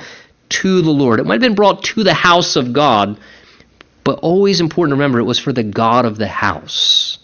to 0.50 0.82
the 0.82 0.92
lord. 0.92 1.20
It 1.20 1.26
might 1.26 1.36
have 1.36 1.42
been 1.42 1.56
brought 1.56 1.84
to 1.86 2.04
the 2.04 2.14
house 2.14 2.56
of 2.56 2.74
god 2.74 3.18
but 4.08 4.20
always 4.20 4.62
important 4.62 4.92
to 4.92 4.96
remember 4.96 5.20
it 5.20 5.24
was 5.24 5.38
for 5.38 5.52
the 5.52 5.64
god 5.64 6.06
of 6.06 6.18
the 6.18 6.28
house 6.28 7.18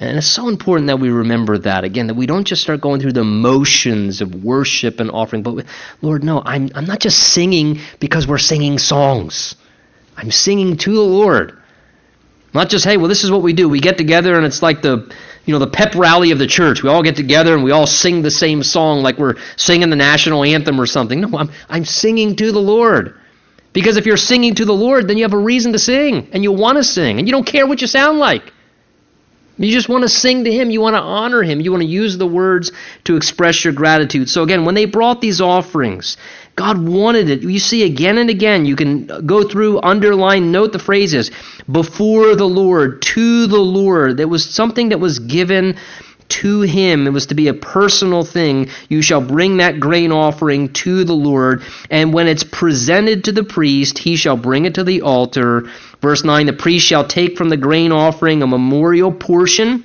and 0.00 0.16
it's 0.16 0.28
so 0.28 0.48
important 0.48 0.86
that 0.86 1.00
we 1.00 1.10
remember 1.10 1.58
that 1.58 1.82
again, 1.82 2.06
that 2.06 2.14
we 2.14 2.26
don't 2.26 2.44
just 2.44 2.62
start 2.62 2.80
going 2.80 3.00
through 3.00 3.14
the 3.14 3.24
motions 3.24 4.20
of 4.20 4.44
worship 4.44 5.00
and 5.00 5.10
offering, 5.10 5.42
but 5.42 5.64
Lord, 6.02 6.22
no, 6.22 6.40
I'm, 6.44 6.70
I'm 6.74 6.84
not 6.84 7.00
just 7.00 7.18
singing 7.18 7.80
because 7.98 8.26
we're 8.26 8.38
singing 8.38 8.78
songs. 8.78 9.56
I'm 10.16 10.30
singing 10.30 10.76
to 10.76 10.92
the 10.92 11.00
Lord. 11.00 11.58
Not 12.54 12.70
just, 12.70 12.84
hey, 12.84 12.96
well, 12.96 13.08
this 13.08 13.24
is 13.24 13.30
what 13.30 13.42
we 13.42 13.52
do. 13.52 13.68
We 13.68 13.80
get 13.80 13.98
together 13.98 14.36
and 14.36 14.46
it's 14.46 14.62
like 14.62 14.82
the, 14.82 15.12
you 15.44 15.52
know, 15.52 15.58
the 15.58 15.70
pep 15.70 15.94
rally 15.96 16.30
of 16.30 16.38
the 16.38 16.46
church. 16.46 16.82
We 16.82 16.88
all 16.88 17.02
get 17.02 17.16
together 17.16 17.54
and 17.54 17.64
we 17.64 17.72
all 17.72 17.86
sing 17.86 18.22
the 18.22 18.30
same 18.30 18.62
song 18.62 19.02
like 19.02 19.18
we're 19.18 19.34
singing 19.56 19.90
the 19.90 19.96
national 19.96 20.44
anthem 20.44 20.80
or 20.80 20.86
something. 20.86 21.20
No, 21.20 21.36
I'm, 21.36 21.50
I'm 21.68 21.84
singing 21.84 22.36
to 22.36 22.52
the 22.52 22.60
Lord. 22.60 23.18
Because 23.72 23.96
if 23.96 24.06
you're 24.06 24.16
singing 24.16 24.54
to 24.56 24.64
the 24.64 24.72
Lord, 24.72 25.08
then 25.08 25.18
you 25.18 25.24
have 25.24 25.34
a 25.34 25.38
reason 25.38 25.72
to 25.72 25.78
sing 25.78 26.28
and 26.32 26.42
you 26.42 26.52
want 26.52 26.78
to 26.78 26.84
sing 26.84 27.18
and 27.18 27.26
you 27.26 27.32
don't 27.32 27.46
care 27.46 27.66
what 27.66 27.80
you 27.80 27.86
sound 27.88 28.18
like. 28.18 28.52
You 29.58 29.72
just 29.72 29.88
want 29.88 30.02
to 30.02 30.08
sing 30.08 30.44
to 30.44 30.52
Him. 30.52 30.70
You 30.70 30.80
want 30.80 30.94
to 30.94 31.00
honor 31.00 31.42
Him. 31.42 31.60
You 31.60 31.70
want 31.72 31.82
to 31.82 31.88
use 31.88 32.16
the 32.16 32.26
words 32.26 32.72
to 33.04 33.16
express 33.16 33.64
your 33.64 33.72
gratitude. 33.72 34.28
So, 34.28 34.42
again, 34.42 34.64
when 34.64 34.74
they 34.74 34.84
brought 34.84 35.20
these 35.20 35.40
offerings, 35.40 36.16
God 36.54 36.86
wanted 36.86 37.30
it. 37.30 37.42
You 37.42 37.58
see 37.58 37.84
again 37.84 38.18
and 38.18 38.30
again, 38.30 38.66
you 38.66 38.76
can 38.76 39.26
go 39.26 39.48
through, 39.48 39.80
underline, 39.80 40.50
note 40.50 40.72
the 40.72 40.78
phrases 40.78 41.30
before 41.70 42.34
the 42.34 42.48
Lord, 42.48 43.02
to 43.02 43.46
the 43.46 43.60
Lord. 43.60 44.16
There 44.16 44.28
was 44.28 44.44
something 44.44 44.88
that 44.88 44.98
was 44.98 45.18
given 45.20 45.76
to 46.28 46.60
him. 46.62 47.06
It 47.06 47.12
was 47.12 47.26
to 47.26 47.34
be 47.34 47.48
a 47.48 47.54
personal 47.54 48.24
thing. 48.24 48.68
You 48.88 49.02
shall 49.02 49.20
bring 49.20 49.58
that 49.58 49.80
grain 49.80 50.12
offering 50.12 50.72
to 50.74 51.04
the 51.04 51.14
Lord, 51.14 51.62
and 51.90 52.12
when 52.12 52.28
it's 52.28 52.44
presented 52.44 53.24
to 53.24 53.32
the 53.32 53.44
priest, 53.44 53.98
he 53.98 54.16
shall 54.16 54.36
bring 54.36 54.64
it 54.64 54.74
to 54.74 54.84
the 54.84 55.02
altar. 55.02 55.68
Verse 56.00 56.24
9 56.24 56.46
The 56.46 56.52
priest 56.52 56.86
shall 56.86 57.04
take 57.04 57.36
from 57.36 57.48
the 57.48 57.56
grain 57.56 57.92
offering 57.92 58.42
a 58.42 58.46
memorial 58.46 59.12
portion 59.12 59.84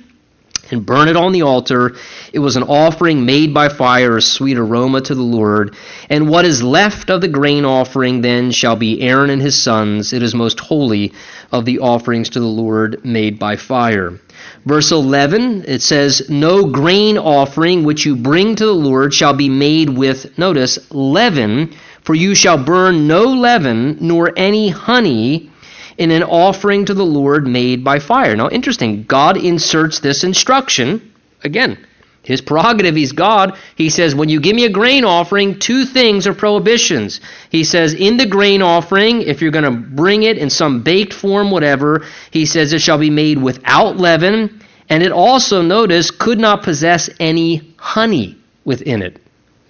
and 0.70 0.84
burn 0.84 1.08
it 1.08 1.16
on 1.16 1.32
the 1.32 1.42
altar. 1.42 1.94
It 2.32 2.38
was 2.38 2.56
an 2.56 2.62
offering 2.62 3.26
made 3.26 3.52
by 3.52 3.68
fire, 3.68 4.16
a 4.16 4.22
sweet 4.22 4.58
aroma 4.58 5.00
to 5.02 5.14
the 5.14 5.22
Lord. 5.22 5.76
And 6.08 6.28
what 6.28 6.44
is 6.44 6.62
left 6.62 7.10
of 7.10 7.20
the 7.20 7.28
grain 7.28 7.64
offering 7.64 8.20
then 8.20 8.50
shall 8.50 8.76
be 8.76 9.02
Aaron 9.02 9.30
and 9.30 9.42
his 9.42 9.60
sons. 9.60 10.12
It 10.12 10.22
is 10.22 10.34
most 10.34 10.60
holy 10.60 11.12
of 11.52 11.64
the 11.64 11.80
offerings 11.80 12.30
to 12.30 12.40
the 12.40 12.46
Lord 12.46 13.04
made 13.04 13.38
by 13.38 13.56
fire. 13.56 14.18
Verse 14.64 14.92
11, 14.92 15.64
it 15.66 15.82
says, 15.82 16.28
No 16.30 16.66
grain 16.66 17.18
offering 17.18 17.84
which 17.84 18.06
you 18.06 18.16
bring 18.16 18.56
to 18.56 18.66
the 18.66 18.72
Lord 18.72 19.12
shall 19.12 19.34
be 19.34 19.48
made 19.48 19.90
with, 19.90 20.38
notice, 20.38 20.90
leaven, 20.90 21.74
for 22.02 22.14
you 22.14 22.34
shall 22.34 22.62
burn 22.62 23.06
no 23.06 23.24
leaven, 23.24 23.98
nor 24.00 24.32
any 24.36 24.68
honey 24.68 25.50
in 25.98 26.10
an 26.10 26.22
offering 26.22 26.84
to 26.86 26.94
the 26.94 27.04
Lord 27.04 27.46
made 27.46 27.84
by 27.84 27.98
fire. 27.98 28.36
Now, 28.36 28.48
interesting, 28.48 29.04
God 29.04 29.36
inserts 29.36 30.00
this 30.00 30.24
instruction. 30.24 31.12
Again, 31.42 31.86
his 32.24 32.40
prerogative, 32.40 32.96
he's 32.96 33.12
God. 33.12 33.56
He 33.76 33.90
says, 33.90 34.14
when 34.14 34.28
you 34.28 34.40
give 34.40 34.56
me 34.56 34.64
a 34.64 34.70
grain 34.70 35.04
offering, 35.04 35.58
two 35.58 35.84
things 35.84 36.26
are 36.26 36.34
prohibitions. 36.34 37.20
He 37.50 37.64
says, 37.64 37.92
in 37.92 38.16
the 38.16 38.26
grain 38.26 38.62
offering, 38.62 39.22
if 39.22 39.42
you're 39.42 39.50
going 39.50 39.64
to 39.64 39.70
bring 39.70 40.22
it 40.22 40.38
in 40.38 40.48
some 40.50 40.82
baked 40.82 41.12
form, 41.12 41.50
whatever, 41.50 42.04
he 42.30 42.46
says 42.46 42.72
it 42.72 42.80
shall 42.80 42.98
be 42.98 43.10
made 43.10 43.40
without 43.40 43.98
leaven. 43.98 44.62
And 44.88 45.02
it 45.02 45.12
also, 45.12 45.62
notice, 45.62 46.10
could 46.10 46.38
not 46.38 46.62
possess 46.62 47.10
any 47.20 47.74
honey 47.76 48.38
within 48.64 49.02
it. 49.02 49.20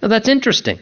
Now, 0.01 0.07
that's 0.07 0.29
interesting. 0.29 0.79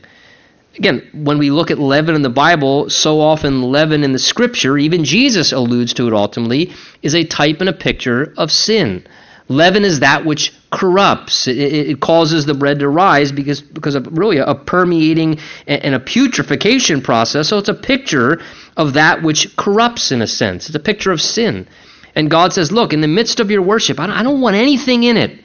Again, 0.75 1.07
when 1.13 1.37
we 1.37 1.51
look 1.51 1.69
at 1.69 1.77
leaven 1.77 2.15
in 2.15 2.23
the 2.23 2.29
Bible, 2.29 2.89
so 2.89 3.19
often 3.19 3.61
leaven 3.61 4.03
in 4.03 4.11
the 4.11 4.19
scripture, 4.19 4.77
even 4.77 5.03
Jesus 5.03 5.51
alludes 5.51 5.93
to 5.95 6.07
it 6.07 6.13
ultimately, 6.13 6.73
is 7.01 7.13
a 7.13 7.23
type 7.23 7.59
and 7.59 7.69
a 7.69 7.73
picture 7.73 8.33
of 8.37 8.51
sin. 8.51 9.05
Leaven 9.49 9.83
is 9.83 9.99
that 9.99 10.25
which 10.25 10.53
corrupts. 10.71 11.47
It, 11.47 11.57
it 11.57 11.99
causes 11.99 12.45
the 12.45 12.53
bread 12.53 12.79
to 12.79 12.87
rise 12.87 13.31
because, 13.31 13.61
because 13.61 13.95
of 13.95 14.17
really 14.17 14.37
a, 14.37 14.55
permeating 14.55 15.39
and 15.67 15.95
a 15.95 15.99
putrefaction 15.99 17.03
process. 17.03 17.49
So 17.49 17.57
it's 17.57 17.69
a 17.69 17.73
picture 17.73 18.41
of 18.77 18.93
that 18.93 19.21
which 19.21 19.55
corrupts 19.55 20.11
in 20.11 20.21
a 20.21 20.27
sense. 20.27 20.67
It's 20.67 20.75
a 20.75 20.79
picture 20.79 21.11
of 21.11 21.21
sin. 21.21 21.67
And 22.15 22.29
God 22.29 22.53
says, 22.53 22.71
look, 22.71 22.93
in 22.93 23.01
the 23.01 23.07
midst 23.07 23.39
of 23.39 23.51
your 23.51 23.61
worship, 23.61 23.99
I 23.99 24.07
don't, 24.07 24.15
I 24.15 24.23
don't 24.23 24.41
want 24.41 24.55
anything 24.55 25.03
in 25.03 25.17
it. 25.17 25.43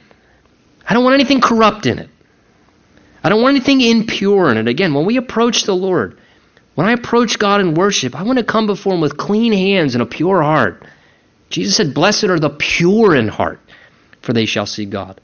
I 0.87 0.93
don't 0.93 1.03
want 1.03 1.15
anything 1.15 1.41
corrupt 1.41 1.85
in 1.85 1.99
it. 1.99 2.09
I 3.23 3.29
don't 3.29 3.41
want 3.41 3.55
anything 3.55 3.81
impure 3.81 4.49
in 4.49 4.57
it. 4.57 4.67
Again, 4.67 4.93
when 4.93 5.05
we 5.05 5.17
approach 5.17 5.63
the 5.63 5.75
Lord, 5.75 6.17
when 6.75 6.87
I 6.87 6.93
approach 6.93 7.37
God 7.37 7.59
in 7.59 7.73
worship, 7.73 8.15
I 8.15 8.23
want 8.23 8.39
to 8.39 8.45
come 8.45 8.65
before 8.65 8.93
Him 8.93 9.01
with 9.01 9.17
clean 9.17 9.51
hands 9.51 9.95
and 9.95 10.01
a 10.01 10.05
pure 10.05 10.41
heart. 10.41 10.83
Jesus 11.49 11.75
said, 11.75 11.93
Blessed 11.93 12.25
are 12.25 12.39
the 12.39 12.49
pure 12.49 13.15
in 13.15 13.27
heart, 13.27 13.59
for 14.29 14.33
they 14.33 14.45
shall 14.45 14.67
see 14.67 14.85
God. 14.85 15.19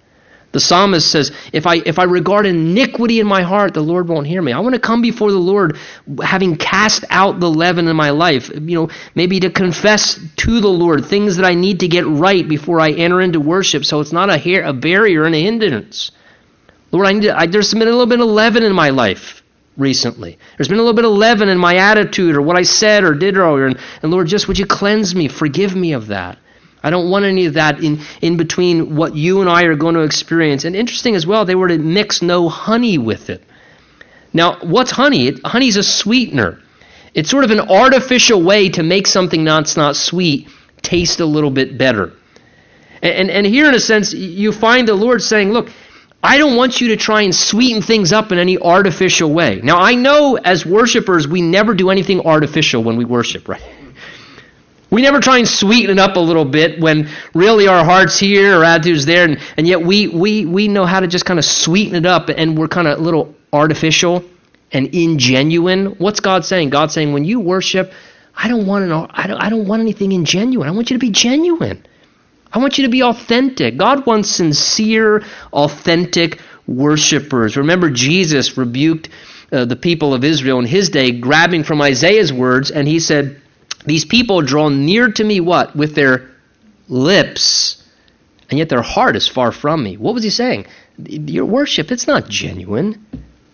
The 0.52 0.60
psalmist 0.60 1.12
says, 1.12 1.32
if 1.54 1.68
I, 1.68 1.76
if 1.76 2.00
I 2.00 2.06
regard 2.06 2.48
iniquity 2.48 3.20
in 3.20 3.28
my 3.28 3.44
heart, 3.44 3.76
the 3.76 3.82
Lord 3.82 4.08
won't 4.08 4.26
hear 4.26 4.42
me. 4.42 4.52
I 4.52 4.62
want 4.62 4.74
to 4.74 4.82
come 4.82 5.04
before 5.04 5.32
the 5.32 5.38
Lord 5.38 5.78
having 6.24 6.56
cast 6.56 7.06
out 7.12 7.40
the 7.40 7.52
leaven 7.52 7.88
in 7.88 7.96
my 7.96 8.10
life, 8.10 8.50
you 8.50 8.80
know, 8.80 8.90
maybe 9.14 9.40
to 9.42 9.52
confess 9.52 10.20
to 10.38 10.60
the 10.60 10.68
Lord 10.70 11.06
things 11.06 11.36
that 11.36 11.46
I 11.46 11.54
need 11.54 11.82
to 11.82 11.88
get 11.88 12.08
right 12.08 12.50
before 12.50 12.80
I 12.80 12.90
enter 12.94 13.22
into 13.22 13.40
worship 13.40 13.86
so 13.86 14.00
it's 14.00 14.12
not 14.12 14.32
a, 14.32 14.40
hair, 14.40 14.64
a 14.64 14.74
barrier 14.74 15.26
and 15.26 15.36
a 15.36 15.40
hindrance. 15.40 16.10
Lord, 16.92 17.06
I 17.06 17.14
need 17.14 17.24
to, 17.28 17.38
I, 17.38 17.46
there's 17.46 17.72
been 17.72 17.84
a 17.84 17.86
little 17.86 18.08
bit 18.08 18.22
of 18.22 18.28
leaven 18.28 18.64
in 18.64 18.74
my 18.74 18.90
life. 18.90 19.44
recently. 19.78 20.38
There's 20.58 20.68
been 20.68 20.80
a 20.80 20.82
little 20.82 20.96
bit 20.96 21.06
of 21.06 21.12
leaven 21.12 21.50
in 21.50 21.58
my 21.58 21.76
attitude 21.76 22.36
or 22.36 22.42
what 22.42 22.58
I 22.58 22.64
said 22.64 23.04
or 23.04 23.14
did 23.14 23.38
earlier. 23.38 23.68
And, 23.68 23.78
and 24.02 24.12
Lord, 24.12 24.28
just 24.28 24.48
would 24.48 24.58
you 24.58 24.66
cleanse 24.66 25.14
me? 25.14 25.28
Forgive 25.28 25.76
me 25.76 25.94
of 25.94 26.08
that. 26.08 26.38
I 26.86 26.92
don't 26.92 27.10
want 27.10 27.26
any 27.26 27.48
of 27.48 27.56
that 27.56 27.84
in, 27.84 28.00
in 28.22 28.38
between 28.38 28.96
what 28.96 29.16
you 29.16 29.42
and 29.42 29.50
I 29.50 29.64
are 29.64 29.76
going 29.76 29.96
to 29.96 30.02
experience. 30.02 30.66
And 30.66 30.76
interesting 30.76 31.16
as 31.16 31.26
well, 31.26 31.44
they 31.44 31.56
were 31.56 31.68
to 31.68 31.80
mix 31.80 32.22
no 32.22 32.48
honey 32.48 33.00
with 33.00 33.32
it. 33.32 33.42
Now, 34.34 34.60
what's 34.62 34.92
honey? 34.92 35.30
It, 35.30 35.40
honey's 35.44 35.78
a 35.78 35.84
sweetener. 35.84 36.60
It's 37.16 37.32
sort 37.32 37.44
of 37.44 37.50
an 37.50 37.60
artificial 37.60 38.44
way 38.44 38.70
to 38.70 38.84
make 38.84 39.08
something 39.08 39.44
that's 39.44 39.76
not 39.76 39.96
sweet 39.96 40.48
taste 40.84 41.22
a 41.22 41.26
little 41.26 41.50
bit 41.50 41.76
better. 41.76 42.14
And, 43.02 43.14
and, 43.14 43.32
and 43.32 43.46
here, 43.48 43.68
in 43.68 43.74
a 43.74 43.80
sense, 43.80 44.14
you 44.14 44.52
find 44.52 44.88
the 44.88 44.94
Lord 44.94 45.24
saying, 45.24 45.54
Look, 45.54 45.72
I 46.22 46.38
don't 46.38 46.56
want 46.56 46.82
you 46.82 46.90
to 46.90 46.98
try 46.98 47.24
and 47.24 47.34
sweeten 47.34 47.82
things 47.82 48.14
up 48.14 48.32
in 48.32 48.38
any 48.38 48.60
artificial 48.60 49.34
way. 49.34 49.60
Now, 49.64 49.80
I 49.80 49.96
know 49.96 50.36
as 50.36 50.68
worshipers, 50.68 51.28
we 51.28 51.42
never 51.42 51.74
do 51.74 51.90
anything 51.90 52.22
artificial 52.22 52.84
when 52.84 52.96
we 52.96 53.06
worship, 53.06 53.48
right? 53.48 53.64
We 54.96 55.02
never 55.02 55.20
try 55.20 55.40
and 55.40 55.48
sweeten 55.48 55.90
it 55.90 56.00
up 56.00 56.16
a 56.16 56.22
little 56.22 56.46
bit 56.46 56.80
when 56.80 57.10
really 57.34 57.68
our 57.68 57.84
heart's 57.84 58.18
here 58.18 58.58
or 58.58 58.64
attitude's 58.64 59.06
there, 59.06 59.26
and, 59.26 59.42
and 59.58 59.68
yet 59.68 59.82
we, 59.82 60.08
we, 60.08 60.46
we 60.46 60.70
know 60.70 60.86
how 60.86 61.02
to 61.02 61.08
just 61.08 61.26
kind 61.26 61.38
of 61.38 61.44
sweeten 61.44 61.96
it 61.96 62.06
up, 62.06 62.30
and 62.30 62.58
we're 62.58 62.70
kind 62.70 62.88
of 62.88 62.98
a 62.98 63.02
little 63.02 63.36
artificial 63.52 64.24
and 64.72 64.88
ingenuine. 64.94 66.00
What's 66.00 66.22
God 66.22 66.46
saying? 66.46 66.70
God's 66.70 66.94
saying, 66.94 67.12
when 67.12 67.26
you 67.26 67.42
worship, 67.42 67.92
I 68.34 68.48
don't 68.48 68.68
want 68.68 68.86
an, 68.86 68.92
I 68.94 69.28
don't, 69.28 69.38
I 69.38 69.50
don't 69.50 69.68
want 69.68 69.82
anything 69.82 70.12
ingenuine. 70.12 70.66
I 70.66 70.72
want 70.72 70.90
you 70.90 70.96
to 70.96 71.06
be 71.06 71.12
genuine. 71.12 71.86
I 72.54 72.60
want 72.60 72.78
you 72.78 72.86
to 72.86 72.90
be 72.90 73.04
authentic. 73.04 73.76
God 73.76 74.06
wants 74.06 74.30
sincere, 74.30 75.26
authentic 75.52 76.40
worshipers. 76.68 77.58
Remember, 77.58 77.90
Jesus 77.90 78.58
rebuked 78.58 79.10
uh, 79.52 79.66
the 79.66 79.76
people 79.76 80.14
of 80.14 80.24
Israel 80.24 80.60
in 80.60 80.66
his 80.66 80.88
day, 80.90 81.12
grabbing 81.12 81.66
from 81.66 81.82
Isaiah's 81.82 82.32
words, 82.32 82.72
and 82.72 82.88
he 82.88 83.02
said, 83.02 83.42
These 83.86 84.06
people 84.06 84.42
draw 84.42 84.70
near 84.70 85.12
to 85.12 85.24
me 85.24 85.40
what? 85.40 85.76
With 85.76 85.96
their 85.96 86.30
lips, 86.88 87.84
and 88.50 88.60
yet 88.60 88.70
their 88.70 88.82
heart 88.82 89.16
is 89.16 89.28
far 89.28 89.52
from 89.52 89.84
me. 89.84 89.98
What 89.98 90.14
was 90.14 90.24
he 90.24 90.30
saying? 90.30 90.68
Your 90.98 91.46
worship, 91.46 91.92
it's 91.92 92.08
not 92.08 92.30
genuine. 92.30 93.06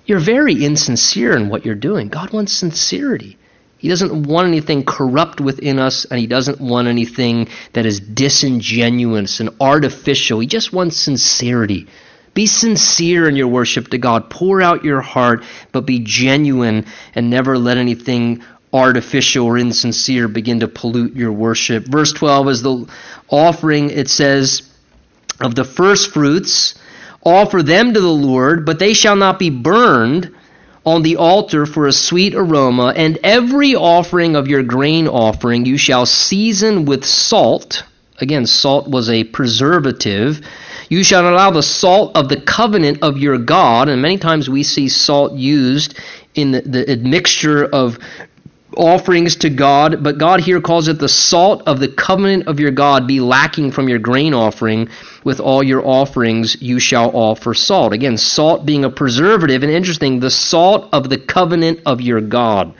You're 0.06 0.20
very 0.20 0.66
insincere 0.66 1.36
in 1.36 1.50
what 1.50 1.66
you're 1.66 1.76
doing. 1.76 2.10
God 2.10 2.34
wants 2.34 2.54
sincerity. 2.54 3.38
He 3.78 3.88
doesn't 3.88 4.28
want 4.28 4.48
anything 4.48 4.84
corrupt 4.84 5.42
within 5.42 5.80
us, 5.80 6.06
and 6.06 6.20
he 6.20 6.28
doesn't 6.28 6.62
want 6.62 6.88
anything 6.88 7.48
that 7.74 7.86
is 7.86 8.00
disingenuous 8.00 9.40
and 9.40 9.50
artificial. 9.60 10.40
He 10.40 10.48
just 10.48 10.72
wants 10.72 10.98
sincerity. 10.98 11.88
Be 12.34 12.46
sincere 12.46 13.28
in 13.28 13.36
your 13.36 13.48
worship 13.48 13.90
to 13.90 13.98
God. 13.98 14.30
Pour 14.30 14.62
out 14.62 14.86
your 14.86 15.02
heart, 15.02 15.44
but 15.72 15.86
be 15.86 16.00
genuine 16.00 16.86
and 17.16 17.30
never 17.30 17.58
let 17.58 17.78
anything 17.78 18.44
artificial 18.74 19.46
or 19.46 19.58
insincere 19.58 20.28
begin 20.28 20.62
to 20.62 20.68
pollute 20.68 21.16
your 21.16 21.32
worship. 21.32 21.86
Verse 21.86 22.14
12 22.14 22.50
is 22.50 22.62
the 22.62 22.88
offering, 23.30 23.90
it 23.90 24.10
says, 24.10 24.64
of 25.40 25.56
the 25.56 25.64
first 25.64 26.12
fruits, 26.12 26.76
offer 27.24 27.64
them 27.64 27.94
to 27.94 28.00
the 28.00 28.08
Lord, 28.08 28.66
but 28.66 28.80
they 28.80 28.94
shall 28.94 29.16
not 29.16 29.40
be 29.40 29.50
burned 29.50 30.34
on 30.86 31.04
the 31.04 31.18
altar 31.18 31.66
for 31.66 31.88
a 31.88 31.92
sweet 31.92 32.34
aroma, 32.34 32.94
and 32.96 33.20
every 33.24 33.76
offering 33.76 34.36
of 34.36 34.48
your 34.48 34.64
grain 34.64 35.08
offering 35.08 35.66
you 35.66 35.78
shall 35.78 36.06
season 36.06 36.86
with 36.86 37.06
salt. 37.06 37.84
Again, 38.20 38.46
salt 38.46 38.88
was 38.88 39.10
a 39.10 39.24
preservative. 39.24 40.42
You 40.90 41.04
shall 41.04 41.28
allow 41.28 41.52
the 41.52 41.64
salt 41.64 42.16
of 42.16 42.30
the 42.30 42.42
covenant 42.42 43.04
of 43.04 43.18
your 43.18 43.38
God, 43.38 43.90
and 43.90 44.02
many 44.02 44.18
times 44.18 44.50
we 44.50 44.64
see 44.64 44.90
salt 44.90 45.34
used 45.34 46.00
in 46.34 46.52
the, 46.52 46.62
the 46.62 46.92
admixture 46.92 47.64
of 47.66 48.00
offerings 48.78 49.36
to 49.38 49.50
God, 49.50 50.04
but 50.04 50.18
God 50.18 50.40
here 50.40 50.62
calls 50.62 50.88
it 50.88 51.00
the 51.00 51.10
salt 51.10 51.64
of 51.68 51.80
the 51.80 51.88
covenant 51.88 52.48
of 52.48 52.60
your 52.60 52.72
God 52.72 53.08
be 53.08 53.20
lacking 53.20 53.72
from 53.72 53.90
your 53.90 54.00
grain 54.00 54.34
offering. 54.34 54.90
With 55.24 55.40
all 55.40 55.62
your 55.62 55.86
offerings 55.86 56.62
you 56.62 56.80
shall 56.80 57.16
offer 57.16 57.54
salt. 57.54 57.94
Again, 57.94 58.18
salt 58.18 58.66
being 58.66 58.84
a 58.84 58.90
preservative, 58.90 59.64
and 59.64 59.72
interesting, 59.72 60.20
the 60.20 60.32
salt 60.32 60.90
of 60.94 61.10
the 61.10 61.20
covenant 61.20 61.82
of 61.86 62.02
your 62.02 62.22
God. 62.22 62.74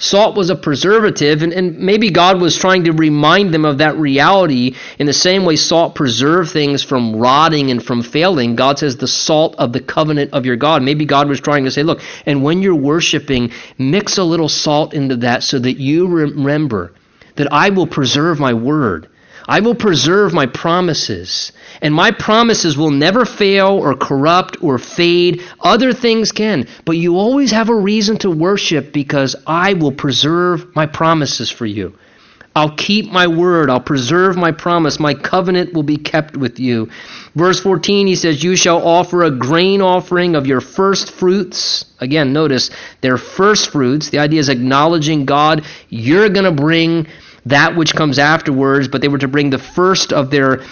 Salt 0.00 0.34
was 0.34 0.48
a 0.48 0.56
preservative, 0.56 1.42
and, 1.42 1.52
and 1.52 1.78
maybe 1.78 2.10
God 2.10 2.40
was 2.40 2.56
trying 2.56 2.84
to 2.84 2.92
remind 2.92 3.52
them 3.52 3.66
of 3.66 3.78
that 3.78 3.98
reality 3.98 4.74
in 4.98 5.04
the 5.04 5.12
same 5.12 5.44
way 5.44 5.56
salt 5.56 5.94
preserved 5.94 6.50
things 6.50 6.82
from 6.82 7.16
rotting 7.16 7.70
and 7.70 7.84
from 7.84 8.02
failing. 8.02 8.56
God 8.56 8.78
says, 8.78 8.96
the 8.96 9.06
salt 9.06 9.56
of 9.58 9.74
the 9.74 9.80
covenant 9.80 10.32
of 10.32 10.46
your 10.46 10.56
God. 10.56 10.82
Maybe 10.82 11.04
God 11.04 11.28
was 11.28 11.38
trying 11.38 11.66
to 11.66 11.70
say, 11.70 11.82
look, 11.82 12.00
and 12.24 12.42
when 12.42 12.62
you're 12.62 12.74
worshiping, 12.74 13.52
mix 13.76 14.16
a 14.16 14.24
little 14.24 14.48
salt 14.48 14.94
into 14.94 15.16
that 15.16 15.42
so 15.42 15.58
that 15.58 15.78
you 15.78 16.06
remember 16.06 16.94
that 17.36 17.52
I 17.52 17.68
will 17.68 17.86
preserve 17.86 18.40
my 18.40 18.54
word. 18.54 19.09
I 19.50 19.58
will 19.58 19.74
preserve 19.74 20.32
my 20.32 20.46
promises, 20.46 21.50
and 21.82 21.92
my 21.92 22.12
promises 22.12 22.78
will 22.78 22.92
never 22.92 23.24
fail 23.24 23.70
or 23.70 23.96
corrupt 23.96 24.62
or 24.62 24.78
fade. 24.78 25.42
Other 25.58 25.92
things 25.92 26.30
can, 26.30 26.68
but 26.84 26.96
you 26.96 27.16
always 27.16 27.50
have 27.50 27.68
a 27.68 27.74
reason 27.74 28.16
to 28.18 28.30
worship 28.30 28.92
because 28.92 29.34
I 29.48 29.72
will 29.74 29.90
preserve 29.90 30.76
my 30.76 30.86
promises 30.86 31.50
for 31.50 31.66
you. 31.66 31.98
I'll 32.54 32.76
keep 32.76 33.10
my 33.10 33.26
word. 33.26 33.70
I'll 33.70 33.80
preserve 33.80 34.36
my 34.36 34.52
promise. 34.52 35.00
My 35.00 35.14
covenant 35.14 35.72
will 35.72 35.82
be 35.82 35.96
kept 35.96 36.36
with 36.36 36.60
you. 36.60 36.88
Verse 37.34 37.58
14, 37.58 38.06
he 38.06 38.14
says, 38.14 38.44
You 38.44 38.54
shall 38.54 38.86
offer 38.86 39.24
a 39.24 39.32
grain 39.32 39.82
offering 39.82 40.36
of 40.36 40.46
your 40.46 40.60
first 40.60 41.10
fruits. 41.10 41.86
Again, 41.98 42.32
notice 42.32 42.70
their 43.00 43.16
first 43.16 43.70
fruits. 43.70 44.10
The 44.10 44.20
idea 44.20 44.38
is 44.38 44.48
acknowledging 44.48 45.24
God. 45.24 45.64
You're 45.88 46.28
going 46.28 46.44
to 46.44 46.52
bring 46.52 47.08
that 47.46 47.76
which 47.76 47.94
comes 47.94 48.18
afterwards, 48.18 48.88
but 48.88 49.00
they 49.00 49.08
were 49.08 49.18
to 49.18 49.28
bring 49.28 49.50
the 49.50 49.58
first 49.58 50.12
of 50.12 50.30
their 50.30 50.62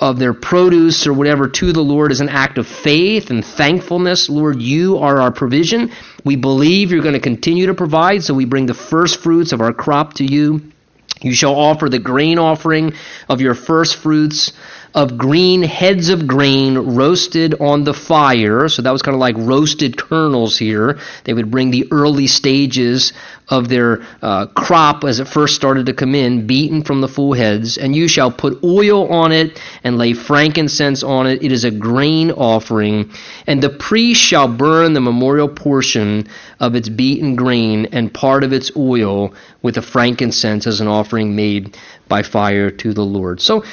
of 0.00 0.18
their 0.18 0.34
produce 0.34 1.06
or 1.06 1.12
whatever 1.12 1.46
to 1.46 1.72
the 1.72 1.80
Lord 1.80 2.10
as 2.10 2.20
an 2.20 2.28
act 2.28 2.58
of 2.58 2.66
faith 2.66 3.30
and 3.30 3.44
thankfulness. 3.44 4.28
Lord, 4.28 4.60
you 4.60 4.98
are 4.98 5.20
our 5.20 5.30
provision. 5.30 5.92
We 6.24 6.34
believe 6.36 6.90
you're 6.90 7.02
going 7.02 7.14
to 7.14 7.20
continue 7.20 7.66
to 7.66 7.74
provide, 7.74 8.24
so 8.24 8.34
we 8.34 8.44
bring 8.44 8.66
the 8.66 8.74
first 8.74 9.20
fruits 9.20 9.52
of 9.52 9.60
our 9.60 9.72
crop 9.72 10.14
to 10.14 10.24
you. 10.24 10.72
You 11.20 11.32
shall 11.32 11.54
offer 11.54 11.88
the 11.88 12.00
grain 12.00 12.38
offering 12.38 12.94
of 13.28 13.40
your 13.40 13.54
first 13.54 13.96
fruits 13.96 14.52
of 14.94 15.18
green 15.18 15.62
heads 15.62 16.08
of 16.08 16.26
grain 16.26 16.78
roasted 16.78 17.60
on 17.60 17.82
the 17.82 17.92
fire. 17.94 18.68
So 18.68 18.82
that 18.82 18.92
was 18.92 19.02
kind 19.02 19.14
of 19.14 19.20
like 19.20 19.34
roasted 19.36 19.98
kernels 19.98 20.56
here. 20.56 21.00
They 21.24 21.34
would 21.34 21.50
bring 21.50 21.72
the 21.72 21.88
early 21.90 22.28
stages 22.28 23.12
of 23.48 23.68
their 23.68 24.02
uh, 24.22 24.46
crop 24.46 25.04
as 25.04 25.20
it 25.20 25.28
first 25.28 25.56
started 25.56 25.86
to 25.86 25.94
come 25.94 26.14
in, 26.14 26.46
beaten 26.46 26.82
from 26.82 27.00
the 27.00 27.08
full 27.08 27.34
heads. 27.34 27.76
And 27.76 27.94
you 27.94 28.08
shall 28.08 28.30
put 28.30 28.62
oil 28.62 29.12
on 29.12 29.32
it 29.32 29.60
and 29.82 29.98
lay 29.98 30.14
frankincense 30.14 31.02
on 31.02 31.26
it. 31.26 31.42
It 31.42 31.52
is 31.52 31.64
a 31.64 31.70
grain 31.70 32.30
offering. 32.30 33.10
And 33.46 33.62
the 33.62 33.70
priest 33.70 34.20
shall 34.20 34.48
burn 34.48 34.92
the 34.92 35.00
memorial 35.00 35.48
portion 35.48 36.28
of 36.60 36.74
its 36.74 36.88
beaten 36.88 37.34
grain 37.34 37.86
and 37.92 38.14
part 38.14 38.44
of 38.44 38.52
its 38.52 38.70
oil 38.76 39.34
with 39.60 39.74
the 39.74 39.82
frankincense 39.82 40.66
as 40.66 40.80
an 40.80 40.88
offering 40.88 41.34
made 41.34 41.76
by 42.08 42.22
fire 42.22 42.70
to 42.70 42.94
the 42.94 43.04
Lord. 43.04 43.40
So, 43.40 43.64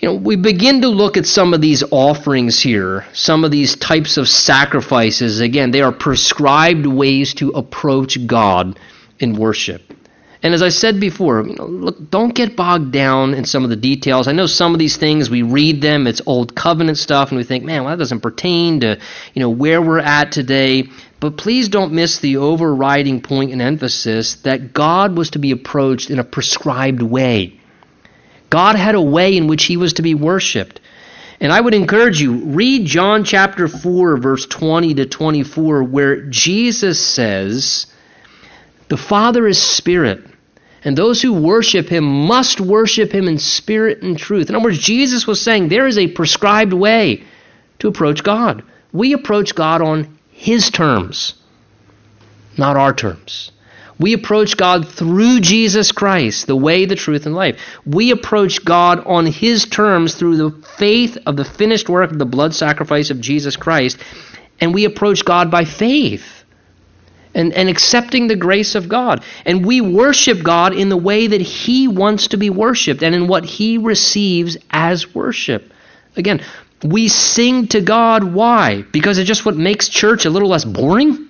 you 0.00 0.08
know, 0.08 0.14
we 0.14 0.36
begin 0.36 0.80
to 0.80 0.88
look 0.88 1.18
at 1.18 1.26
some 1.26 1.52
of 1.52 1.60
these 1.60 1.84
offerings 1.90 2.60
here, 2.60 3.04
some 3.12 3.44
of 3.44 3.50
these 3.50 3.76
types 3.76 4.16
of 4.16 4.28
sacrifices. 4.28 5.40
Again, 5.40 5.72
they 5.72 5.82
are 5.82 5.92
prescribed 5.92 6.86
ways 6.86 7.34
to 7.34 7.50
approach 7.50 8.26
God 8.26 8.78
in 9.18 9.34
worship. 9.34 9.82
And 10.42 10.54
as 10.54 10.62
I 10.62 10.70
said 10.70 11.00
before, 11.00 11.46
you 11.46 11.54
know, 11.54 11.66
look, 11.66 12.10
don't 12.10 12.34
get 12.34 12.56
bogged 12.56 12.92
down 12.92 13.34
in 13.34 13.44
some 13.44 13.62
of 13.62 13.68
the 13.68 13.76
details. 13.76 14.26
I 14.26 14.32
know 14.32 14.46
some 14.46 14.72
of 14.72 14.78
these 14.78 14.96
things 14.96 15.28
we 15.28 15.42
read 15.42 15.82
them; 15.82 16.06
it's 16.06 16.22
old 16.24 16.54
covenant 16.54 16.96
stuff, 16.96 17.28
and 17.28 17.36
we 17.36 17.44
think, 17.44 17.62
"Man, 17.62 17.84
well, 17.84 17.90
that 17.90 17.98
doesn't 17.98 18.20
pertain 18.20 18.80
to 18.80 18.98
you 19.34 19.40
know 19.40 19.50
where 19.50 19.82
we're 19.82 19.98
at 19.98 20.32
today." 20.32 20.84
But 21.20 21.36
please 21.36 21.68
don't 21.68 21.92
miss 21.92 22.20
the 22.20 22.38
overriding 22.38 23.20
point 23.20 23.52
and 23.52 23.60
emphasis 23.60 24.36
that 24.36 24.72
God 24.72 25.14
was 25.14 25.28
to 25.32 25.38
be 25.38 25.50
approached 25.50 26.08
in 26.08 26.18
a 26.18 26.24
prescribed 26.24 27.02
way. 27.02 27.59
God 28.50 28.76
had 28.76 28.96
a 28.96 29.00
way 29.00 29.36
in 29.36 29.46
which 29.46 29.64
he 29.64 29.76
was 29.76 29.94
to 29.94 30.02
be 30.02 30.14
worshiped. 30.14 30.80
And 31.40 31.52
I 31.52 31.60
would 31.60 31.72
encourage 31.72 32.20
you, 32.20 32.34
read 32.34 32.84
John 32.84 33.24
chapter 33.24 33.66
4, 33.66 34.18
verse 34.18 34.44
20 34.44 34.94
to 34.94 35.06
24, 35.06 35.84
where 35.84 36.20
Jesus 36.22 37.00
says, 37.00 37.86
The 38.88 38.98
Father 38.98 39.46
is 39.46 39.62
spirit, 39.62 40.22
and 40.84 40.98
those 40.98 41.22
who 41.22 41.32
worship 41.32 41.88
him 41.88 42.04
must 42.04 42.60
worship 42.60 43.12
him 43.12 43.26
in 43.26 43.38
spirit 43.38 44.02
and 44.02 44.18
truth. 44.18 44.50
In 44.50 44.54
other 44.54 44.64
words, 44.64 44.78
Jesus 44.78 45.26
was 45.26 45.40
saying 45.40 45.68
there 45.68 45.86
is 45.86 45.96
a 45.96 46.08
prescribed 46.08 46.74
way 46.74 47.24
to 47.78 47.88
approach 47.88 48.22
God. 48.22 48.62
We 48.92 49.14
approach 49.14 49.54
God 49.54 49.80
on 49.80 50.18
his 50.30 50.70
terms, 50.70 51.34
not 52.58 52.76
our 52.76 52.92
terms. 52.92 53.52
We 54.00 54.14
approach 54.14 54.56
God 54.56 54.88
through 54.88 55.40
Jesus 55.40 55.92
Christ, 55.92 56.46
the 56.46 56.56
way, 56.56 56.86
the 56.86 56.96
truth, 56.96 57.26
and 57.26 57.34
life. 57.34 57.60
We 57.84 58.10
approach 58.10 58.64
God 58.64 59.06
on 59.06 59.26
His 59.26 59.66
terms 59.66 60.14
through 60.14 60.38
the 60.38 60.66
faith 60.78 61.18
of 61.26 61.36
the 61.36 61.44
finished 61.44 61.88
work 61.88 62.10
of 62.10 62.18
the 62.18 62.24
blood 62.24 62.54
sacrifice 62.54 63.10
of 63.10 63.20
Jesus 63.20 63.56
Christ, 63.56 63.98
and 64.58 64.72
we 64.72 64.86
approach 64.86 65.24
God 65.24 65.50
by 65.50 65.64
faith. 65.66 66.24
and, 67.34 67.52
and 67.52 67.68
accepting 67.68 68.26
the 68.26 68.36
grace 68.36 68.74
of 68.74 68.88
God. 68.88 69.22
And 69.46 69.64
we 69.64 69.80
worship 69.80 70.42
God 70.42 70.74
in 70.74 70.88
the 70.88 70.96
way 70.96 71.28
that 71.28 71.40
He 71.40 71.86
wants 71.88 72.28
to 72.28 72.36
be 72.36 72.50
worshiped 72.50 73.02
and 73.02 73.14
in 73.14 73.28
what 73.28 73.44
He 73.44 73.78
receives 73.78 74.56
as 74.70 75.14
worship. 75.14 75.72
Again, 76.16 76.42
we 76.82 77.08
sing 77.08 77.68
to 77.68 77.80
God. 77.80 78.24
Why? 78.24 78.82
Because 78.82 79.18
it's 79.18 79.28
just 79.28 79.44
what 79.44 79.56
makes 79.56 79.88
church 79.88 80.24
a 80.24 80.30
little 80.30 80.48
less 80.48 80.64
boring? 80.64 81.28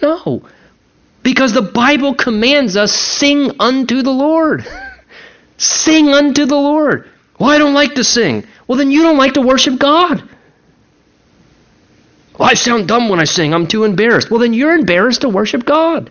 No. 0.00 0.44
Because 1.22 1.52
the 1.52 1.62
Bible 1.62 2.14
commands 2.14 2.76
us 2.76 2.92
sing 2.92 3.52
unto 3.60 4.02
the 4.02 4.10
Lord. 4.10 4.66
sing 5.56 6.08
unto 6.08 6.46
the 6.46 6.56
Lord. 6.56 7.08
Well, 7.38 7.50
I 7.50 7.58
don't 7.58 7.74
like 7.74 7.94
to 7.94 8.04
sing. 8.04 8.44
Well, 8.66 8.78
then 8.78 8.90
you 8.90 9.02
don't 9.02 9.16
like 9.16 9.34
to 9.34 9.40
worship 9.40 9.78
God. 9.78 10.22
Well, 12.38 12.48
I 12.48 12.54
sound 12.54 12.88
dumb 12.88 13.08
when 13.08 13.20
I 13.20 13.24
sing. 13.24 13.52
I'm 13.52 13.66
too 13.66 13.84
embarrassed. 13.84 14.30
Well, 14.30 14.40
then 14.40 14.54
you're 14.54 14.74
embarrassed 14.74 15.20
to 15.20 15.28
worship 15.28 15.64
God. 15.64 16.10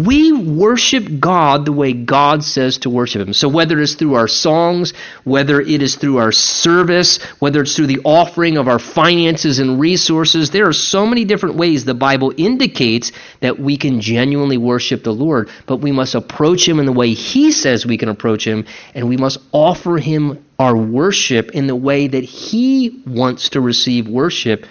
We 0.00 0.32
worship 0.32 1.20
God 1.20 1.64
the 1.64 1.72
way 1.72 1.92
God 1.92 2.42
says 2.42 2.78
to 2.78 2.90
worship 2.90 3.26
Him. 3.26 3.34
So, 3.34 3.48
whether 3.48 3.80
it's 3.80 3.94
through 3.94 4.14
our 4.14 4.28
songs, 4.28 4.94
whether 5.24 5.60
it 5.60 5.82
is 5.82 5.96
through 5.96 6.18
our 6.18 6.32
service, 6.32 7.22
whether 7.38 7.62
it's 7.62 7.76
through 7.76 7.88
the 7.88 8.00
offering 8.04 8.56
of 8.56 8.66
our 8.66 8.78
finances 8.78 9.58
and 9.58 9.78
resources, 9.78 10.50
there 10.50 10.66
are 10.66 10.72
so 10.72 11.06
many 11.06 11.24
different 11.24 11.56
ways 11.56 11.84
the 11.84 11.94
Bible 11.94 12.32
indicates 12.36 13.12
that 13.40 13.58
we 13.58 13.76
can 13.76 14.00
genuinely 14.00 14.56
worship 14.56 15.04
the 15.04 15.12
Lord. 15.12 15.50
But 15.66 15.78
we 15.78 15.92
must 15.92 16.14
approach 16.14 16.66
Him 16.66 16.78
in 16.78 16.86
the 16.86 16.92
way 16.92 17.12
He 17.12 17.52
says 17.52 17.84
we 17.84 17.98
can 17.98 18.08
approach 18.08 18.46
Him, 18.46 18.64
and 18.94 19.08
we 19.08 19.16
must 19.16 19.38
offer 19.52 19.98
Him 19.98 20.44
our 20.58 20.76
worship 20.76 21.50
in 21.50 21.66
the 21.66 21.76
way 21.76 22.06
that 22.06 22.24
He 22.24 23.02
wants 23.06 23.50
to 23.50 23.60
receive 23.60 24.08
worship 24.08 24.66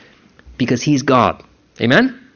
because 0.57 0.82
He's 0.82 1.03
God. 1.03 1.43
Amen? 1.80 2.28